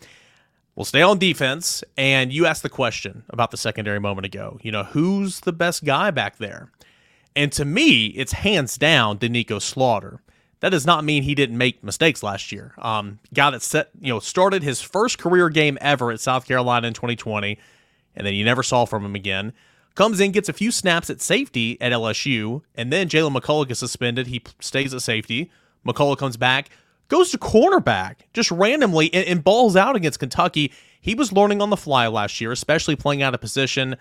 We'll 0.75 0.85
stay 0.85 1.01
on 1.01 1.17
defense. 1.17 1.83
And 1.97 2.33
you 2.33 2.45
asked 2.45 2.63
the 2.63 2.69
question 2.69 3.23
about 3.29 3.51
the 3.51 3.57
secondary 3.57 3.99
moment 3.99 4.25
ago. 4.25 4.59
You 4.61 4.71
know, 4.71 4.83
who's 4.83 5.41
the 5.41 5.53
best 5.53 5.85
guy 5.85 6.11
back 6.11 6.37
there? 6.37 6.71
And 7.35 7.51
to 7.53 7.63
me, 7.63 8.07
it's 8.07 8.33
hands 8.33 8.77
down 8.77 9.19
Doneiko 9.19 9.61
Slaughter. 9.61 10.21
That 10.61 10.69
does 10.69 10.85
not 10.85 11.05
mean 11.05 11.23
he 11.23 11.35
didn't 11.35 11.57
make 11.57 11.83
mistakes 11.83 12.21
last 12.21 12.51
year. 12.51 12.73
Um, 12.79 13.19
guy 13.33 13.49
that 13.51 13.61
set, 13.61 13.89
you 13.99 14.11
know, 14.11 14.19
started 14.19 14.61
his 14.61 14.81
first 14.81 15.17
career 15.17 15.49
game 15.49 15.77
ever 15.79 16.11
at 16.11 16.19
South 16.19 16.45
Carolina 16.45 16.87
in 16.87 16.93
2020, 16.93 17.57
and 18.15 18.27
then 18.27 18.33
you 18.33 18.43
never 18.43 18.63
saw 18.63 18.85
from 18.85 19.05
him 19.05 19.15
again. 19.15 19.53
Comes 19.95 20.19
in, 20.19 20.31
gets 20.31 20.49
a 20.49 20.53
few 20.53 20.71
snaps 20.71 21.09
at 21.09 21.21
safety 21.21 21.79
at 21.81 21.91
LSU, 21.91 22.61
and 22.75 22.91
then 22.91 23.09
Jaylen 23.09 23.35
McCollough 23.35 23.67
gets 23.67 23.79
suspended. 23.79 24.27
He 24.27 24.43
stays 24.59 24.93
at 24.93 25.01
safety. 25.01 25.49
McCollough 25.85 26.17
comes 26.17 26.37
back, 26.37 26.69
goes 27.07 27.31
to 27.31 27.37
cornerback 27.37 28.15
just 28.33 28.51
randomly, 28.51 29.13
and, 29.13 29.25
and 29.27 29.43
balls 29.43 29.75
out 29.75 29.95
against 29.95 30.19
Kentucky. 30.19 30.73
He 31.01 31.15
was 31.15 31.31
learning 31.31 31.61
on 31.61 31.69
the 31.69 31.77
fly 31.77 32.07
last 32.07 32.41
year, 32.41 32.51
especially 32.51 32.97
playing 32.97 33.23
out 33.23 33.33
of 33.33 33.41
position. 33.41 33.95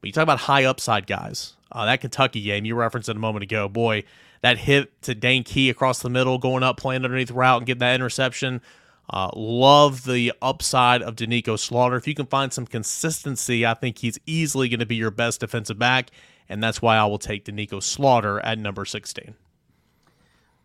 But 0.00 0.08
you 0.08 0.12
talk 0.12 0.22
about 0.22 0.40
high 0.40 0.64
upside 0.64 1.06
guys. 1.06 1.54
Uh, 1.72 1.86
that 1.86 2.00
Kentucky 2.00 2.42
game 2.42 2.64
you 2.64 2.74
referenced 2.74 3.08
it 3.08 3.16
a 3.16 3.18
moment 3.18 3.42
ago, 3.42 3.68
boy, 3.68 4.04
that 4.44 4.58
hit 4.58 5.00
to 5.00 5.14
Dane 5.14 5.42
Key 5.42 5.70
across 5.70 6.00
the 6.00 6.10
middle, 6.10 6.36
going 6.36 6.62
up, 6.62 6.76
playing 6.76 7.02
underneath 7.02 7.30
route, 7.30 7.56
and 7.56 7.66
getting 7.66 7.78
that 7.78 7.94
interception. 7.94 8.60
Uh, 9.08 9.30
love 9.34 10.04
the 10.04 10.34
upside 10.42 11.00
of 11.00 11.16
Doneiko 11.16 11.58
Slaughter. 11.58 11.96
If 11.96 12.06
you 12.06 12.14
can 12.14 12.26
find 12.26 12.52
some 12.52 12.66
consistency, 12.66 13.64
I 13.64 13.72
think 13.72 13.96
he's 13.96 14.18
easily 14.26 14.68
going 14.68 14.80
to 14.80 14.86
be 14.86 14.96
your 14.96 15.10
best 15.10 15.40
defensive 15.40 15.78
back, 15.78 16.10
and 16.46 16.62
that's 16.62 16.82
why 16.82 16.98
I 16.98 17.06
will 17.06 17.18
take 17.18 17.46
Doneiko 17.46 17.82
Slaughter 17.82 18.38
at 18.40 18.58
number 18.58 18.84
16. 18.84 19.34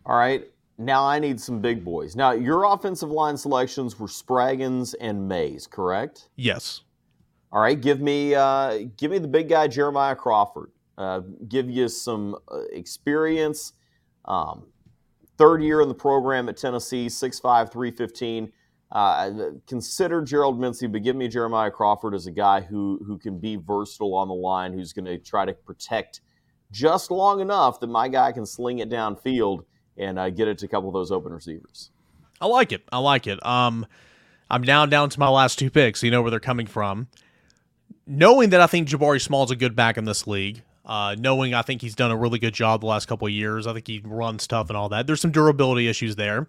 All 0.04 0.14
right. 0.18 0.46
Now 0.76 1.06
I 1.06 1.18
need 1.18 1.40
some 1.40 1.62
big 1.62 1.82
boys. 1.82 2.14
Now, 2.14 2.32
your 2.32 2.64
offensive 2.64 3.10
line 3.10 3.38
selections 3.38 3.98
were 3.98 4.08
Spraggins 4.08 4.94
and 5.00 5.26
Mays, 5.26 5.66
correct? 5.66 6.28
Yes. 6.36 6.82
All 7.50 7.62
right. 7.62 7.80
Give 7.80 8.02
me, 8.02 8.34
uh, 8.34 8.88
give 8.98 9.10
me 9.10 9.16
the 9.16 9.28
big 9.28 9.48
guy, 9.48 9.68
Jeremiah 9.68 10.16
Crawford 10.16 10.70
uh, 11.00 11.20
give 11.48 11.70
you 11.70 11.88
some 11.88 12.36
uh, 12.52 12.60
experience. 12.72 13.72
Um, 14.26 14.66
third 15.38 15.62
year 15.62 15.80
in 15.80 15.88
the 15.88 15.94
program 15.94 16.48
at 16.50 16.58
Tennessee, 16.58 17.06
6'5, 17.06 17.72
315. 17.72 18.52
Uh, 18.92 19.30
consider 19.66 20.20
Gerald 20.20 20.60
Mincey, 20.60 20.86
but 20.86 21.02
give 21.02 21.16
me 21.16 21.26
Jeremiah 21.26 21.70
Crawford 21.70 22.14
as 22.14 22.26
a 22.26 22.30
guy 22.30 22.60
who 22.60 23.00
who 23.06 23.16
can 23.18 23.38
be 23.38 23.56
versatile 23.56 24.14
on 24.14 24.28
the 24.28 24.34
line, 24.34 24.72
who's 24.72 24.92
going 24.92 25.04
to 25.04 25.16
try 25.16 25.44
to 25.44 25.54
protect 25.54 26.20
just 26.70 27.10
long 27.10 27.40
enough 27.40 27.80
that 27.80 27.86
my 27.86 28.08
guy 28.08 28.32
can 28.32 28.44
sling 28.44 28.80
it 28.80 28.90
downfield 28.90 29.60
and 29.96 30.18
uh, 30.18 30.28
get 30.28 30.48
it 30.48 30.58
to 30.58 30.66
a 30.66 30.68
couple 30.68 30.88
of 30.88 30.92
those 30.92 31.10
open 31.10 31.32
receivers. 31.32 31.90
I 32.40 32.46
like 32.46 32.72
it. 32.72 32.82
I 32.92 32.98
like 32.98 33.26
it. 33.26 33.44
Um, 33.46 33.86
I'm 34.50 34.62
now 34.62 34.86
down 34.86 35.08
to 35.10 35.20
my 35.20 35.28
last 35.28 35.58
two 35.58 35.70
picks. 35.70 36.00
So 36.00 36.06
you 36.06 36.10
know 36.10 36.20
where 36.20 36.30
they're 36.30 36.40
coming 36.40 36.66
from. 36.66 37.08
Knowing 38.06 38.50
that 38.50 38.60
I 38.60 38.66
think 38.66 38.88
Jabari 38.88 39.20
Small's 39.20 39.52
a 39.52 39.56
good 39.56 39.76
back 39.76 39.96
in 39.96 40.04
this 40.04 40.26
league, 40.26 40.62
uh, 40.90 41.14
knowing 41.16 41.54
I 41.54 41.62
think 41.62 41.82
he's 41.82 41.94
done 41.94 42.10
a 42.10 42.16
really 42.16 42.40
good 42.40 42.52
job 42.52 42.80
the 42.80 42.88
last 42.88 43.06
couple 43.06 43.28
of 43.28 43.32
years. 43.32 43.68
I 43.68 43.72
think 43.72 43.86
he 43.86 44.02
runs 44.04 44.48
tough 44.48 44.70
and 44.70 44.76
all 44.76 44.88
that. 44.88 45.06
There's 45.06 45.20
some 45.20 45.30
durability 45.30 45.86
issues 45.86 46.16
there. 46.16 46.48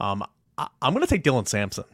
Um, 0.00 0.24
I, 0.58 0.66
am 0.82 0.92
going 0.92 1.06
to 1.06 1.08
take 1.08 1.22
Dylan 1.22 1.46
Sampson. 1.46 1.84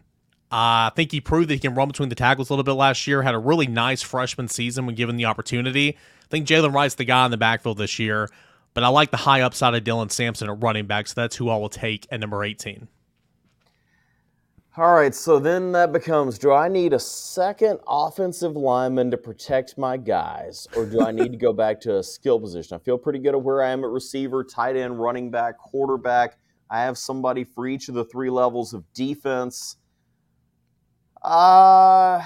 I 0.50 0.90
think 0.96 1.12
he 1.12 1.20
proved 1.20 1.50
that 1.50 1.54
he 1.54 1.60
can 1.60 1.74
run 1.74 1.88
between 1.88 2.08
the 2.08 2.14
tackles 2.14 2.48
a 2.48 2.54
little 2.54 2.64
bit 2.64 2.72
last 2.72 3.06
year. 3.06 3.20
Had 3.20 3.34
a 3.34 3.38
really 3.38 3.66
nice 3.66 4.00
freshman 4.00 4.48
season 4.48 4.86
when 4.86 4.94
given 4.94 5.16
the 5.16 5.26
opportunity. 5.26 5.90
I 5.90 6.28
think 6.30 6.48
Jaylen 6.48 6.72
Wright's 6.72 6.94
the 6.94 7.04
guy 7.04 7.26
in 7.26 7.30
the 7.30 7.36
backfield 7.36 7.76
this 7.76 7.98
year, 7.98 8.30
but 8.72 8.82
I 8.82 8.88
like 8.88 9.10
the 9.10 9.18
high 9.18 9.42
upside 9.42 9.74
of 9.74 9.84
Dylan 9.84 10.10
Sampson 10.10 10.48
at 10.48 10.62
running 10.62 10.86
back, 10.86 11.08
so 11.08 11.20
that's 11.20 11.36
who 11.36 11.50
I 11.50 11.58
will 11.58 11.68
take 11.68 12.06
at 12.10 12.20
number 12.20 12.42
18. 12.42 12.88
All 14.78 14.92
right, 14.92 15.14
so 15.14 15.38
then 15.38 15.72
that 15.72 15.90
becomes 15.90 16.38
do 16.38 16.52
I 16.52 16.68
need 16.68 16.92
a 16.92 16.98
second 16.98 17.80
offensive 17.88 18.56
lineman 18.56 19.10
to 19.10 19.16
protect 19.16 19.78
my 19.78 19.96
guys, 19.96 20.68
or 20.76 20.84
do 20.84 21.00
I 21.00 21.12
need 21.12 21.32
to 21.32 21.38
go 21.38 21.54
back 21.54 21.80
to 21.82 21.96
a 21.96 22.02
skill 22.02 22.38
position? 22.38 22.76
I 22.76 22.78
feel 22.84 22.98
pretty 22.98 23.18
good 23.18 23.34
at 23.34 23.42
where 23.42 23.62
I 23.62 23.70
am 23.70 23.84
at 23.84 23.90
receiver, 23.90 24.44
tight 24.44 24.76
end, 24.76 25.00
running 25.00 25.30
back, 25.30 25.56
quarterback. 25.56 26.36
I 26.68 26.82
have 26.82 26.98
somebody 26.98 27.42
for 27.42 27.66
each 27.66 27.88
of 27.88 27.94
the 27.94 28.04
three 28.04 28.28
levels 28.28 28.74
of 28.74 28.84
defense. 28.92 29.76
Uh, 31.22 32.22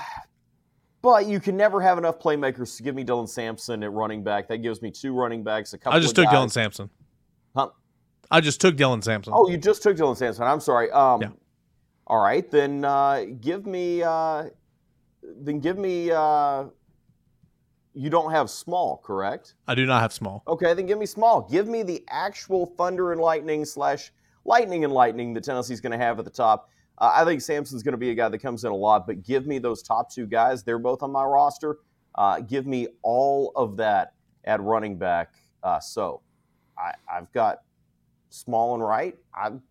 but 1.02 1.26
you 1.26 1.38
can 1.38 1.56
never 1.56 1.80
have 1.80 1.98
enough 1.98 2.18
playmakers 2.18 2.76
to 2.78 2.82
give 2.82 2.96
me 2.96 3.04
Dylan 3.04 3.28
Sampson 3.28 3.84
at 3.84 3.92
running 3.92 4.24
back. 4.24 4.48
That 4.48 4.58
gives 4.58 4.82
me 4.82 4.90
two 4.90 5.14
running 5.14 5.44
backs, 5.44 5.72
a 5.72 5.78
couple 5.78 5.96
I 5.96 6.00
just 6.00 6.16
took 6.16 6.24
guys. 6.24 6.34
Dylan 6.34 6.50
Sampson. 6.50 6.90
Huh? 7.54 7.68
I 8.28 8.40
just 8.40 8.60
took 8.60 8.76
Dylan 8.76 9.04
Sampson. 9.04 9.34
Oh, 9.36 9.48
you 9.48 9.56
just 9.56 9.84
took 9.84 9.96
Dylan 9.96 10.16
Sampson. 10.16 10.44
I'm 10.44 10.60
sorry. 10.60 10.90
Um, 10.90 11.22
Yeah. 11.22 11.28
All 12.10 12.18
right, 12.18 12.50
then 12.50 12.84
uh, 12.84 13.24
give 13.40 13.66
me. 13.66 14.02
Uh, 14.02 14.46
then 15.22 15.60
give 15.60 15.78
me. 15.78 16.10
Uh, 16.10 16.64
you 17.94 18.10
don't 18.10 18.32
have 18.32 18.50
small, 18.50 18.96
correct? 18.96 19.54
I 19.68 19.76
do 19.76 19.86
not 19.86 20.02
have 20.02 20.12
small. 20.12 20.42
Okay, 20.48 20.74
then 20.74 20.86
give 20.86 20.98
me 20.98 21.06
small. 21.06 21.42
Give 21.48 21.68
me 21.68 21.84
the 21.84 22.04
actual 22.08 22.66
Thunder 22.66 23.12
and 23.12 23.20
Lightning 23.20 23.64
slash 23.64 24.10
Lightning 24.44 24.82
and 24.82 24.92
Lightning 24.92 25.34
that 25.34 25.44
Tennessee's 25.44 25.80
going 25.80 25.92
to 25.92 26.04
have 26.04 26.18
at 26.18 26.24
the 26.24 26.32
top. 26.32 26.68
Uh, 26.98 27.12
I 27.14 27.24
think 27.24 27.42
Sampson's 27.42 27.84
going 27.84 27.92
to 27.92 27.98
be 27.98 28.10
a 28.10 28.14
guy 28.16 28.28
that 28.28 28.38
comes 28.38 28.64
in 28.64 28.72
a 28.72 28.76
lot, 28.76 29.06
but 29.06 29.22
give 29.22 29.46
me 29.46 29.60
those 29.60 29.80
top 29.80 30.10
two 30.10 30.26
guys. 30.26 30.64
They're 30.64 30.80
both 30.80 31.04
on 31.04 31.12
my 31.12 31.22
roster. 31.22 31.78
Uh, 32.16 32.40
give 32.40 32.66
me 32.66 32.88
all 33.02 33.52
of 33.54 33.76
that 33.76 34.14
at 34.44 34.60
running 34.60 34.98
back. 34.98 35.34
Uh, 35.62 35.78
so 35.78 36.22
I, 36.76 36.92
I've 37.08 37.30
got 37.32 37.58
small 38.30 38.74
and 38.74 38.82
right. 38.82 39.16
I'm, 39.32 39.62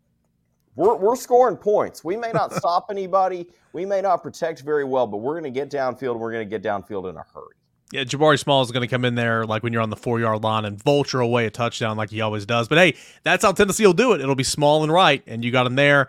we're, 0.76 0.96
we're 0.96 1.16
scoring 1.16 1.58
points. 1.58 2.04
We 2.04 2.16
may 2.16 2.32
not 2.32 2.54
stop 2.54 2.88
anybody. 2.90 3.48
We 3.74 3.86
may 3.86 4.02
not 4.02 4.24
protect 4.24 4.62
very 4.62 4.84
well, 4.84 5.08
but 5.08 5.18
we're 5.18 5.40
going 5.40 5.52
to 5.52 5.60
get 5.60 5.70
downfield. 5.70 6.18
We're 6.18 6.32
going 6.32 6.50
to 6.50 6.58
get 6.58 6.64
downfield 6.64 7.10
in 7.10 7.18
a 7.18 7.26
hurry. 7.34 7.56
Yeah, 7.92 8.04
Jabari 8.04 8.38
Small 8.38 8.62
is 8.62 8.72
going 8.72 8.88
to 8.88 8.88
come 8.88 9.04
in 9.04 9.16
there 9.16 9.46
like 9.46 9.64
when 9.64 9.74
you're 9.74 9.82
on 9.82 9.90
the 9.90 9.96
four 9.96 10.20
yard 10.20 10.44
line 10.44 10.64
and 10.64 10.82
vulture 10.82 11.22
away 11.22 11.48
a 11.48 11.50
touchdown 11.50 11.98
like 11.98 12.12
he 12.12 12.22
always 12.22 12.46
does. 12.46 12.68
But 12.68 12.78
hey, 12.78 12.96
that's 13.24 13.44
how 13.44 13.52
Tennessee 13.52 13.86
will 13.86 13.94
do 13.94 14.14
it. 14.14 14.22
It'll 14.22 14.36
be 14.36 14.44
small 14.44 14.84
and 14.84 14.92
right, 14.92 15.24
and 15.26 15.44
you 15.44 15.52
got 15.52 15.66
him 15.66 15.76
there. 15.76 16.08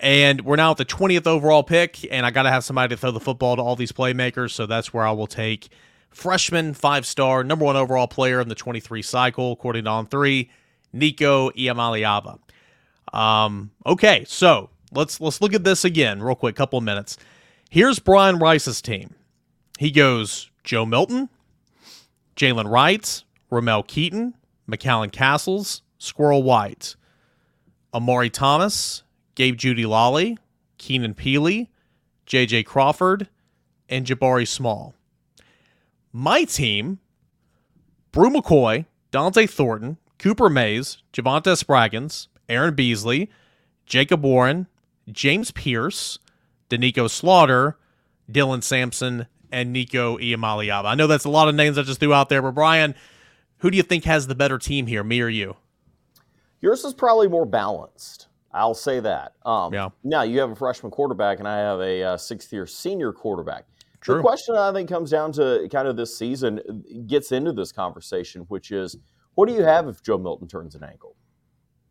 And 0.00 0.40
we're 0.40 0.56
now 0.56 0.72
at 0.72 0.78
the 0.78 0.84
20th 0.84 1.26
overall 1.26 1.62
pick, 1.62 2.10
and 2.10 2.26
I 2.26 2.30
got 2.30 2.44
to 2.44 2.50
have 2.50 2.64
somebody 2.64 2.94
to 2.94 3.00
throw 3.00 3.12
the 3.12 3.20
football 3.20 3.54
to 3.56 3.62
all 3.62 3.76
these 3.76 3.92
playmakers. 3.92 4.50
So 4.50 4.66
that's 4.66 4.92
where 4.92 5.06
I 5.06 5.12
will 5.12 5.26
take 5.28 5.68
freshman, 6.10 6.74
five 6.74 7.06
star, 7.06 7.44
number 7.44 7.64
one 7.64 7.76
overall 7.76 8.08
player 8.08 8.40
in 8.40 8.48
the 8.48 8.54
23 8.54 9.02
cycle, 9.02 9.52
according 9.52 9.84
to 9.84 9.90
On 9.90 10.06
Three, 10.06 10.50
Nico 10.92 11.50
Iamaleava. 11.50 12.40
Um, 13.12 13.70
okay, 13.86 14.24
so 14.26 14.70
let's 14.92 15.20
let's 15.20 15.40
look 15.40 15.54
at 15.54 15.64
this 15.64 15.84
again, 15.84 16.22
real 16.22 16.34
quick, 16.34 16.56
couple 16.56 16.78
of 16.78 16.84
minutes. 16.84 17.16
Here's 17.68 17.98
Brian 17.98 18.38
Rice's 18.38 18.82
team. 18.82 19.14
He 19.78 19.90
goes 19.90 20.50
Joe 20.64 20.84
Milton, 20.84 21.28
Jaylen 22.36 22.70
Wright, 22.70 23.22
Ramel 23.50 23.82
Keyton, 23.82 24.34
McCallan 24.68 25.12
Castles, 25.12 25.82
Squirrel 25.98 26.42
White, 26.42 26.96
Omari 27.94 28.30
Thomas, 28.30 29.02
Gabe 29.34 29.56
Jeudy-Lally, 29.56 30.38
Keenan 30.78 31.14
Pili, 31.14 31.68
JJ 32.26 32.64
Crawford, 32.66 33.28
and 33.88 34.06
Jabari 34.06 34.46
Small. 34.46 34.94
My 36.12 36.44
team, 36.44 36.98
Bru 38.12 38.30
McCoy, 38.30 38.86
Dont'e 39.12 39.48
Thornton, 39.48 39.98
Cooper 40.18 40.48
Mays, 40.48 40.98
Javante 41.12 41.56
Spraggins, 41.62 42.28
Aaron 42.50 42.74
Beasley, 42.74 43.30
Jacob 43.86 44.22
Warren, 44.22 44.66
James 45.10 45.50
Pierce, 45.50 46.18
Doneiko 46.68 47.08
Slaughter, 47.08 47.78
Dylan 48.30 48.62
Sampson, 48.62 49.26
and 49.50 49.72
Nico 49.72 50.18
Iamaleava. 50.18 50.84
I 50.84 50.94
know 50.94 51.06
that's 51.06 51.24
a 51.24 51.30
lot 51.30 51.48
of 51.48 51.54
names 51.54 51.78
I 51.78 51.82
just 51.82 52.00
threw 52.00 52.14
out 52.14 52.28
there, 52.28 52.42
but 52.42 52.52
Brian, 52.52 52.94
who 53.58 53.70
do 53.70 53.76
you 53.76 53.82
think 53.82 54.04
has 54.04 54.26
the 54.26 54.34
better 54.34 54.58
team 54.58 54.86
here, 54.86 55.02
me 55.02 55.20
or 55.20 55.28
you? 55.28 55.56
Yours 56.60 56.84
is 56.84 56.94
probably 56.94 57.28
more 57.28 57.46
balanced. 57.46 58.28
I'll 58.52 58.74
say 58.74 59.00
that. 59.00 59.34
Um, 59.44 59.72
Yeah. 59.72 59.88
Now 60.04 60.22
you 60.22 60.40
have 60.40 60.50
a 60.50 60.56
freshman 60.56 60.90
quarterback, 60.90 61.38
and 61.38 61.48
I 61.48 61.58
have 61.58 61.80
a 61.80 62.02
uh, 62.02 62.16
sixth-year 62.16 62.66
senior 62.66 63.12
quarterback. 63.12 63.64
True. 64.00 64.16
The 64.16 64.22
question 64.22 64.56
I 64.56 64.72
think 64.72 64.88
comes 64.88 65.10
down 65.10 65.32
to 65.32 65.68
kind 65.70 65.86
of 65.86 65.96
this 65.96 66.16
season 66.16 66.84
gets 67.06 67.32
into 67.32 67.52
this 67.52 67.70
conversation, 67.70 68.42
which 68.48 68.70
is, 68.70 68.96
what 69.34 69.48
do 69.48 69.54
you 69.54 69.62
have 69.62 69.88
if 69.88 70.02
Joe 70.02 70.18
Milton 70.18 70.48
turns 70.48 70.74
an 70.74 70.84
ankle? 70.84 71.16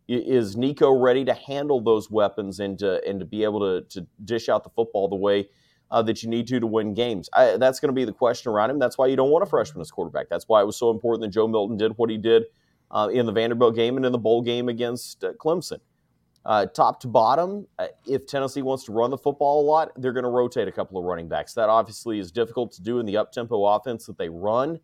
Is 0.09 0.57
Nico 0.57 0.91
ready 0.91 1.23
to 1.25 1.33
handle 1.33 1.81
those 1.81 2.09
weapons 2.09 2.59
and 2.59 2.79
to 2.79 3.01
and 3.07 3.19
to 3.19 3.25
be 3.25 3.43
able 3.43 3.59
to 3.59 3.81
to 3.89 4.07
dish 4.25 4.49
out 4.49 4.63
the 4.63 4.69
football 4.71 5.07
the 5.07 5.15
way 5.15 5.49
uh, 5.91 6.01
that 6.01 6.23
you 6.23 6.29
need 6.29 6.47
to 6.47 6.59
to 6.59 6.65
win 6.65 6.95
games? 6.95 7.29
I, 7.31 7.57
that's 7.57 7.79
going 7.79 7.89
to 7.89 7.93
be 7.93 8.05
the 8.05 8.11
question 8.11 8.51
around 8.51 8.71
him. 8.71 8.79
That's 8.79 8.97
why 8.97 9.07
you 9.07 9.15
don't 9.15 9.29
want 9.29 9.43
a 9.43 9.45
freshman 9.45 9.81
as 9.81 9.91
quarterback. 9.91 10.27
That's 10.27 10.45
why 10.47 10.61
it 10.61 10.65
was 10.65 10.77
so 10.77 10.89
important 10.89 11.21
that 11.21 11.29
Joe 11.29 11.47
Milton 11.47 11.77
did 11.77 11.91
what 11.97 12.09
he 12.09 12.17
did 12.17 12.45
uh, 12.89 13.09
in 13.13 13.25
the 13.25 13.31
Vanderbilt 13.31 13.75
game 13.75 13.97
and 13.97 14.05
in 14.05 14.11
the 14.11 14.17
bowl 14.17 14.41
game 14.41 14.67
against 14.67 15.23
uh, 15.23 15.33
Clemson. 15.33 15.79
Uh, 16.45 16.65
top 16.65 16.99
to 17.01 17.07
bottom, 17.07 17.67
uh, 17.77 17.87
if 18.07 18.25
Tennessee 18.25 18.61
wants 18.61 18.85
to 18.85 18.91
run 18.91 19.11
the 19.11 19.17
football 19.17 19.61
a 19.61 19.65
lot, 19.65 19.91
they're 19.97 20.13
going 20.13 20.23
to 20.23 20.29
rotate 20.29 20.67
a 20.67 20.71
couple 20.71 20.97
of 20.97 21.03
running 21.03 21.27
backs. 21.27 21.53
That 21.53 21.69
obviously 21.69 22.17
is 22.17 22.31
difficult 22.31 22.71
to 22.73 22.81
do 22.81 22.99
in 22.99 23.05
the 23.05 23.17
up 23.17 23.31
tempo 23.31 23.63
offense 23.65 24.05
that 24.05 24.17
they 24.17 24.29
run, 24.29 24.79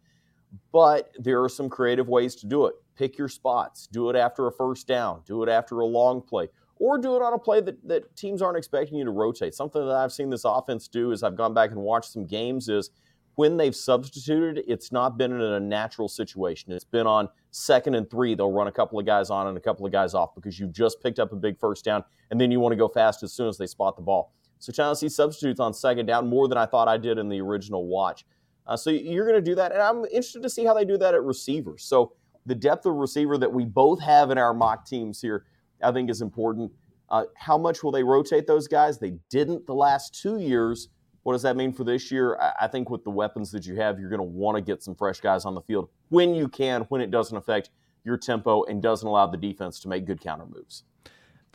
but 0.72 1.12
there 1.18 1.44
are 1.44 1.50
some 1.50 1.70
creative 1.70 2.08
ways 2.08 2.36
to 2.36 2.48
do 2.48 2.66
it. 2.66 2.76
Pick 2.96 3.18
your 3.18 3.28
spots, 3.28 3.88
do 3.88 4.10
it 4.10 4.16
after 4.16 4.48
a 4.48 4.52
first 4.52 4.88
down, 4.88 5.22
do 5.26 5.44
it 5.44 5.50
after 5.50 5.80
a 5.80 5.86
long 5.86 6.22
play, 6.22 6.48
or 6.78 6.98
do 6.98 7.16
it 7.16 7.22
on 7.22 7.34
a 7.34 7.40
play 7.40 7.62
that, 7.62 7.88
that 7.88 8.16
teams 8.16 8.42
aren't 8.42 8.58
expecting 8.58 8.98
you 8.98 9.06
to 9.06 9.12
rotate. 9.12 9.54
Something 9.54 9.86
that 9.86 9.96
I've 9.96 10.14
seen 10.14 10.30
this 10.30 10.46
offense 10.46 10.88
do 10.88 11.12
as 11.12 11.24
I've 11.24 11.36
gone 11.36 11.54
back 11.54 11.72
and 11.72 11.80
watched 11.80 12.12
some 12.12 12.26
games 12.26 12.70
is 12.70 12.90
when 13.36 13.58
they've 13.58 13.76
substituted, 13.76 14.64
it's 14.68 14.92
not 14.92 15.18
been 15.18 15.34
in 15.34 15.42
a 15.42 15.60
natural 15.60 16.08
situation. 16.08 16.72
It's 16.72 16.86
been 16.86 17.06
on 17.06 17.28
second 17.52 17.96
and 17.96 18.10
three, 18.10 18.34
they'll 18.34 18.52
run 18.52 18.68
a 18.68 18.72
couple 18.72 18.98
of 18.98 19.06
guys 19.06 19.30
on 19.30 19.48
and 19.48 19.58
a 19.58 19.62
couple 19.62 19.86
of 19.86 19.92
guys 19.92 20.14
off 20.14 20.34
because 20.36 20.60
you've 20.60 20.72
just 20.72 21.02
picked 21.02 21.20
up 21.20 21.34
a 21.34 21.36
big 21.36 21.60
first 21.60 21.84
down, 21.86 22.04
and 22.32 22.40
then 22.40 22.50
you 22.50 22.60
want 22.60 22.72
to 22.72 22.78
go 22.78 22.88
fast 22.88 23.24
as 23.24 23.34
soon 23.34 23.48
as 23.48 23.58
they 23.58 23.68
spot 23.68 23.96
the 23.96 24.02
ball. 24.02 24.34
So 24.60 24.72
Tennessee 24.72 25.10
substitutes 25.10 25.60
on 25.60 25.74
second 25.74 26.06
down 26.06 26.28
more 26.28 26.48
than 26.48 26.58
I 26.58 26.66
thought 26.66 26.88
I 26.88 26.98
did 26.98 27.18
in 27.18 27.30
the 27.30 27.42
original 27.42 27.86
watch. 27.86 28.26
Uh, 28.68 28.76
so 28.76 28.90
you're 28.90 29.26
going 29.26 29.44
to 29.44 29.50
do 29.50 29.56
that, 29.56 29.72
and 29.72 29.82
I'm 29.82 30.06
interested 30.06 30.44
to 30.44 30.50
see 30.50 30.66
how 30.66 30.74
they 30.74 30.86
do 30.86 30.98
that 30.98 31.14
at 31.14 31.24
receivers. 31.24 31.84
So 31.84 32.14
the 32.46 32.56
depth 32.56 32.86
of 32.86 32.96
receiver 32.96 33.38
that 33.38 33.52
we 33.52 33.66
both 33.66 34.02
have 34.02 34.32
in 34.32 34.38
our 34.38 34.54
mock 34.54 34.86
teams 34.86 35.22
here, 35.22 35.46
I 35.84 35.92
think, 35.92 36.10
is 36.10 36.22
important. 36.22 36.72
Uh, 37.10 37.26
how 37.36 37.58
much 37.58 37.84
will 37.84 37.92
they 37.92 38.04
rotate 38.04 38.48
those 38.48 38.68
guys? 38.68 38.98
They 38.98 39.16
didn't 39.30 39.68
the 39.68 39.76
last 39.76 40.20
two 40.20 40.40
years. 40.40 40.90
What 41.24 41.34
does 41.34 41.44
that 41.44 41.56
mean 41.56 41.74
for 41.74 41.84
this 41.84 42.12
year? 42.12 42.38
I 42.40 42.54
I 42.62 42.68
think 42.68 42.90
with 42.90 43.04
the 43.04 43.12
weapons 43.12 43.52
that 43.52 43.66
you 43.66 43.76
have, 43.76 44.00
you're 44.00 44.10
going 44.10 44.20
to 44.20 44.24
want 44.24 44.58
to 44.58 44.62
get 44.62 44.82
some 44.84 44.96
fresh 44.96 45.20
guys 45.20 45.46
on 45.46 45.54
the 45.54 45.62
field 45.62 45.90
when 46.10 46.34
you 46.34 46.48
can, 46.48 46.82
when 46.84 47.02
it 47.02 47.12
doesn't 47.12 47.38
affect 47.38 47.70
your 48.04 48.18
tempo 48.18 48.64
and 48.64 48.82
doesn't 48.82 49.08
allow 49.08 49.28
the 49.28 49.38
defense 49.38 49.80
to 49.82 49.88
make 49.88 50.06
good 50.06 50.22
counter 50.22 50.46
moves. 50.46 50.84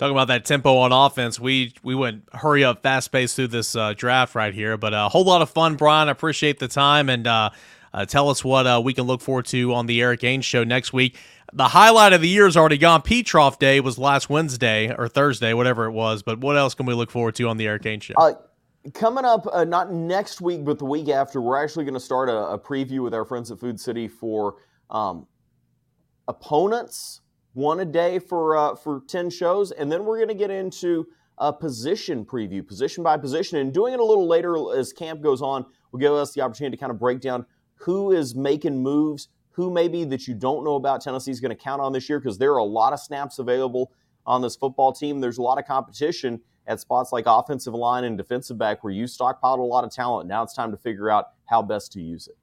Talking 0.01 0.17
about 0.17 0.29
that 0.29 0.47
tempo 0.47 0.79
on 0.79 0.93
offense, 0.93 1.39
we 1.39 1.75
we 1.83 1.95
went 1.95 2.27
hurry 2.33 2.65
up, 2.65 2.83
fast 2.83 3.13
pace 3.13 3.35
through 3.35 3.49
this 3.49 3.77
uh, 3.77 3.93
draft 3.93 4.35
right 4.35 4.55
here, 4.55 4.79
but 4.79 4.95
a 4.95 5.11
whole 5.11 5.25
lot 5.25 5.43
of 5.43 5.51
fun, 5.51 5.77
Brian. 5.77 6.09
I 6.09 6.13
appreciate 6.13 6.59
the 6.59 6.69
time 6.69 7.11
and 7.11 7.27
uh, 7.27 7.51
uh, 7.93 8.07
tell 8.07 8.31
us 8.31 8.43
what 8.43 8.67
uh, 8.67 8.81
we 8.83 8.95
can 8.95 9.05
look 9.05 9.21
forward 9.21 9.45
to 9.49 9.75
on 9.75 9.85
the 9.85 10.01
Eric 10.01 10.21
Ainge 10.21 10.45
show 10.45 10.65
next 10.65 10.95
week. 10.95 11.19
The 11.53 11.69
highlight 11.69 12.15
of 12.15 12.23
the 12.23 12.31
year 12.31 12.47
is 12.47 12.57
already 12.57 12.79
gone. 12.79 13.03
Petroff 13.03 13.59
Day 13.59 13.79
was 13.81 13.99
last 13.99 14.31
Wednesday 14.31 14.91
or 14.91 15.07
Thursday, 15.07 15.53
whatever 15.53 15.85
it 15.85 15.91
was. 15.91 16.23
But 16.23 16.39
what 16.39 16.57
else 16.57 16.73
can 16.73 16.87
we 16.87 16.95
look 16.95 17.11
forward 17.11 17.35
to 17.35 17.49
on 17.49 17.59
the 17.59 17.67
Eric 17.67 17.83
Ainge 17.83 18.05
show? 18.05 18.15
Uh, 18.17 18.33
coming 18.95 19.27
up, 19.27 19.47
uh, 19.53 19.65
not 19.65 19.93
next 19.93 20.41
week, 20.41 20.65
but 20.65 20.79
the 20.79 20.87
week 20.87 21.11
after, 21.11 21.43
we're 21.43 21.63
actually 21.63 21.85
going 21.85 21.93
to 21.93 22.01
start 22.01 22.31
a, 22.31 22.39
a 22.47 22.59
preview 22.59 23.05
with 23.05 23.13
our 23.13 23.27
friends 23.27 23.51
at 23.51 23.61
Food 23.61 23.79
City 23.79 24.09
for 24.09 24.55
um, 24.89 25.27
opponents, 26.27 27.21
one 27.55 27.81
a 27.81 27.85
day 27.85 28.19
for 28.19 28.57
uh, 28.57 28.75
for 28.75 29.03
ten 29.07 29.31
shows, 29.31 29.73
and 29.73 29.91
then 29.91 30.05
we're 30.05 30.17
going 30.17 30.29
to 30.29 30.35
get 30.35 30.51
into 30.51 31.07
a 31.39 31.53
position 31.53 32.25
preview, 32.25 32.67
position 32.67 33.03
by 33.03 33.17
position, 33.17 33.59
and 33.59 33.73
doing 33.73 33.95
it 33.95 34.01
a 34.01 34.05
little 34.05 34.29
later 34.29 34.57
as 34.77 34.93
camp 34.93 35.23
goes 35.23 35.41
on 35.41 35.65
will 35.91 35.99
give 35.99 36.13
us 36.13 36.33
the 36.35 36.41
opportunity 36.41 36.77
to 36.77 36.81
kind 36.81 36.93
of 36.93 36.99
break 36.99 37.21
down 37.21 37.47
who 37.77 38.13
is 38.13 38.35
making 38.35 38.83
moves, 38.83 39.29
who 39.53 39.71
maybe 39.71 40.05
that 40.05 40.29
you 40.29 40.35
don't 40.35 40.65
know 40.65 40.75
about 40.75 41.01
Tennessee's 41.01 41.41
going 41.41 41.57
to 41.57 41.63
count 41.63 41.81
on 41.81 41.93
this 41.93 42.09
year 42.09 42.21
because 42.21 42.39
there 42.39 42.53
are 42.53 42.59
a 42.59 42.65
lot 42.65 42.93
of 42.93 43.01
snaps 43.01 43.39
available 43.39 43.91
on 44.27 44.43
this 44.43 44.55
football 44.55 44.93
team. 44.93 45.21
There's 45.21 45.39
a 45.39 45.43
lot 45.43 45.59
of 45.59 45.65
competition 45.65 46.41
at 46.67 46.79
spots 46.79 47.11
like 47.11 47.25
offensive 47.27 47.75
line 47.75 48.05
and 48.05 48.19
defensive 48.19 48.59
back 48.59 48.85
where 48.85 48.93
you 48.93 49.05
stockpiled 49.05 49.59
a 49.59 49.63
lot 49.63 49.83
of 49.83 49.91
talent. 49.91 50.29
Now 50.29 50.43
it's 50.43 50.55
time 50.55 50.71
to 50.71 50.77
figure 50.77 51.11
out 51.11 51.27
how 51.47 51.63
best 51.63 51.91
to 51.93 52.01
use 52.01 52.29
it. 52.29 52.37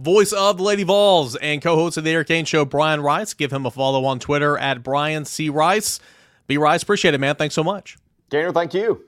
Voice 0.00 0.32
of 0.32 0.56
the 0.56 0.62
Lady 0.62 0.82
Vols 0.82 1.36
and 1.36 1.60
co-host 1.60 1.98
of 1.98 2.04
the 2.04 2.10
Eric 2.10 2.28
Ainge 2.28 2.46
Show, 2.46 2.64
Brian 2.64 3.02
Rice. 3.02 3.34
Give 3.34 3.52
him 3.52 3.66
a 3.66 3.70
follow 3.70 4.06
on 4.06 4.18
Twitter 4.18 4.56
at 4.56 4.82
Brian 4.82 5.26
C 5.26 5.50
Rice. 5.50 6.00
B 6.46 6.56
Rice, 6.56 6.82
appreciate 6.82 7.12
it, 7.12 7.18
man. 7.18 7.34
Thanks 7.34 7.54
so 7.54 7.62
much. 7.62 7.98
Daniel, 8.30 8.52
thank 8.52 8.72
you. 8.72 9.04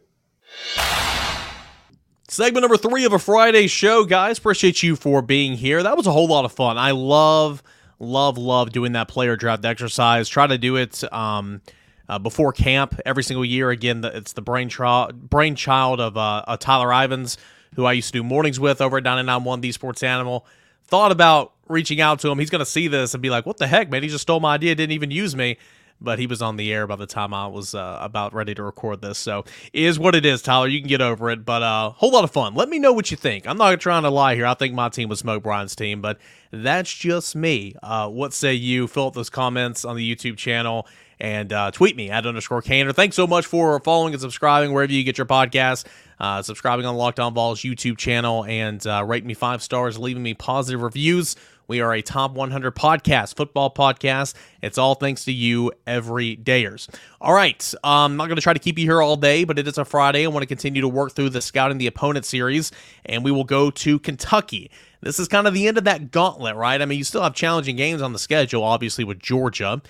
Segment 2.29 2.63
number 2.63 2.77
three 2.77 3.05
of 3.05 3.15
a 3.15 3.19
Friday 3.19 3.69
show, 3.69 4.05
guys. 4.05 4.37
Appreciate 4.37 4.83
you 4.83 4.95
for 4.95 5.23
being 5.23 5.55
here. 5.55 5.83
That 5.83 5.97
was 5.97 6.07
a 6.07 6.13
whole 6.13 6.29
lot 6.29 6.45
of 6.45 6.53
fun. 6.53 6.77
I 6.77 6.91
love, 6.91 7.63
love, 7.99 8.37
love 8.37 8.71
doing 8.71 8.93
that 8.93 9.09
player 9.09 9.35
draft 9.35 9.65
exercise. 9.65 10.29
Try 10.29 10.47
to 10.47 10.59
do 10.59 10.77
it 10.77 11.03
um, 11.11 11.63
uh, 12.07 12.19
before 12.19 12.53
camp 12.53 13.01
every 13.07 13.23
single 13.23 13.47
year. 13.47 13.71
Again, 13.71 14.03
the, 14.03 14.15
it's 14.15 14.35
the 14.35 14.43
brainchild 14.43 15.31
brainchild 15.31 16.01
of 16.01 16.19
uh, 16.19 16.45
uh, 16.47 16.57
Tyler 16.59 16.93
Ivins, 16.93 17.39
who 17.77 17.87
I 17.87 17.93
used 17.93 18.09
to 18.09 18.19
do 18.19 18.23
mornings 18.23 18.61
with 18.61 18.83
over 18.83 18.99
at 18.99 19.05
991 19.05 19.63
The 19.63 19.73
Sports 19.73 20.03
Animal. 20.03 20.47
Thought 20.93 21.11
about 21.11 21.55
reaching 21.69 22.03
out 22.03 22.21
to 22.21 22.29
him. 22.29 22.39
He's 22.39 22.51
going 22.51 22.59
to 22.59 22.67
see 22.67 22.87
this 22.87 23.15
and 23.15 23.23
be 23.23 23.31
like, 23.31 23.47
"What 23.47 23.57
the 23.57 23.67
heck, 23.67 23.89
man? 23.89 24.03
He 24.03 24.11
just 24.11 24.21
stole 24.21 24.41
my 24.41 24.57
idea. 24.57 24.75
Didn't 24.75 24.93
even 24.93 25.11
use 25.11 25.35
me." 25.35 25.57
but 26.03 26.19
he 26.19 26.27
was 26.27 26.43
on 26.43 26.57
the 26.57 26.73
air 26.73 26.87
by 26.87 26.97
the 26.97 27.07
time 27.07 27.33
I 27.33 27.47
was 27.47 27.75
uh, 27.75 27.99
about 28.01 28.35
ready 28.35 28.55
to 28.55 28.63
record 28.63 29.01
this. 29.01 29.19
So 29.19 29.45
is 29.73 29.99
what 29.99 30.15
it 30.15 30.27
is, 30.27 30.43
Tyler. 30.43 30.67
You 30.67 30.81
can 30.81 30.89
get 30.89 31.01
over 31.01 31.31
it, 31.31 31.45
but 31.45 31.63
a 31.63 31.67
uh, 31.67 31.91
whole 31.91 32.11
lot 32.11 32.25
of 32.25 32.31
fun. 32.31 32.55
Let 32.55 32.69
me 32.69 32.81
know 32.81 32.93
what 32.93 33.11
you 33.11 33.17
think. 33.17 33.47
I'm 33.47 33.57
not 33.57 33.79
trying 33.81 34.03
to 34.03 34.11
lie 34.11 34.35
here. 34.35 34.47
I 34.47 34.55
think 34.55 34.75
my 34.75 34.89
team 34.89 35.09
was 35.09 35.21
Smoke 35.21 35.45
Brian's 35.45 35.77
team, 35.77 36.01
but 36.01 36.19
that's 36.51 36.93
just 36.93 37.37
me. 37.37 37.77
Uh, 37.83 38.09
what 38.09 38.33
say 38.33 38.53
you? 38.53 38.89
Fill 38.89 39.07
up 39.07 39.15
those 39.15 39.31
comments 39.31 39.85
on 39.85 39.97
the 39.97 40.17
YouTube 40.17 40.37
channel 40.37 40.89
and 41.23 41.53
uh, 41.53 41.71
tweet 41.71 41.95
me 41.95 42.11
at 42.11 42.27
underscore 42.27 42.61
Cainer. 42.61 42.93
Thanks 42.93 43.15
so 43.15 43.29
much 43.29 43.47
for 43.47 43.79
following 43.79 44.13
and 44.13 44.21
subscribing 44.21 44.73
wherever 44.73 44.93
you 44.93 45.05
get 45.05 45.17
your 45.17 45.27
podcast. 45.27 45.87
Uh, 46.19 46.43
subscribing 46.43 46.85
on 46.85 46.97
Locked 46.97 47.21
On 47.21 47.33
Vols 47.33 47.61
YouTube 47.61 47.97
channel 47.97 48.45
and 48.45 48.85
uh, 48.89 49.05
rate 49.07 49.25
me 49.25 49.33
five 49.33 49.63
stars, 49.63 49.97
leaving 49.97 50.25
me 50.25 50.35
positive 50.35 50.83
reviews. 50.83 51.37
We 51.69 51.81
are 51.81 51.95
a 51.95 52.03
top 52.03 52.33
100 52.33 52.75
podcast, 52.75 53.37
football 53.37 53.73
podcast. 53.73 54.35
It's 54.63 54.79
all 54.79 54.97
thanks 54.97 55.25
to 55.27 55.33
you, 55.33 55.71
every 55.87 56.37
dayers. 56.37 56.93
All 57.21 57.33
right. 57.33 57.73
I'm 57.85 58.17
not 58.17 58.27
going 58.27 58.37
to 58.37 58.43
try 58.43 58.53
to 58.53 58.59
keep 58.59 58.77
you 58.77 58.85
here 58.85 59.01
all 59.01 59.17
day, 59.17 59.45
but 59.45 59.61
it 59.61 59.69
is 59.69 59.79
a 59.79 59.85
Friday. 59.85 60.25
I 60.25 60.27
want 60.27 60.43
to 60.43 60.49
continue 60.49 60.83
to 60.83 60.89
work 60.89 61.13
through 61.13 61.31
the 61.31 61.41
Scouting 61.41 61.79
the 61.79 61.87
Opponent 61.87 62.25
series, 62.25 62.73
and 63.07 63.23
we 63.23 63.31
will 63.31 63.45
go 63.45 63.71
to 63.71 64.01
Kentucky. 64.01 64.73
This 65.03 65.21
is 65.21 65.29
kind 65.29 65.47
of 65.47 65.55
the 65.55 65.69
end 65.69 65.79
of 65.79 65.85
that 65.85 66.11
gauntlet, 66.11 66.57
right? 66.57 66.83
I 66.83 66.85
mean, 66.85 66.99
you 66.99 67.05
still 67.05 67.23
have 67.23 67.35
challenging 67.35 67.77
games 67.77 68.03
on 68.03 68.13
the 68.13 68.19
schedule, 68.19 68.65
obviously, 68.65 69.05
with 69.05 69.21
Georgia, 69.21 69.83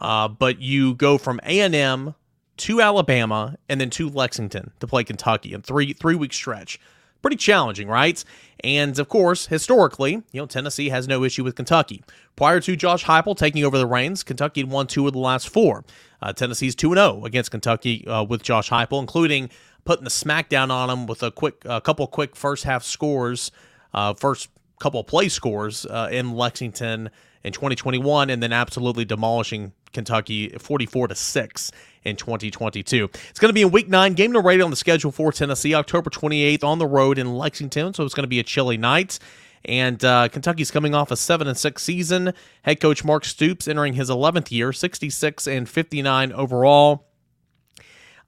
uh, 0.00 0.28
but 0.28 0.60
you 0.60 0.94
go 0.94 1.18
from 1.18 1.40
A&M 1.44 2.14
to 2.58 2.80
Alabama 2.80 3.56
and 3.68 3.80
then 3.80 3.90
to 3.90 4.08
Lexington 4.08 4.72
to 4.80 4.86
play 4.86 5.04
Kentucky 5.04 5.52
in 5.52 5.62
three 5.62 5.92
three 5.92 6.14
week 6.14 6.32
stretch 6.32 6.80
pretty 7.26 7.36
challenging, 7.36 7.88
right? 7.88 8.22
And 8.62 8.96
of 9.00 9.08
course, 9.08 9.46
historically, 9.46 10.12
you 10.12 10.40
know, 10.40 10.46
Tennessee 10.46 10.90
has 10.90 11.08
no 11.08 11.24
issue 11.24 11.42
with 11.42 11.56
Kentucky. 11.56 12.04
Prior 12.36 12.60
to 12.60 12.76
Josh 12.76 13.04
Heupel 13.04 13.36
taking 13.36 13.64
over 13.64 13.76
the 13.78 13.86
reins, 13.86 14.22
Kentucky 14.22 14.60
had 14.60 14.70
won 14.70 14.86
two 14.86 15.08
of 15.08 15.12
the 15.12 15.18
last 15.18 15.48
four. 15.48 15.84
Uh, 16.22 16.32
Tennessee's 16.32 16.76
2 16.76 16.92
and 16.92 16.98
0 16.98 17.24
against 17.24 17.50
Kentucky 17.50 18.06
uh, 18.06 18.22
with 18.22 18.44
Josh 18.44 18.70
Heupel, 18.70 19.00
including 19.00 19.50
putting 19.84 20.04
the 20.04 20.10
smackdown 20.10 20.70
on 20.70 20.88
them 20.88 21.06
with 21.06 21.24
a 21.24 21.32
quick, 21.32 21.62
a 21.64 21.80
couple 21.80 22.06
quick 22.06 22.36
first 22.36 22.62
half 22.62 22.84
scores, 22.84 23.50
uh, 23.92 24.14
first 24.14 24.48
couple 24.78 25.02
play 25.02 25.28
scores 25.28 25.84
uh, 25.86 26.08
in 26.12 26.32
Lexington 26.32 27.10
in 27.42 27.52
2021, 27.52 28.30
and 28.30 28.40
then 28.40 28.52
absolutely 28.52 29.04
demolishing 29.04 29.72
Kentucky 29.96 30.50
44 30.50 31.08
to 31.08 31.14
6 31.14 31.72
in 32.04 32.16
2022. 32.16 33.08
It's 33.30 33.40
going 33.40 33.48
to 33.48 33.54
be 33.54 33.62
in 33.62 33.70
week 33.70 33.88
9, 33.88 34.12
game 34.12 34.30
no 34.30 34.42
rate 34.42 34.60
on 34.60 34.68
the 34.68 34.76
schedule 34.76 35.10
for 35.10 35.32
Tennessee, 35.32 35.74
October 35.74 36.10
28th 36.10 36.62
on 36.62 36.78
the 36.78 36.86
road 36.86 37.18
in 37.18 37.34
Lexington, 37.34 37.94
so 37.94 38.04
it's 38.04 38.12
going 38.12 38.24
to 38.24 38.28
be 38.28 38.38
a 38.38 38.44
chilly 38.44 38.76
night. 38.76 39.18
And 39.64 40.04
uh, 40.04 40.28
Kentucky's 40.28 40.70
coming 40.70 40.94
off 40.94 41.10
a 41.10 41.16
7 41.16 41.48
and 41.48 41.56
6 41.56 41.82
season. 41.82 42.34
Head 42.62 42.78
coach 42.78 43.04
Mark 43.04 43.24
Stoops 43.24 43.66
entering 43.66 43.94
his 43.94 44.10
11th 44.10 44.50
year, 44.50 44.70
66 44.70 45.46
and 45.48 45.66
59 45.66 46.32
overall. 46.32 47.06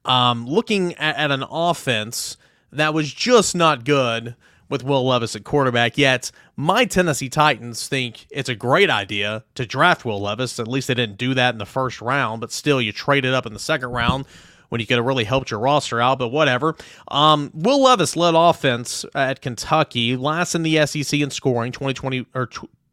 Um, 0.07 0.46
looking 0.46 0.94
at, 0.94 1.16
at 1.16 1.31
an 1.31 1.44
offense 1.50 2.38
that 2.72 2.94
was 2.94 3.12
just 3.12 3.54
not 3.54 3.85
good 3.85 4.37
with 4.68 4.83
Will 4.83 5.07
Levis 5.07 5.37
at 5.37 5.44
quarterback 5.44 5.96
yet. 5.96 6.31
My 6.57 6.85
Tennessee 6.85 7.28
Titans 7.28 7.88
think 7.88 8.26
it's 8.31 8.48
a 8.48 8.54
great 8.54 8.90
idea 8.90 9.44
to 9.54 9.66
draft 9.66 10.04
Will 10.04 10.20
Levis. 10.20 10.59
At 10.59 10.68
least 10.68 10.88
they 10.88 10.94
didn't 10.94 11.18
do 11.18 11.35
that 11.35 11.54
in 11.54 11.59
the 11.59 11.66
first 11.66 12.00
round, 12.00 12.40
but 12.40 12.52
still, 12.52 12.81
you 12.81 12.92
traded 12.92 13.31
it 13.31 13.35
up 13.35 13.46
in 13.46 13.52
the 13.52 13.59
second 13.59 13.90
round 13.90 14.26
when 14.68 14.81
you 14.81 14.87
could 14.87 14.96
have 14.96 15.07
really 15.07 15.24
helped 15.24 15.50
your 15.50 15.61
roster 15.61 16.00
out, 16.00 16.18
but 16.18 16.28
whatever. 16.28 16.76
Um, 17.09 17.50
Will 17.54 17.83
Levis 17.83 18.16
led 18.16 18.35
offense 18.35 19.04
at 19.14 19.40
Kentucky, 19.40 20.16
last 20.16 20.54
in 20.54 20.62
the 20.62 20.85
SEC 20.87 21.20
in 21.20 21.31
scoring, 21.31 21.72
2020 21.72 22.26
or 22.35 22.48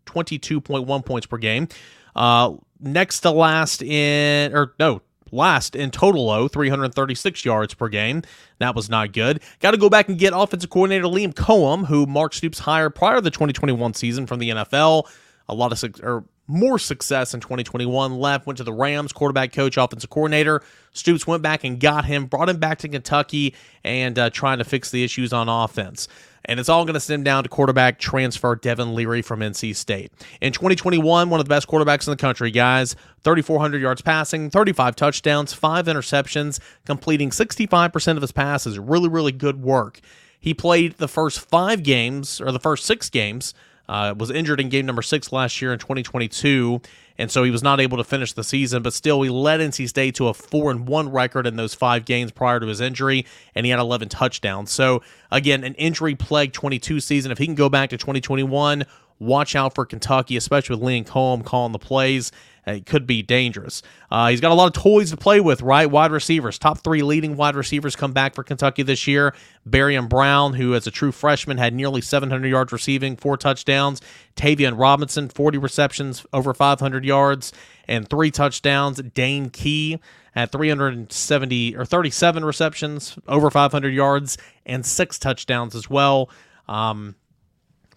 22.1 0.05 1.05
points 1.05 1.27
per 1.27 1.38
game. 1.38 1.67
Uh, 2.15 2.53
next 2.79 3.21
to 3.21 3.31
last 3.31 3.81
in, 3.81 4.55
or 4.55 4.73
no, 4.79 5.01
last 5.31 5.75
in 5.75 5.91
total, 5.91 6.27
though, 6.27 6.47
336 6.47 7.45
yards 7.45 7.73
per 7.73 7.89
game. 7.89 8.23
That 8.59 8.75
was 8.75 8.89
not 8.89 9.13
good. 9.13 9.41
Got 9.59 9.71
to 9.71 9.77
go 9.77 9.89
back 9.89 10.09
and 10.09 10.17
get 10.17 10.33
offensive 10.35 10.69
coordinator 10.69 11.05
Liam 11.05 11.33
Coen, 11.33 11.85
who 11.85 12.05
Mark 12.05 12.33
Stoops 12.33 12.59
hired 12.59 12.95
prior 12.95 13.15
to 13.15 13.21
the 13.21 13.31
2021 13.31 13.93
season 13.93 14.27
from 14.27 14.39
the 14.39 14.49
NFL. 14.49 15.09
A 15.47 15.53
lot 15.53 15.71
of 15.71 16.03
or 16.03 16.23
more 16.47 16.79
success 16.79 17.33
in 17.33 17.39
2021. 17.39 18.17
Left, 18.17 18.45
went 18.45 18.57
to 18.57 18.63
the 18.63 18.73
Rams, 18.73 19.11
quarterback 19.11 19.51
coach, 19.51 19.77
offensive 19.77 20.09
coordinator. 20.09 20.61
Stoops 20.93 21.27
went 21.27 21.41
back 21.41 21.63
and 21.63 21.79
got 21.79 22.05
him, 22.05 22.25
brought 22.25 22.49
him 22.49 22.57
back 22.57 22.79
to 22.79 22.88
Kentucky, 22.88 23.55
and 23.83 24.17
uh, 24.17 24.29
trying 24.29 24.59
to 24.59 24.63
fix 24.63 24.91
the 24.91 25.03
issues 25.03 25.33
on 25.33 25.49
offense 25.49 26.07
and 26.45 26.60
it's 26.60 26.69
all 26.69 26.86
going 26.86 26.93
to 26.93 26.99
stem 26.99 27.23
down 27.23 27.43
to 27.43 27.49
quarterback 27.49 27.99
transfer 27.99 28.55
Devin 28.55 28.95
Leary 28.95 29.21
from 29.21 29.39
NC 29.39 29.75
State. 29.75 30.12
In 30.41 30.53
2021, 30.53 31.29
one 31.29 31.39
of 31.39 31.45
the 31.45 31.49
best 31.49 31.67
quarterbacks 31.67 32.08
in 32.08 32.12
the 32.12 32.17
country, 32.17 32.51
guys. 32.51 32.95
3,400 33.23 33.81
yards 33.81 34.01
passing, 34.01 34.49
35 34.49 34.95
touchdowns, 34.95 35.53
five 35.53 35.88
interceptions, 35.88 36.60
completing 36.86 37.31
65% 37.31 38.15
of 38.15 38.21
his 38.21 38.31
passes. 38.31 38.77
Really, 38.77 39.10
really 39.10 39.31
good 39.31 39.62
work. 39.62 39.99
He 40.39 40.53
played 40.53 40.97
the 40.97 41.08
first 41.08 41.39
five 41.39 41.81
games, 41.81 42.39
or 42.39 42.51
the 42.51 42.60
first 42.60 42.86
six 42.86 43.10
games, 43.10 43.53
uh, 43.89 44.13
was 44.17 44.29
injured 44.29 44.60
in 44.60 44.69
game 44.69 44.86
number 44.86 45.01
six 45.01 45.31
last 45.31 45.62
year 45.62 45.73
in 45.73 45.79
2022 45.79 46.81
and 47.17 47.32
so 47.32 47.43
he 47.43 47.51
was 47.51 47.63
not 47.63 47.80
able 47.80 47.97
to 47.97 48.04
finish 48.04 48.34
the 48.34 48.43
season. 48.43 48.84
But 48.84 48.93
still, 48.93 49.21
he 49.21 49.30
led 49.30 49.60
NC 49.60 49.88
State 49.89 50.15
to 50.15 50.28
a 50.28 50.34
four 50.34 50.71
and 50.71 50.88
one 50.88 51.10
record 51.12 51.47
in 51.47 51.56
those 51.56 51.73
five 51.73 52.06
games 52.06 52.32
prior 52.32 52.60
to 52.60 52.67
his 52.67 52.82
injury, 52.82 53.25
and 53.54 53.65
he 53.65 53.69
had 53.69 53.80
11 53.80 54.10
touchdowns. 54.10 54.71
So 54.71 55.01
again, 55.32 55.63
an 55.63 55.75
injury 55.75 56.15
plagued 56.15 56.54
22 56.54 56.99
season. 56.99 57.32
If 57.32 57.38
he 57.38 57.45
can 57.45 57.56
go 57.56 57.69
back 57.69 57.89
to 57.91 57.97
2021, 57.97 58.86
watch 59.19 59.56
out 59.56 59.75
for 59.75 59.86
Kentucky, 59.86 60.38
especially 60.38 60.75
with 60.75 60.86
Liam 60.86 61.06
Coen 61.06 61.43
calling 61.43 61.71
the 61.71 61.80
plays. 61.80 62.32
It 62.65 62.86
could 62.86 63.06
be 63.06 63.21
dangerous. 63.21 63.84
Uh, 64.10 64.30
he's 64.30 64.41
got 64.41 64.51
a 64.51 64.56
lot 64.56 64.65
of 64.65 64.82
toys 64.82 65.12
to 65.12 65.17
play 65.17 65.39
with, 65.39 65.62
right? 65.62 65.89
Wide 65.89 66.12
receivers, 66.12 66.58
top 66.58 66.80
three 66.80 67.04
leading 67.04 67.36
wide 67.36 67.56
receivers 67.56 67.95
come 67.95 68.12
back 68.12 68.34
for 68.34 68.43
Kentucky 68.43 68.82
this 68.82 69.06
year. 69.06 69.36
Barion 69.69 70.10
Brown, 70.10 70.54
who 70.54 70.73
as 70.73 70.88
a 70.88 70.91
true 70.91 71.12
freshman 71.12 71.58
had 71.58 71.73
nearly 71.73 72.01
700 72.01 72.47
yards 72.47 72.71
receiving, 72.71 73.17
four 73.17 73.38
touchdowns. 73.38 74.01
Tayvion 74.36 74.80
Robinson, 74.80 75.30
40 75.30 75.58
receptions, 75.60 76.25
over 76.34 76.54
500 76.54 77.06
yards, 77.06 77.54
and 77.88 78.10
three 78.10 78.32
touchdowns. 78.32 79.01
Dane 79.13 79.49
Key 79.49 79.99
at 80.36 80.51
370 80.51 81.75
or 81.78 81.86
37 81.86 82.43
receptions, 82.43 83.17
over 83.28 83.49
500 83.49 83.93
yards, 83.93 84.38
and 84.65 84.86
six 84.86 85.17
touchdowns 85.19 85.75
as 85.75 85.89
well. 85.89 86.30
Um, 86.67 87.15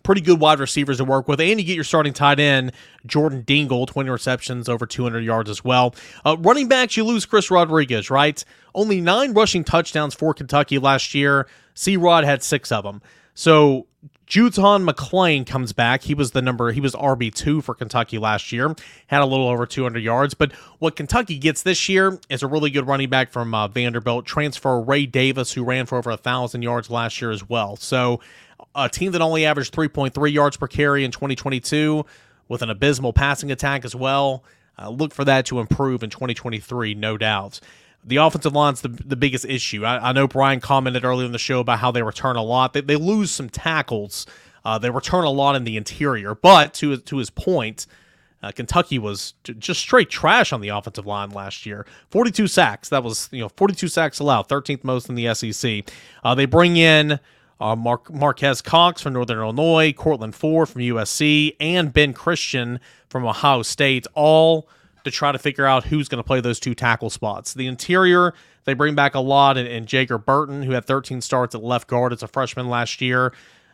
pretty 0.08 0.22
good 0.22 0.40
wide 0.40 0.58
receivers 0.58 0.96
to 0.96 1.04
work 1.04 1.28
with. 1.28 1.38
And 1.38 1.60
you 1.60 1.66
get 1.66 1.74
your 1.74 1.84
starting 1.84 2.14
tight 2.14 2.40
end, 2.40 2.72
Jordan 3.04 3.42
Dingle, 3.42 3.84
20 3.84 4.08
receptions, 4.08 4.66
over 4.66 4.86
200 4.86 5.22
yards 5.22 5.50
as 5.50 5.62
well. 5.62 5.94
Uh, 6.24 6.34
running 6.38 6.66
backs, 6.66 6.96
you 6.96 7.04
lose 7.04 7.26
Chris 7.26 7.50
Rodriguez, 7.50 8.08
right? 8.08 8.42
Only 8.74 9.02
nine 9.02 9.34
rushing 9.34 9.64
touchdowns 9.64 10.14
for 10.14 10.32
Kentucky 10.32 10.78
last 10.78 11.14
year. 11.14 11.46
C 11.74 11.98
Rod 11.98 12.24
had 12.24 12.42
six 12.42 12.72
of 12.72 12.84
them. 12.84 13.02
So 13.34 13.86
JuTahn 14.26 14.88
McClain 14.88 15.46
comes 15.46 15.74
back. 15.74 16.02
He 16.04 16.14
was 16.14 16.30
the 16.30 16.40
number, 16.40 16.72
he 16.72 16.80
was 16.80 16.94
RB2 16.94 17.62
for 17.62 17.74
Kentucky 17.74 18.16
last 18.16 18.50
year, 18.50 18.74
had 19.08 19.20
a 19.20 19.26
little 19.26 19.46
over 19.46 19.66
200 19.66 19.98
yards. 19.98 20.32
But 20.32 20.52
what 20.78 20.96
Kentucky 20.96 21.36
gets 21.36 21.62
this 21.62 21.86
year 21.86 22.18
is 22.30 22.42
a 22.42 22.46
really 22.46 22.70
good 22.70 22.86
running 22.86 23.10
back 23.10 23.30
from 23.30 23.54
uh, 23.54 23.68
Vanderbilt, 23.68 24.24
transfer 24.24 24.80
Ray 24.80 25.04
Davis, 25.04 25.52
who 25.52 25.64
ran 25.64 25.84
for 25.84 25.98
over 25.98 26.08
a 26.08 26.14
1,000 26.14 26.62
yards 26.62 26.88
last 26.88 27.20
year 27.20 27.30
as 27.30 27.46
well. 27.46 27.76
So 27.76 28.20
a 28.74 28.88
team 28.88 29.12
that 29.12 29.22
only 29.22 29.44
averaged 29.46 29.74
3.3 29.74 30.32
yards 30.32 30.56
per 30.56 30.66
carry 30.66 31.04
in 31.04 31.10
2022 31.10 32.04
with 32.48 32.62
an 32.62 32.70
abysmal 32.70 33.12
passing 33.12 33.50
attack 33.50 33.84
as 33.84 33.94
well. 33.94 34.44
Uh, 34.78 34.88
look 34.90 35.12
for 35.12 35.24
that 35.24 35.46
to 35.46 35.58
improve 35.58 36.02
in 36.02 36.10
2023, 36.10 36.94
no 36.94 37.16
doubt. 37.16 37.60
The 38.04 38.16
offensive 38.16 38.52
line's 38.52 38.80
the, 38.80 38.88
the 38.88 39.16
biggest 39.16 39.44
issue. 39.44 39.84
I, 39.84 40.10
I 40.10 40.12
know 40.12 40.28
Brian 40.28 40.60
commented 40.60 41.04
earlier 41.04 41.26
in 41.26 41.32
the 41.32 41.38
show 41.38 41.60
about 41.60 41.80
how 41.80 41.90
they 41.90 42.02
return 42.02 42.36
a 42.36 42.42
lot. 42.42 42.72
They, 42.72 42.80
they 42.80 42.96
lose 42.96 43.30
some 43.30 43.50
tackles. 43.50 44.26
Uh, 44.64 44.78
they 44.78 44.90
return 44.90 45.24
a 45.24 45.30
lot 45.30 45.56
in 45.56 45.64
the 45.64 45.76
interior. 45.76 46.34
But 46.34 46.74
to, 46.74 46.96
to 46.96 47.16
his 47.16 47.28
point, 47.28 47.86
uh, 48.42 48.52
Kentucky 48.52 48.98
was 48.98 49.34
just 49.42 49.80
straight 49.80 50.10
trash 50.10 50.52
on 50.52 50.60
the 50.60 50.68
offensive 50.68 51.06
line 51.06 51.30
last 51.30 51.66
year. 51.66 51.86
42 52.10 52.46
sacks. 52.46 52.88
That 52.88 53.02
was, 53.02 53.28
you 53.32 53.40
know, 53.40 53.48
42 53.56 53.88
sacks 53.88 54.20
allowed, 54.20 54.48
13th 54.48 54.84
most 54.84 55.08
in 55.08 55.16
the 55.16 55.34
SEC. 55.34 55.90
Uh, 56.22 56.34
they 56.36 56.46
bring 56.46 56.76
in 56.76 57.18
uh, 57.60 57.74
Mark, 57.74 58.12
Marquez 58.12 58.62
Cox 58.62 59.02
from 59.02 59.14
Northern 59.14 59.38
Illinois, 59.38 59.92
Courtland 59.92 60.34
Ford 60.34 60.68
from 60.68 60.82
USC, 60.82 61.56
and 61.58 61.92
Ben 61.92 62.12
Christian 62.12 62.80
from 63.08 63.24
Ohio 63.24 63.62
State, 63.62 64.06
all 64.14 64.68
to 65.04 65.10
try 65.10 65.32
to 65.32 65.38
figure 65.38 65.66
out 65.66 65.84
who's 65.84 66.08
going 66.08 66.22
to 66.22 66.26
play 66.26 66.40
those 66.40 66.60
two 66.60 66.74
tackle 66.74 67.10
spots. 67.10 67.54
The 67.54 67.66
interior, 67.66 68.34
they 68.64 68.74
bring 68.74 68.94
back 68.94 69.14
a 69.14 69.20
lot, 69.20 69.56
and, 69.56 69.68
and 69.68 69.86
Jager 69.86 70.18
Burton, 70.18 70.62
who 70.62 70.72
had 70.72 70.84
13 70.84 71.20
starts 71.20 71.54
at 71.54 71.62
left 71.62 71.88
guard 71.88 72.12
as 72.12 72.22
a 72.22 72.28
freshman 72.28 72.68
last 72.68 73.00
year. 73.00 73.32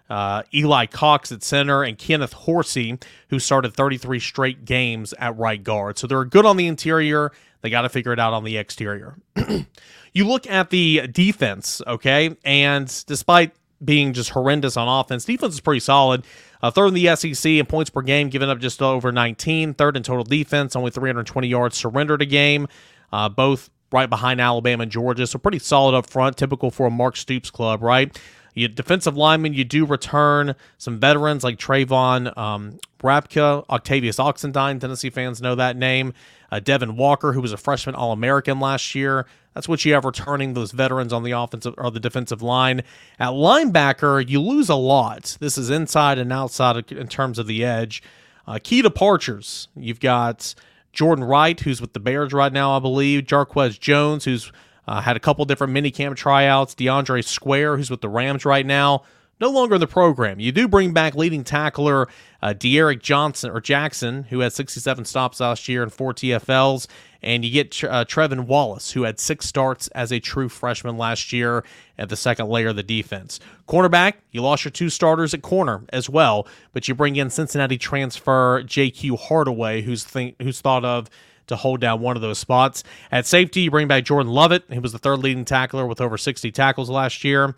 Uh, 0.09 0.43
Eli 0.53 0.85
Cox 0.87 1.33
at 1.33 1.43
center, 1.43 1.83
and 1.83 1.97
Kenneth 1.97 2.35
Horsey, 2.35 2.99
who 3.31 3.39
started 3.39 3.75
33 3.75 4.21
straight 4.21 4.65
games 4.65 5.15
at 5.19 5.37
right 5.39 5.63
guard. 5.63 5.99
So 5.99 6.07
they're 6.07 6.25
good 6.27 6.45
on 6.45 6.59
the 6.59 6.67
interior. 6.67 7.33
They 7.63 7.71
got 7.71 7.83
to 7.83 7.89
figure 7.89 8.13
it 8.13 8.21
out 8.21 8.35
on 8.35 8.45
the 8.45 8.59
exterior. 8.59 9.17
you 10.13 10.27
look 10.27 10.47
at 10.47 10.69
the 10.69 11.07
defense, 11.09 11.81
okay, 11.87 12.37
and 12.45 13.05
despite 13.07 13.53
being 13.85 14.13
just 14.13 14.31
horrendous 14.31 14.77
on 14.77 14.89
offense, 14.89 15.25
defense 15.25 15.55
is 15.55 15.61
pretty 15.61 15.81
solid. 15.81 16.25
Uh, 16.63 16.71
third 16.71 16.89
in 16.89 16.95
the 16.95 17.15
SEC 17.17 17.53
in 17.53 17.67
points 17.67 17.91
per 17.91 18.01
game, 18.01 18.29
giving 18.29 18.49
up 18.49 18.59
just 18.59 18.81
over 18.81 19.13
19. 19.13 19.75
Third 19.75 19.97
in 19.97 20.03
total 20.03 20.25
defense, 20.25 20.75
only 20.75 20.91
320 20.91 21.47
yards 21.49 21.77
surrendered 21.77 22.23
a 22.23 22.27
game. 22.27 22.67
Uh, 23.13 23.29
both 23.29 23.71
right 23.93 24.11
behind 24.11 24.41
Alabama 24.41 24.83
and 24.83 24.91
Georgia, 24.91 25.27
so 25.27 25.39
pretty 25.39 25.59
solid 25.59 25.95
up 25.95 26.09
front, 26.09 26.37
typical 26.37 26.71
for 26.71 26.87
a 26.87 26.91
Mark 26.91 27.17
Stoops 27.17 27.51
club, 27.51 27.83
right? 27.83 28.19
You 28.55 28.69
defensive 28.69 29.17
linemen, 29.17 29.55
you 29.55 29.65
do 29.65 29.85
return 29.85 30.55
some 30.79 30.99
veterans 30.99 31.43
like 31.43 31.59
Trayvon 31.59 32.37
um, 32.39 32.79
Rybka, 33.03 33.69
Octavius 33.69 34.17
Oxendine. 34.17 34.81
Tennessee 34.81 35.11
fans 35.11 35.43
know 35.43 35.55
that 35.57 35.77
name. 35.77 36.15
Uh, 36.51 36.61
Deone 36.61 36.95
Walker, 36.97 37.33
who 37.33 37.41
was 37.41 37.53
a 37.53 37.57
freshman 37.57 37.95
All 37.95 38.13
American 38.13 38.61
last 38.61 38.95
year. 38.95 39.27
That's 39.55 39.69
what 39.69 39.85
you 39.85 39.95
have 39.95 40.05
returning 40.05 40.55
those 40.55 40.73
veterans 40.73 41.13
on 41.13 41.23
the 41.23 41.33
offensive 41.33 41.75
or 41.79 41.91
the 41.91 42.01
defensive 42.01 42.43
line. 42.43 42.83
At 43.19 43.31
linebacker, 43.31 44.29
you 44.29 44.41
lose 44.41 44.69
a 44.69 44.75
lot. 44.75 45.37
This 45.41 45.59
is 45.59 45.71
inside 45.71 46.19
and 46.19 46.33
outside 46.33 46.91
in 46.93 47.09
terms 47.09 47.39
of 47.39 47.47
the 47.47 47.65
edge. 47.65 48.03
Uh, 48.47 48.59
key 48.63 48.83
departures. 48.83 49.69
You've 49.77 50.01
got 50.01 50.55
Jordan 50.93 51.25
Wright, 51.25 51.59
who's 51.59 51.81
with 51.81 51.93
the 51.93 52.01
Bears 52.01 52.33
right 52.33 52.53
now, 52.53 52.77
I 52.77 52.81
believe. 52.81 53.27
Jacquez 53.27 53.79
Jones, 53.79 54.25
who's 54.25 54.53
uh, 54.87 55.01
had 55.01 55.17
a 55.17 55.21
couple 55.21 55.45
different 55.45 55.73
mini 55.73 55.91
camp 55.91 56.17
tryouts. 56.17 56.75
DeAndre 56.75 57.25
Square, 57.25 57.77
who's 57.77 57.91
with 57.91 58.01
the 58.01 58.09
Rams 58.09 58.45
right 58.45 58.67
now, 58.67 59.03
no 59.41 59.51
longer 59.51 59.75
in 59.77 59.81
the 59.81 59.87
program. 59.87 60.39
You 60.39 60.53
do 60.53 60.69
bring 60.69 60.93
back 60.93 61.15
leading 61.15 61.45
tackler 61.45 62.09
uh, 62.43 62.53
D'Eryk 62.53 63.03
Johnson 63.03 63.51
or 63.51 63.61
Jackson, 63.61 64.25
who 64.25 64.41
had 64.41 64.53
67 64.53 65.05
stops 65.05 65.41
last 65.41 65.69
year 65.69 65.83
and 65.83 65.93
four 65.93 66.15
TFLs, 66.15 66.87
and 67.23 67.45
you 67.45 67.51
get 67.51 67.83
uh, 67.85 68.05
Trevin 68.05 68.47
Wallace, 68.47 68.93
who 68.93 69.03
had 69.03 69.19
six 69.19 69.47
starts 69.47 69.89
as 69.89 70.13
a 70.13 70.21
true 70.21 70.49
freshman 70.49 70.99
last 70.99 71.33
year 71.33 71.65
at 71.99 72.11
the 72.11 72.17
second 72.17 72.49
layer 72.49 72.69
of 72.69 72.77
the 72.77 72.83
defense. 72.83 73.41
Cornerback, 73.67 74.15
you 74.31 74.43
lost 74.43 74.65
your 74.65 74.73
two 74.73 74.91
starters 74.91 75.35
at 75.35 75.43
corner 75.43 75.83
as 75.91 76.09
well, 76.09 76.47
but 76.73 76.87
you 76.87 76.95
bring 76.95 77.17
in 77.17 77.31
Cincinnati 77.31 77.79
transfer 77.79 78.63
J.Q. 78.63 79.17
Hardaway, 79.17 79.83
who's 79.83 80.05
think, 80.05 80.37
who's 80.41 80.61
thought 80.61 80.85
of 80.85 81.09
to 81.47 81.57
hold 81.57 81.81
down 81.81 82.01
one 82.01 82.17
of 82.17 82.23
those 82.23 82.39
spots. 82.39 82.85
At 83.11 83.27
safety, 83.27 83.63
you 83.63 83.71
bring 83.71 83.89
back 83.89 84.05
Jordan 84.05 84.33
Lovett. 84.33 84.65
He 84.71 84.79
was 84.79 84.93
the 84.93 84.99
third 84.99 85.21
leading 85.21 85.45
tackler 85.45 85.87
with 85.87 86.01
over 86.01 86.17
60 86.17 86.51
tackles 86.53 86.91
last 86.91 87.25
year. 87.25 87.55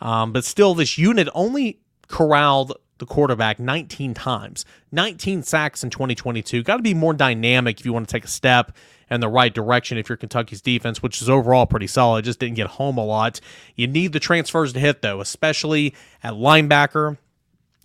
Um, 0.00 0.32
but 0.32 0.44
still, 0.44 0.74
this 0.74 0.98
unit 0.98 1.28
only 1.34 1.78
corralled 2.08 2.74
the 2.98 3.06
quarterback 3.06 3.58
19 3.58 4.14
times, 4.14 4.64
19 4.92 5.42
sacks 5.42 5.84
in 5.84 5.90
2022. 5.90 6.62
Got 6.62 6.76
to 6.76 6.82
be 6.82 6.94
more 6.94 7.14
dynamic 7.14 7.80
if 7.80 7.86
you 7.86 7.92
want 7.92 8.08
to 8.08 8.12
take 8.12 8.24
a 8.24 8.28
step 8.28 8.72
in 9.10 9.20
the 9.20 9.28
right 9.28 9.54
direction 9.54 9.96
if 9.96 10.08
you're 10.08 10.16
Kentucky's 10.16 10.60
defense, 10.60 11.02
which 11.02 11.22
is 11.22 11.30
overall 11.30 11.66
pretty 11.66 11.86
solid, 11.86 12.24
just 12.24 12.40
didn't 12.40 12.56
get 12.56 12.66
home 12.66 12.98
a 12.98 13.04
lot. 13.04 13.40
You 13.74 13.86
need 13.86 14.12
the 14.12 14.20
transfers 14.20 14.72
to 14.74 14.80
hit, 14.80 15.00
though, 15.00 15.20
especially 15.20 15.94
at 16.22 16.34
linebacker 16.34 17.16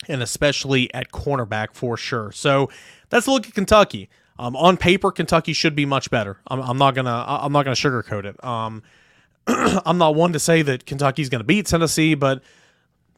and 0.09 0.21
especially 0.21 0.93
at 0.93 1.11
cornerback 1.11 1.73
for 1.73 1.95
sure. 1.95 2.31
So 2.31 2.69
that's 3.09 3.27
a 3.27 3.31
look 3.31 3.47
at 3.47 3.53
Kentucky. 3.53 4.09
Um, 4.39 4.55
on 4.55 4.77
paper, 4.77 5.11
Kentucky 5.11 5.53
should 5.53 5.75
be 5.75 5.85
much 5.85 6.09
better. 6.09 6.39
I'm, 6.47 6.59
I'm 6.59 6.77
not 6.77 6.95
gonna 6.95 7.25
I'm 7.27 7.51
not 7.51 7.63
gonna 7.63 7.75
sugarcoat 7.75 8.25
it. 8.25 8.43
Um, 8.43 8.83
I'm 9.47 9.97
not 9.97 10.15
one 10.15 10.33
to 10.33 10.39
say 10.39 10.61
that 10.63 10.85
Kentucky's 10.85 11.29
gonna 11.29 11.43
beat 11.43 11.67
Tennessee, 11.67 12.15
but 12.15 12.41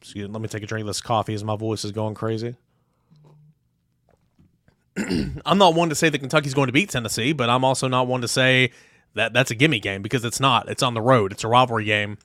excuse, 0.00 0.28
let 0.28 0.40
me 0.40 0.48
take 0.48 0.62
a 0.62 0.66
drink 0.66 0.82
of 0.82 0.88
this 0.88 1.00
coffee 1.00 1.34
as 1.34 1.42
my 1.42 1.56
voice 1.56 1.84
is 1.84 1.92
going 1.92 2.14
crazy. 2.14 2.56
I'm 5.44 5.58
not 5.58 5.74
one 5.74 5.88
to 5.90 5.94
say 5.94 6.08
that 6.08 6.18
Kentucky's 6.18 6.54
going 6.54 6.68
to 6.68 6.72
beat 6.72 6.90
Tennessee, 6.90 7.32
but 7.32 7.50
I'm 7.50 7.64
also 7.64 7.88
not 7.88 8.06
one 8.06 8.22
to 8.22 8.28
say 8.28 8.70
that 9.14 9.32
that's 9.32 9.50
a 9.50 9.54
gimme 9.54 9.80
game 9.80 10.02
because 10.02 10.24
it's 10.24 10.40
not. 10.40 10.68
It's 10.68 10.82
on 10.82 10.94
the 10.94 11.02
road. 11.02 11.32
It's 11.32 11.44
a 11.44 11.48
rivalry 11.48 11.84
game, 11.84 12.18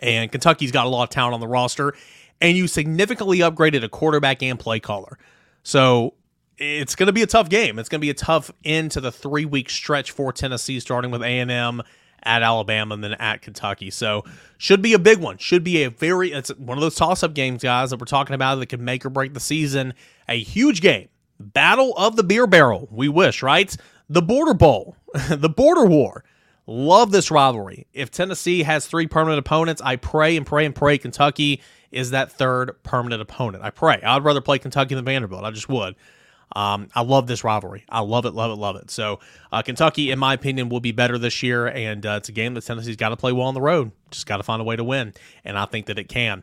and 0.00 0.30
Kentucky's 0.30 0.72
got 0.72 0.86
a 0.86 0.88
lot 0.88 1.04
of 1.04 1.10
talent 1.10 1.34
on 1.34 1.40
the 1.40 1.48
roster, 1.48 1.94
and 2.40 2.56
you 2.56 2.66
significantly 2.66 3.38
upgraded 3.38 3.84
a 3.84 3.88
quarterback 3.88 4.42
and 4.42 4.58
play 4.58 4.80
caller. 4.80 5.18
So 5.62 6.14
it's 6.62 6.94
going 6.94 7.08
to 7.08 7.12
be 7.12 7.22
a 7.22 7.26
tough 7.26 7.48
game. 7.48 7.78
It's 7.78 7.88
going 7.88 8.00
to 8.00 8.04
be 8.04 8.10
a 8.10 8.14
tough 8.14 8.50
end 8.64 8.92
to 8.92 9.00
the 9.00 9.12
three 9.12 9.44
week 9.44 9.68
stretch 9.68 10.12
for 10.12 10.32
Tennessee, 10.32 10.80
starting 10.80 11.10
with 11.10 11.22
A 11.22 11.38
and 11.40 11.50
M 11.50 11.82
at 12.22 12.42
Alabama 12.42 12.94
and 12.94 13.02
then 13.02 13.14
at 13.14 13.42
Kentucky. 13.42 13.90
So 13.90 14.24
should 14.58 14.80
be 14.80 14.92
a 14.92 14.98
big 14.98 15.18
one. 15.18 15.38
Should 15.38 15.64
be 15.64 15.82
a 15.82 15.90
very 15.90 16.32
it's 16.32 16.54
one 16.56 16.78
of 16.78 16.82
those 16.82 16.94
toss 16.94 17.22
up 17.22 17.34
games, 17.34 17.62
guys, 17.62 17.90
that 17.90 17.98
we're 17.98 18.06
talking 18.06 18.34
about 18.34 18.56
that 18.56 18.66
could 18.66 18.80
make 18.80 19.04
or 19.04 19.10
break 19.10 19.34
the 19.34 19.40
season. 19.40 19.94
A 20.28 20.40
huge 20.40 20.80
game, 20.80 21.08
battle 21.40 21.94
of 21.96 22.16
the 22.16 22.22
beer 22.22 22.46
barrel. 22.46 22.88
We 22.90 23.08
wish, 23.08 23.42
right? 23.42 23.76
The 24.08 24.22
Border 24.22 24.54
Bowl, 24.54 24.96
the 25.28 25.48
Border 25.48 25.86
War. 25.86 26.24
Love 26.68 27.10
this 27.10 27.32
rivalry. 27.32 27.88
If 27.92 28.12
Tennessee 28.12 28.62
has 28.62 28.86
three 28.86 29.08
permanent 29.08 29.40
opponents, 29.40 29.82
I 29.82 29.96
pray 29.96 30.36
and 30.36 30.46
pray 30.46 30.64
and 30.64 30.74
pray 30.74 30.96
Kentucky 30.96 31.60
is 31.90 32.10
that 32.10 32.30
third 32.30 32.80
permanent 32.84 33.20
opponent. 33.20 33.64
I 33.64 33.70
pray. 33.70 34.00
I'd 34.00 34.24
rather 34.24 34.40
play 34.40 34.60
Kentucky 34.60 34.94
than 34.94 35.04
Vanderbilt. 35.04 35.44
I 35.44 35.50
just 35.50 35.68
would. 35.68 35.96
Um, 36.54 36.88
I 36.94 37.02
love 37.02 37.26
this 37.26 37.44
rivalry. 37.44 37.84
I 37.88 38.00
love 38.00 38.26
it, 38.26 38.34
love 38.34 38.50
it, 38.50 38.60
love 38.60 38.76
it. 38.76 38.90
So 38.90 39.20
uh, 39.50 39.62
Kentucky, 39.62 40.10
in 40.10 40.18
my 40.18 40.34
opinion, 40.34 40.68
will 40.68 40.80
be 40.80 40.92
better 40.92 41.18
this 41.18 41.42
year, 41.42 41.66
and 41.66 42.04
uh, 42.04 42.16
it's 42.18 42.28
a 42.28 42.32
game 42.32 42.54
that 42.54 42.64
Tennessee's 42.64 42.96
got 42.96 43.10
to 43.10 43.16
play 43.16 43.32
well 43.32 43.46
on 43.46 43.54
the 43.54 43.60
road. 43.60 43.92
Just 44.10 44.26
got 44.26 44.36
to 44.38 44.42
find 44.42 44.60
a 44.60 44.64
way 44.64 44.76
to 44.76 44.84
win, 44.84 45.14
and 45.44 45.58
I 45.58 45.64
think 45.66 45.86
that 45.86 45.98
it 45.98 46.08
can. 46.08 46.42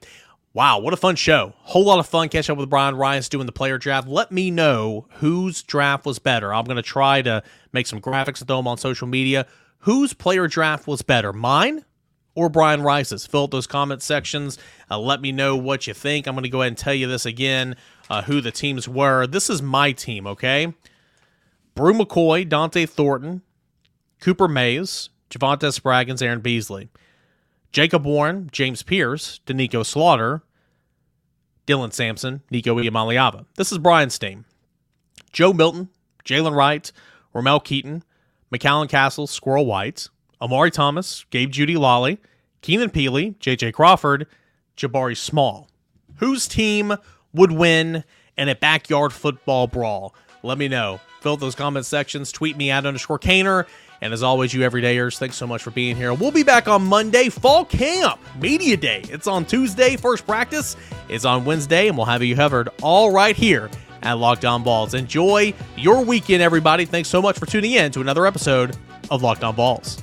Wow, 0.53 0.79
what 0.79 0.93
a 0.93 0.97
fun 0.97 1.15
show. 1.15 1.53
Whole 1.59 1.85
lot 1.85 1.99
of 1.99 2.07
fun 2.07 2.27
catching 2.27 2.53
up 2.53 2.57
with 2.57 2.71
Brian 2.71 2.95
Rice 2.95 3.29
doing 3.29 3.45
the 3.45 3.51
player 3.51 3.77
draft. 3.77 4.07
Let 4.07 4.31
me 4.31 4.49
know 4.49 5.05
whose 5.17 5.61
draft 5.61 6.05
was 6.05 6.17
better. 6.17 6.51
I'm 6.51 6.65
going 6.65 6.77
to 6.77 6.81
try 6.81 7.21
to 7.21 7.43
make 7.71 7.85
some 7.85 8.01
graphics 8.01 8.39
and 8.39 8.47
throw 8.47 8.57
them 8.57 8.67
on 8.67 8.79
social 8.79 9.07
media. 9.07 9.45
Whose 9.83 10.13
player 10.13 10.47
draft 10.47 10.87
was 10.87 11.03
better, 11.03 11.31
mine 11.31 11.85
or 12.35 12.49
Brian 12.49 12.81
Rice's? 12.81 13.25
Fill 13.25 13.43
out 13.43 13.51
those 13.51 13.67
comment 13.67 14.01
sections. 14.01 14.57
Uh, 14.89 14.99
let 14.99 15.21
me 15.21 15.31
know 15.31 15.55
what 15.55 15.87
you 15.87 15.93
think. 15.93 16.27
I'm 16.27 16.35
going 16.35 16.43
to 16.43 16.49
go 16.49 16.61
ahead 16.61 16.69
and 16.71 16.77
tell 16.77 16.93
you 16.93 17.07
this 17.07 17.25
again 17.25 17.75
uh, 18.09 18.23
who 18.23 18.41
the 18.41 18.51
teams 18.51 18.87
were. 18.87 19.27
This 19.27 19.49
is 19.49 19.61
my 19.61 19.91
team, 19.91 20.27
okay? 20.27 20.73
Bru 21.75 21.93
McCoy, 21.93 22.47
Dont'e 22.47 22.87
Thornton, 22.89 23.41
Cooper 24.19 24.47
Mays, 24.47 25.09
Javonte 25.29 25.79
Spraggins, 25.79 26.21
Aaron 26.21 26.41
Beasley, 26.41 26.89
Jacob 27.71 28.05
Warren, 28.05 28.49
James 28.51 28.83
Pearce, 28.83 29.39
Doneiko 29.45 29.85
Slaughter, 29.85 30.41
Dylan 31.67 31.93
Sampson, 31.93 32.41
Nico 32.49 32.75
Iamaleava. 32.75 33.45
This 33.55 33.71
is 33.71 33.77
Brian's 33.77 34.17
team. 34.17 34.45
Joe 35.31 35.53
Milton, 35.53 35.89
Jaylen 36.25 36.55
Wright, 36.55 36.91
Ramel 37.33 37.59
Keyton, 37.59 38.03
McCallan 38.51 38.89
Castle, 38.89 39.27
Squirrel 39.27 39.67
White, 39.67 40.09
Omari 40.41 40.71
Thomas, 40.71 41.25
Gabe 41.29 41.51
Jeudy-Lally, 41.51 42.19
Keenan 42.61 42.89
Pili, 42.89 43.37
J.J. 43.39 43.71
Crawford, 43.73 44.27
Jabari 44.77 45.17
Small. 45.17 45.67
Whose 46.17 46.47
team 46.47 46.95
would 47.33 47.51
win 47.51 48.03
in 48.37 48.49
a 48.49 48.55
backyard 48.55 49.13
football 49.13 49.67
brawl? 49.67 50.13
Let 50.43 50.57
me 50.57 50.67
know. 50.67 50.99
Fill 51.21 51.37
those 51.37 51.55
comment 51.55 51.85
sections. 51.85 52.31
Tweet 52.31 52.55
me 52.55 52.71
at 52.71 52.85
underscore 52.85 53.19
Cainer. 53.19 53.67
And 54.01 54.13
as 54.13 54.23
always, 54.23 54.53
you 54.53 54.61
everydayers, 54.61 55.17
thanks 55.17 55.35
so 55.35 55.45
much 55.45 55.61
for 55.61 55.71
being 55.71 55.97
here. 55.97 56.13
We'll 56.13 56.31
be 56.31 56.43
back 56.43 56.69
on 56.69 56.85
Monday, 56.85 57.27
fall 57.27 57.65
camp, 57.65 58.19
media 58.39 58.77
day. 58.77 59.01
It's 59.09 59.27
on 59.27 59.43
Tuesday, 59.43 59.97
first 59.97 60.25
practice 60.25 60.77
is 61.09 61.25
on 61.25 61.43
Wednesday, 61.43 61.89
and 61.89 61.97
we'll 61.97 62.05
have 62.05 62.23
you 62.23 62.35
covered 62.35 62.69
all 62.81 63.11
right 63.11 63.35
here 63.35 63.69
at 64.01 64.13
Locked 64.13 64.45
on 64.45 64.63
Vols. 64.63 64.93
Enjoy 64.93 65.53
your 65.75 66.05
weekend, 66.05 66.41
everybody. 66.41 66.85
Thanks 66.85 67.09
so 67.09 67.21
much 67.21 67.37
for 67.37 67.45
tuning 67.45 67.73
in 67.73 67.91
to 67.91 67.99
another 67.99 68.25
episode 68.25 68.77
of 69.11 69.21
Locked 69.21 69.43
on 69.43 69.55
Vols. 69.55 70.01